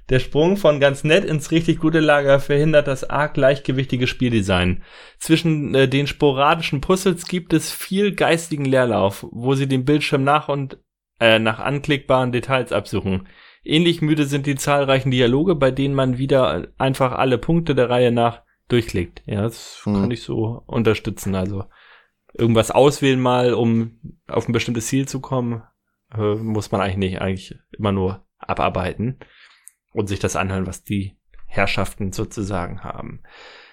[0.08, 4.82] Der Sprung von ganz nett ins richtig gute Lager verhindert das arg gleichgewichtige Spieldesign.
[5.18, 10.48] Zwischen äh, den sporadischen Puzzles gibt es viel geistigen Leerlauf, wo sie den Bildschirm nach
[10.48, 10.78] und
[11.20, 13.28] äh, nach anklickbaren Details absuchen.
[13.62, 18.10] Ähnlich müde sind die zahlreichen Dialoge, bei denen man wieder einfach alle Punkte der Reihe
[18.10, 19.22] nach durchklickt.
[19.26, 19.94] Ja, das hm.
[19.94, 21.34] kann ich so unterstützen.
[21.34, 21.64] Also
[22.34, 25.62] irgendwas auswählen mal, um auf ein bestimmtes Ziel zu kommen,
[26.14, 29.18] äh, muss man eigentlich nicht, eigentlich immer nur abarbeiten
[29.92, 31.16] und sich das anhören, was die
[31.46, 33.22] Herrschaften sozusagen haben.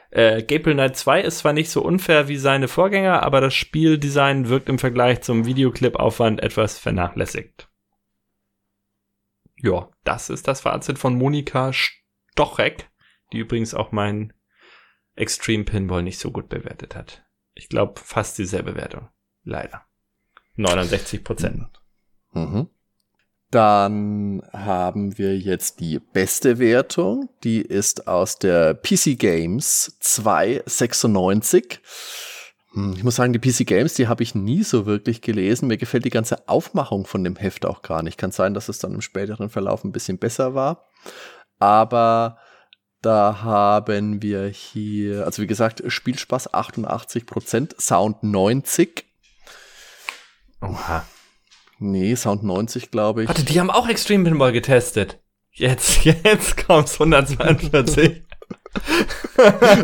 [0.10, 4.48] Äh, Gabriel Knight 2 ist zwar nicht so unfair wie seine Vorgänger, aber das Spieldesign
[4.48, 7.68] wirkt im Vergleich zum Videoclip-Aufwand etwas vernachlässigt.
[9.58, 12.90] Ja, das ist das Fazit von Monika Stochek,
[13.32, 14.34] die übrigens auch mein
[15.16, 17.24] Extreme Pinball nicht so gut bewertet hat.
[17.54, 19.10] Ich glaube, fast dieselbe Wertung.
[19.44, 19.86] Leider.
[20.56, 21.68] 69 Prozent.
[22.32, 22.70] Mhm.
[23.52, 27.30] Dann haben wir jetzt die beste Wertung.
[27.44, 31.80] Die ist aus der PC Games 296.
[32.74, 35.68] Hm, ich muss sagen, die PC Games, die habe ich nie so wirklich gelesen.
[35.68, 38.18] Mir gefällt die ganze Aufmachung von dem Heft auch gar nicht.
[38.18, 40.88] Kann sein, dass es dann im späteren Verlauf ein bisschen besser war.
[41.60, 42.40] Aber
[43.04, 49.04] da haben wir hier, also wie gesagt, Spielspaß 88%, Sound 90%.
[50.62, 51.06] Oha.
[51.80, 53.28] Nee, Sound 90, glaube ich.
[53.28, 55.20] Warte, die haben auch Extreme Pinball getestet.
[55.52, 58.24] Jetzt, jetzt kommt's 142.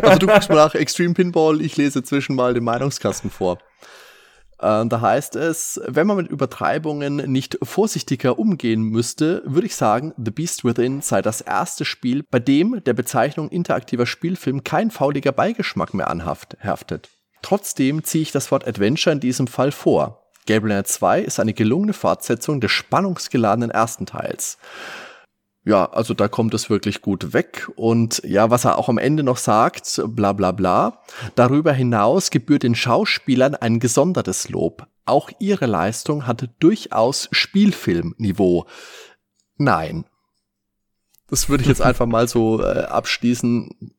[0.02, 3.58] also du guckst mal nach Extreme Pinball, ich lese zwischen mal den Meinungskasten vor.
[4.60, 10.12] Äh, da heißt es, wenn man mit Übertreibungen nicht vorsichtiger umgehen müsste, würde ich sagen,
[10.22, 15.32] The Beast Within sei das erste Spiel, bei dem der Bezeichnung interaktiver Spielfilm kein fauliger
[15.32, 17.08] Beigeschmack mehr anhaftet.
[17.42, 20.20] Trotzdem ziehe ich das Wort Adventure in diesem Fall vor.
[20.46, 24.58] Gabriel Knight 2 ist eine gelungene Fortsetzung des spannungsgeladenen ersten Teils.
[25.64, 27.70] Ja, also da kommt es wirklich gut weg.
[27.76, 31.02] Und ja, was er auch am Ende noch sagt, bla bla bla.
[31.34, 34.86] Darüber hinaus gebührt den Schauspielern ein gesondertes Lob.
[35.04, 38.66] Auch ihre Leistung hatte durchaus Spielfilmniveau.
[39.56, 40.06] Nein.
[41.28, 43.94] Das würde ich jetzt einfach mal so äh, abschließen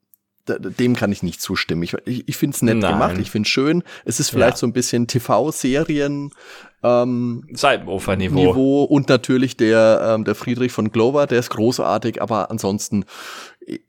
[0.47, 1.83] dem kann ich nicht zustimmen.
[1.83, 2.93] Ich, ich, ich finde es nett Nein.
[2.93, 3.83] gemacht, ich finde es schön.
[4.05, 4.57] Es ist vielleicht ja.
[4.57, 6.31] so ein bisschen TV-Serien.
[6.83, 7.47] Ähm,
[8.17, 8.39] Niveau.
[8.39, 13.05] Niveau und natürlich der, ähm, der Friedrich von Glover, der ist großartig, aber ansonsten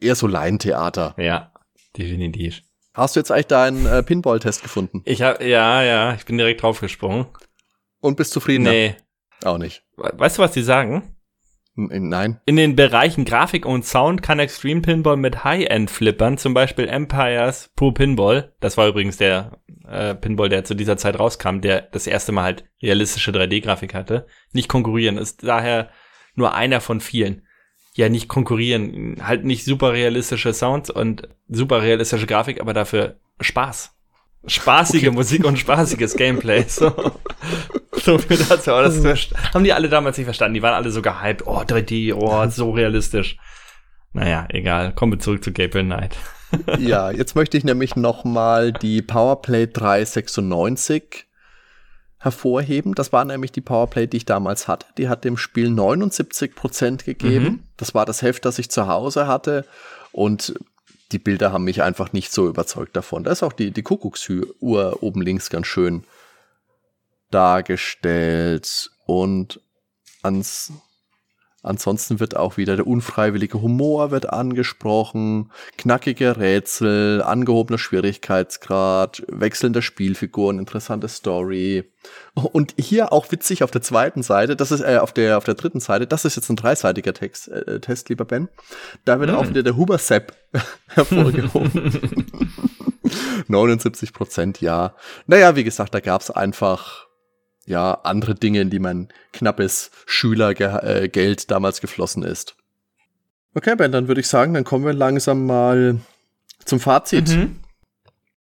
[0.01, 1.15] eher so Laientheater.
[1.17, 1.53] Ja,
[1.97, 2.63] definitiv.
[2.95, 5.03] Hast du jetzt eigentlich deinen äh, Pinball-Test gefunden?
[5.07, 7.27] Ich habe ja, ja, ich bin direkt draufgesprungen.
[8.01, 8.65] Und bist zufrieden?
[8.65, 8.97] Nee.
[9.45, 9.83] Auch nicht.
[9.97, 11.17] Weißt du, was die sagen?
[11.75, 12.39] Nein.
[12.45, 17.93] In den Bereichen Grafik und Sound kann Extreme Pinball mit High-End-Flippern, zum Beispiel Empires Pro
[17.93, 19.59] Pinball, das war übrigens der
[19.89, 24.27] äh, Pinball, der zu dieser Zeit rauskam, der das erste Mal halt realistische 3D-Grafik hatte,
[24.53, 25.89] nicht konkurrieren, ist daher
[26.35, 27.47] nur einer von vielen.
[27.95, 29.17] ja nicht konkurrieren.
[29.23, 33.95] Halt nicht super realistische Sounds und super realistische Grafik, aber dafür Spaß.
[34.47, 35.11] Spaßige okay.
[35.11, 36.65] Musik und spaßiges Gameplay.
[37.95, 38.73] So, so viel dazu.
[38.73, 40.55] Aber das haben die alle damals nicht verstanden.
[40.55, 41.47] Die waren alle so gehypt.
[41.47, 43.37] Oh, 3D, oh, so realistisch.
[44.13, 44.93] Naja, egal.
[44.93, 46.17] Kommen wir zurück zu Gabriel Knight.
[46.79, 51.27] ja, jetzt möchte ich nämlich noch mal die Powerplay 396
[52.19, 52.95] hervorheben.
[52.95, 54.87] Das war nämlich die Powerplay, die ich damals hatte.
[54.99, 57.45] Die hat dem Spiel 79 Prozent gegeben.
[57.45, 57.63] Mhm.
[57.77, 59.65] Das war das Heft, das ich zu Hause hatte.
[60.13, 60.55] Und
[61.13, 63.25] die Bilder haben mich einfach nicht so überzeugt davon.
[63.25, 66.05] Da ist auch die, die Kuckucksuhr oben links ganz schön
[67.31, 68.91] dargestellt.
[69.07, 69.61] Und
[70.23, 70.73] ans
[71.63, 80.59] Ansonsten wird auch wieder der unfreiwillige Humor wird angesprochen, knackige Rätsel, angehobener Schwierigkeitsgrad, wechselnde Spielfiguren,
[80.59, 81.85] interessante Story.
[82.35, 85.55] Und hier auch witzig auf der zweiten Seite, das ist äh, auf der auf der
[85.55, 88.49] dritten Seite, das ist jetzt ein dreiseitiger Text, äh, Test, lieber Ben.
[89.05, 89.35] Da wird mm.
[89.35, 90.35] auch wieder der Huber Sepp
[90.89, 92.49] hervorgehoben.
[93.49, 94.95] 79 Prozent ja.
[95.27, 97.07] Naja, wie gesagt, da gab's einfach
[97.67, 102.57] ja, andere Dinge, in die mein knappes Schülergeld damals geflossen ist.
[103.55, 106.01] Okay, Ben, dann würde ich sagen, dann kommen wir langsam mal
[106.65, 107.29] zum Fazit.
[107.29, 107.57] Mhm.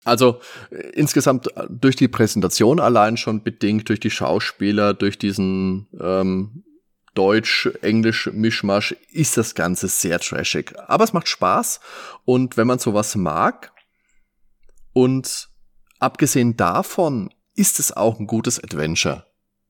[0.06, 0.40] Also
[0.94, 6.64] insgesamt äh, durch die Präsentation allein schon bedingt, durch die Schauspieler, durch diesen ähm,
[7.16, 10.74] Deutsch-Englisch-Mischmasch ist das Ganze sehr trashig.
[10.88, 11.80] Aber es macht Spaß
[12.24, 13.72] und wenn man sowas mag
[14.94, 15.50] und
[16.00, 17.30] abgesehen davon
[17.60, 19.26] ist es auch ein gutes Adventure.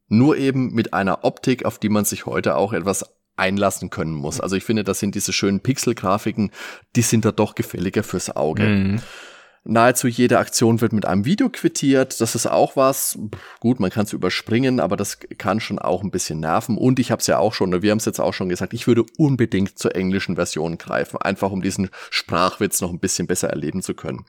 [0.08, 3.04] Nur eben mit einer Optik, auf die man sich heute auch etwas
[3.36, 4.40] einlassen können muss.
[4.40, 6.52] Also ich finde, das sind diese schönen Pixel-Grafiken,
[6.96, 8.64] die sind da doch gefälliger fürs Auge.
[8.64, 9.02] Mhm.
[9.64, 12.22] Nahezu jede Aktion wird mit einem Video quittiert.
[12.22, 13.20] Das ist auch was.
[13.60, 16.78] Gut, man kann es überspringen, aber das kann schon auch ein bisschen nerven.
[16.78, 18.88] Und ich habe es ja auch schon, wir haben es jetzt auch schon gesagt, ich
[18.88, 23.82] würde unbedingt zur englischen Version greifen, einfach um diesen Sprachwitz noch ein bisschen besser erleben
[23.82, 24.26] zu können.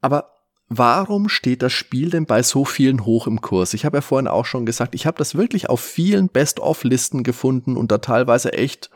[0.00, 0.35] Aber
[0.68, 3.72] Warum steht das Spiel denn bei so vielen hoch im Kurs?
[3.72, 7.76] Ich habe ja vorhin auch schon gesagt, ich habe das wirklich auf vielen Best-of-Listen gefunden
[7.76, 8.90] und da teilweise echt,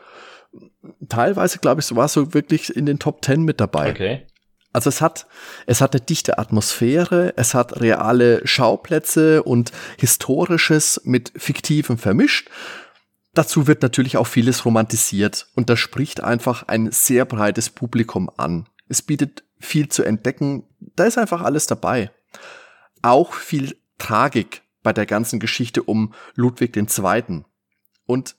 [1.07, 3.91] teilweise glaube ich, war so wirklich in den Top 10 mit dabei.
[3.91, 4.27] Okay.
[4.73, 5.27] Also es hat,
[5.65, 12.49] es hat eine dichte Atmosphäre, es hat reale Schauplätze und Historisches mit Fiktivem vermischt.
[13.33, 18.67] Dazu wird natürlich auch vieles romantisiert und das spricht einfach ein sehr breites Publikum an.
[18.91, 20.65] Es bietet viel zu entdecken.
[20.97, 22.11] Da ist einfach alles dabei.
[23.01, 27.43] Auch viel Tragik bei der ganzen Geschichte um Ludwig II.
[28.05, 28.35] Und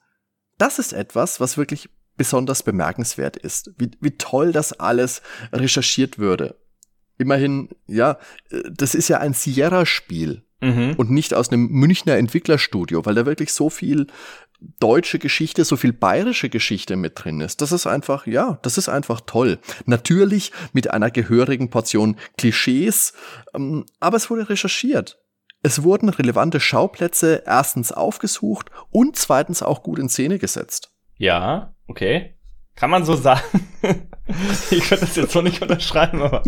[0.58, 1.88] das ist etwas, was wirklich
[2.18, 3.70] besonders bemerkenswert ist.
[3.78, 5.22] Wie, wie toll das alles
[5.54, 6.60] recherchiert würde.
[7.16, 8.18] Immerhin, ja,
[8.70, 10.96] das ist ja ein Sierra-Spiel mhm.
[10.98, 14.06] und nicht aus einem Münchner Entwicklerstudio, weil da wirklich so viel
[14.80, 17.60] deutsche Geschichte, so viel bayerische Geschichte mit drin ist.
[17.60, 19.58] Das ist einfach, ja, das ist einfach toll.
[19.86, 23.12] Natürlich mit einer gehörigen Portion Klischees,
[23.54, 25.18] ähm, aber es wurde recherchiert.
[25.62, 30.92] Es wurden relevante Schauplätze erstens aufgesucht und zweitens auch gut in Szene gesetzt.
[31.16, 32.34] Ja, okay.
[32.74, 33.42] Kann man so sagen.
[34.70, 36.42] ich würde das jetzt so nicht unterschreiben, aber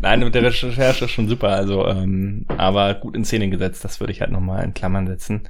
[0.00, 1.48] nein, mit der Recherche ist schon super.
[1.48, 5.48] Also, ähm, aber gut in Szene gesetzt, das würde ich halt nochmal in Klammern setzen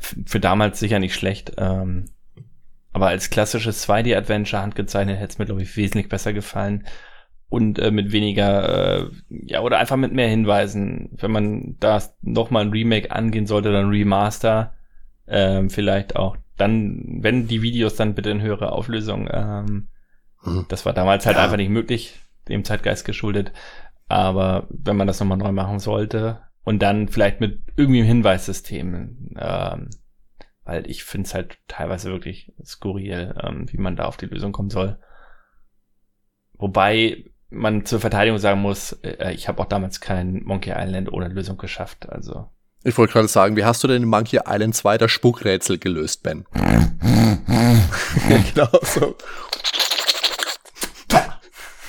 [0.00, 1.52] für damals sicher nicht schlecht.
[1.58, 2.06] Ähm,
[2.92, 6.86] aber als klassisches 2D-Adventure handgezeichnet hätte es mir, glaube ich, wesentlich besser gefallen.
[7.50, 11.10] Und äh, mit weniger, äh, ja, oder einfach mit mehr Hinweisen.
[11.12, 14.74] Wenn man da nochmal ein Remake angehen sollte, dann Remaster.
[15.26, 19.28] Ähm, vielleicht auch dann, wenn die Videos dann bitte in höhere Auflösung.
[19.32, 19.88] Ähm,
[20.42, 20.66] hm.
[20.68, 21.44] Das war damals halt ja.
[21.44, 22.18] einfach nicht möglich,
[22.48, 23.52] dem Zeitgeist geschuldet.
[24.08, 29.34] Aber wenn man das nochmal neu machen sollte, und dann vielleicht mit irgendwie einem Hinweissystem,
[29.38, 29.88] ähm,
[30.64, 34.52] weil ich finde es halt teilweise wirklich skurril, ähm, wie man da auf die Lösung
[34.52, 34.98] kommen soll.
[36.58, 41.28] Wobei man zur Verteidigung sagen muss, äh, ich habe auch damals kein Monkey Island ohne
[41.28, 42.50] Lösung geschafft, also.
[42.84, 46.22] Ich wollte gerade sagen, wie hast du denn in Monkey Island 2 das Spuckrätsel gelöst,
[46.22, 46.44] Ben?
[48.28, 49.16] genau so.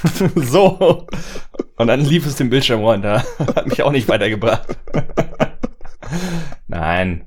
[0.35, 1.05] so.
[1.79, 3.23] Und dann lief es den Bildschirm runter.
[3.39, 4.77] Hat mich auch nicht weitergebracht.
[6.67, 7.25] Nein.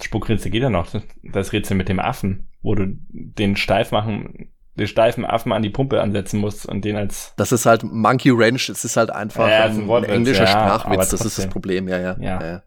[0.00, 0.88] Spuckrätsel geht ja noch.
[1.22, 5.68] Das Rätsel mit dem Affen, wo du den steif machen, den steifen Affen an die
[5.68, 7.34] Pumpe ansetzen musst und den als.
[7.36, 11.10] Das ist halt Monkey Ranch, es ist halt einfach ja, ein, ein englischer ja, Sprachwitz,
[11.10, 12.42] das ist das Problem, ja, ja, ja.
[12.42, 12.62] ja.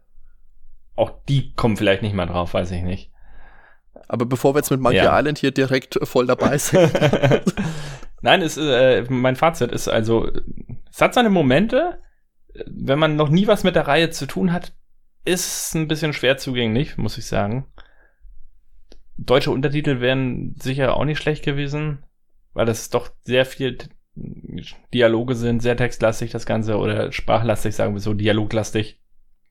[0.94, 3.10] Auch die kommen vielleicht nicht mal drauf, weiß ich nicht.
[4.06, 6.92] Aber bevor wir jetzt mit Monkey Island hier direkt voll dabei sind.
[8.20, 10.30] Nein, ist, äh, mein Fazit ist also,
[10.96, 12.00] es hat seine Momente.
[12.66, 14.74] Wenn man noch nie was mit der Reihe zu tun hat,
[15.26, 17.66] ist es ein bisschen schwer zugänglich, muss ich sagen.
[19.18, 22.02] deutsche Untertitel wären sicher auch nicht schlecht gewesen,
[22.54, 23.76] weil das doch sehr viel
[24.14, 28.98] Dialoge sind, sehr textlastig das Ganze oder sprachlastig, sagen wir so, dialoglastig.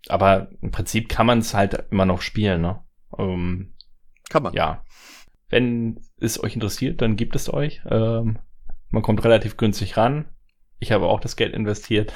[0.08, 2.84] Aber im Prinzip kann man es halt immer noch spielen, ne?
[3.12, 3.76] Um,
[4.30, 4.54] kann man.
[4.54, 4.84] Ja.
[5.50, 7.84] Wenn es euch interessiert, dann gibt es euch.
[7.88, 8.40] Ähm,
[8.90, 10.26] man kommt relativ günstig ran.
[10.80, 12.14] Ich habe auch das Geld investiert.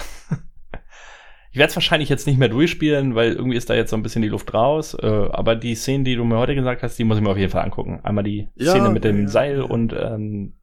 [1.51, 4.03] ich werde es wahrscheinlich jetzt nicht mehr durchspielen, weil irgendwie ist da jetzt so ein
[4.03, 4.93] bisschen die Luft raus.
[4.93, 7.37] Äh, aber die Szenen, die du mir heute gesagt hast, die muss ich mir auf
[7.37, 7.99] jeden Fall angucken.
[8.03, 10.53] Einmal die ja, Szene mit dem ja, Seil und ähm,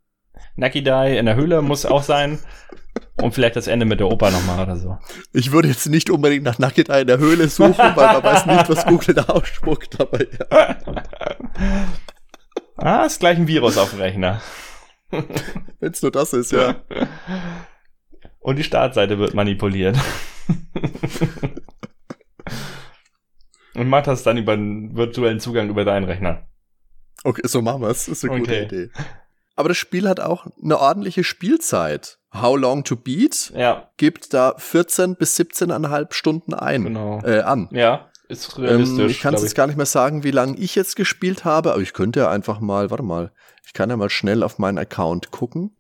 [0.57, 2.39] Nakidai in der Höhle muss auch sein.
[3.21, 4.99] Und vielleicht das Ende mit der Oper nochmal oder so.
[5.33, 8.69] Ich würde jetzt nicht unbedingt nach Nakidai in der Höhle suchen, weil man weiß nicht,
[8.69, 10.77] was Google da ausspuckt, aber ja.
[12.77, 14.41] ah, ist gleich ein Virus auf dem Rechner.
[15.11, 16.77] Wenn es nur das ist, ja.
[18.47, 19.99] Und die Startseite wird manipuliert.
[23.75, 26.47] Und macht das dann über einen virtuellen Zugang über deinen Rechner.
[27.25, 28.07] Okay, so machen wir es.
[28.07, 28.41] Ist eine okay.
[28.41, 28.91] gute Idee.
[29.57, 32.21] Aber das Spiel hat auch eine ordentliche Spielzeit.
[32.33, 33.91] How Long to Beat ja.
[33.97, 37.21] gibt da 14 bis 17,5 Stunden ein, genau.
[37.25, 37.69] äh, an.
[37.73, 39.01] Ja, ist realistisch.
[39.01, 41.73] Ähm, ich kann es jetzt gar nicht mehr sagen, wie lange ich jetzt gespielt habe,
[41.73, 43.33] aber ich könnte ja einfach mal, warte mal,
[43.67, 45.77] ich kann ja mal schnell auf meinen Account gucken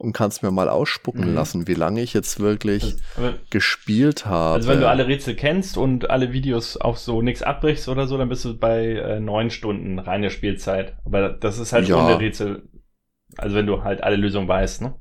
[0.00, 1.34] und kann es mir mal ausspucken mhm.
[1.34, 4.54] lassen, wie lange ich jetzt wirklich also, gespielt habe.
[4.54, 8.18] Also wenn du alle Rätsel kennst und alle Videos auch so nichts abbrichst oder so,
[8.18, 10.96] dann bist du bei äh, neun Stunden reine Spielzeit.
[11.04, 11.96] Aber das ist halt ja.
[11.96, 12.62] ohne Rätsel
[13.36, 14.94] also wenn du halt alle Lösungen weißt, ne?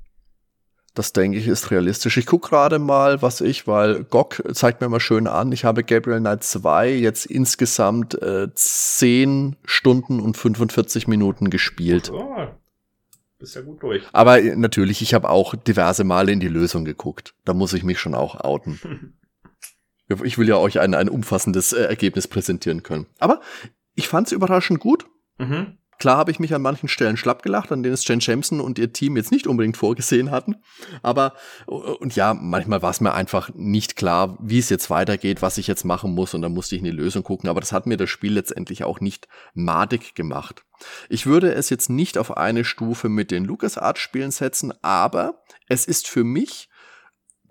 [0.95, 2.17] Das denke ich ist realistisch.
[2.17, 5.51] Ich gucke gerade mal, was ich, weil GOG zeigt mir mal schön an.
[5.51, 12.11] Ich habe Gabriel Knight 2 jetzt insgesamt äh, 10 Stunden und 45 Minuten gespielt.
[12.13, 12.47] Oh,
[13.39, 14.03] bist ja gut durch.
[14.13, 17.33] Aber äh, natürlich, ich habe auch diverse Male in die Lösung geguckt.
[17.45, 19.15] Da muss ich mich schon auch outen.
[20.23, 23.07] ich will ja euch ein, ein umfassendes äh, Ergebnis präsentieren können.
[23.17, 23.41] Aber
[23.95, 25.07] ich fand es überraschend gut.
[25.39, 25.78] Mhm.
[25.99, 28.79] Klar habe ich mich an manchen Stellen schlapp gelacht, an denen es Jen Jameson und
[28.79, 30.55] ihr Team jetzt nicht unbedingt vorgesehen hatten.
[31.03, 31.33] Aber,
[31.67, 35.67] und ja, manchmal war es mir einfach nicht klar, wie es jetzt weitergeht, was ich
[35.67, 36.33] jetzt machen muss.
[36.33, 37.49] Und dann musste ich in die Lösung gucken.
[37.49, 40.63] Aber das hat mir das Spiel letztendlich auch nicht madig gemacht.
[41.09, 46.07] Ich würde es jetzt nicht auf eine Stufe mit den LucasArts-Spielen setzen, aber es ist
[46.07, 46.69] für mich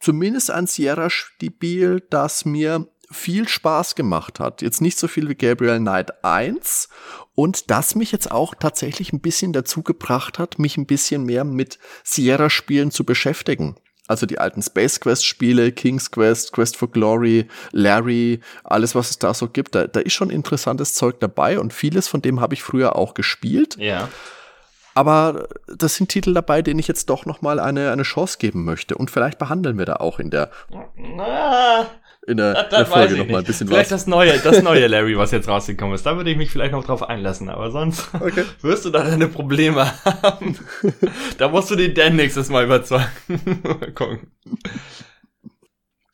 [0.01, 4.62] zumindest ein Sierra-Spiel, das mir viel Spaß gemacht hat.
[4.62, 6.89] Jetzt nicht so viel wie Gabriel Knight 1
[7.35, 11.44] und das mich jetzt auch tatsächlich ein bisschen dazu gebracht hat, mich ein bisschen mehr
[11.44, 13.76] mit Sierra-Spielen zu beschäftigen.
[14.09, 19.35] Also die alten Space Quest-Spiele, King's Quest, Quest for Glory, Larry, alles, was es da
[19.35, 19.74] so gibt.
[19.74, 23.12] Da, da ist schon interessantes Zeug dabei und vieles von dem habe ich früher auch
[23.12, 23.76] gespielt.
[23.76, 24.09] Ja.
[24.94, 28.64] Aber das sind Titel dabei, denen ich jetzt doch noch mal eine, eine Chance geben
[28.64, 28.97] möchte.
[28.97, 30.51] Und vielleicht behandeln wir da auch in der
[30.97, 31.86] Na,
[32.28, 34.05] in der, das, das der Folge noch mal ein bisschen vielleicht was.
[34.05, 36.05] Vielleicht das neue, das neue Larry, was jetzt rausgekommen ist.
[36.05, 38.44] Da würde ich mich vielleicht noch drauf einlassen, aber sonst okay.
[38.60, 40.59] wirst du da deine Probleme haben.
[41.38, 43.09] da musst du den Dan nächstes Mal überzeugen.
[43.62, 44.30] mal gucken.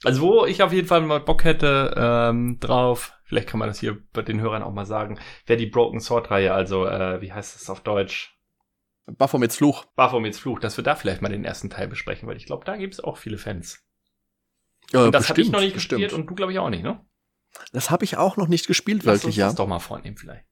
[0.05, 3.81] Also wo ich auf jeden Fall mal Bock hätte ähm, drauf, vielleicht kann man das
[3.81, 7.33] hier bei den Hörern auch mal sagen, wäre die Broken Sword Reihe, also äh, wie
[7.33, 8.39] heißt das auf Deutsch?
[9.07, 9.85] Baphomets Fluch.
[9.97, 12.77] Baphomets Fluch, dass wir da vielleicht mal den ersten Teil besprechen, weil ich glaube, da
[12.77, 13.84] gibt es auch viele Fans.
[14.93, 16.21] Ja, und das habe ich noch nicht gespielt bestimmt.
[16.21, 17.01] und du glaube ich auch nicht, ne?
[17.73, 19.47] Das habe ich auch noch nicht gespielt, Lass wirklich, uns ja.
[19.47, 20.45] Das doch mal vornehmen vielleicht.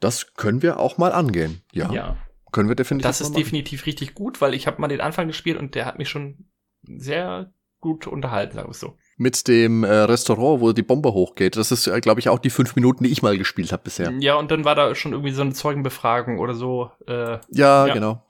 [0.00, 1.92] Das können wir auch mal angehen, ja.
[1.92, 2.16] Ja.
[2.52, 3.06] Können wir definitiv.
[3.06, 5.98] Das ist definitiv richtig gut, weil ich habe mal den Anfang gespielt und der hat
[5.98, 6.50] mich schon
[6.82, 8.96] sehr gut unterhalten, sagen wir so.
[9.16, 11.56] Mit dem äh, Restaurant, wo die Bombe hochgeht.
[11.56, 14.12] Das ist, äh, glaube ich, auch die fünf Minuten, die ich mal gespielt habe bisher.
[14.20, 16.90] Ja, und dann war da schon irgendwie so eine Zeugenbefragung oder so.
[17.06, 18.22] Äh, ja, ja, genau.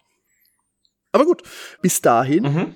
[1.12, 1.42] Aber gut,
[1.82, 2.74] bis dahin mhm.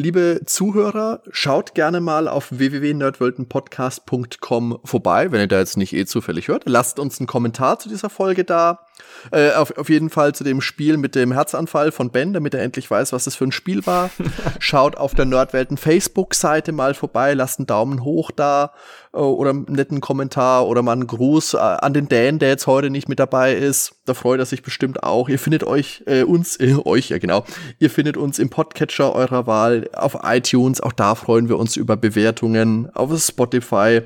[0.00, 6.46] Liebe Zuhörer, schaut gerne mal auf www.nerdweltenpodcast.com vorbei, wenn ihr da jetzt nicht eh zufällig
[6.46, 6.68] hört.
[6.68, 8.86] Lasst uns einen Kommentar zu dieser Folge da.
[9.32, 12.62] Äh, auf, auf jeden Fall zu dem Spiel mit dem Herzanfall von Ben, damit er
[12.62, 14.10] endlich weiß, was das für ein Spiel war.
[14.58, 18.72] schaut auf der Nerdwelten Facebook-Seite mal vorbei, lasst einen Daumen hoch da
[19.12, 22.66] äh, oder einen netten Kommentar oder mal einen Gruß äh, an den Dan, der jetzt
[22.66, 23.96] heute nicht mit dabei ist.
[24.06, 25.28] Da freut er sich bestimmt auch.
[25.28, 27.44] Ihr findet euch, äh, uns, äh, euch, ja genau.
[27.78, 30.80] Ihr findet uns im Podcatcher eurer Wahl, auf iTunes.
[30.80, 34.02] Auch da freuen wir uns über Bewertungen, auf Spotify.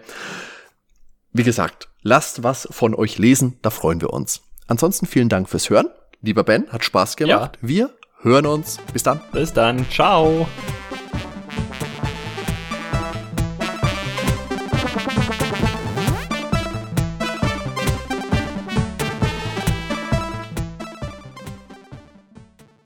[1.32, 4.42] Wie gesagt, lasst was von euch lesen, da freuen wir uns.
[4.66, 5.88] Ansonsten vielen Dank fürs Hören.
[6.20, 7.58] Lieber Ben, hat Spaß gemacht.
[7.60, 7.68] Ja.
[7.68, 7.90] Wir
[8.20, 8.78] hören uns.
[8.92, 9.20] Bis dann.
[9.32, 9.84] Bis dann.
[9.90, 10.46] Ciao.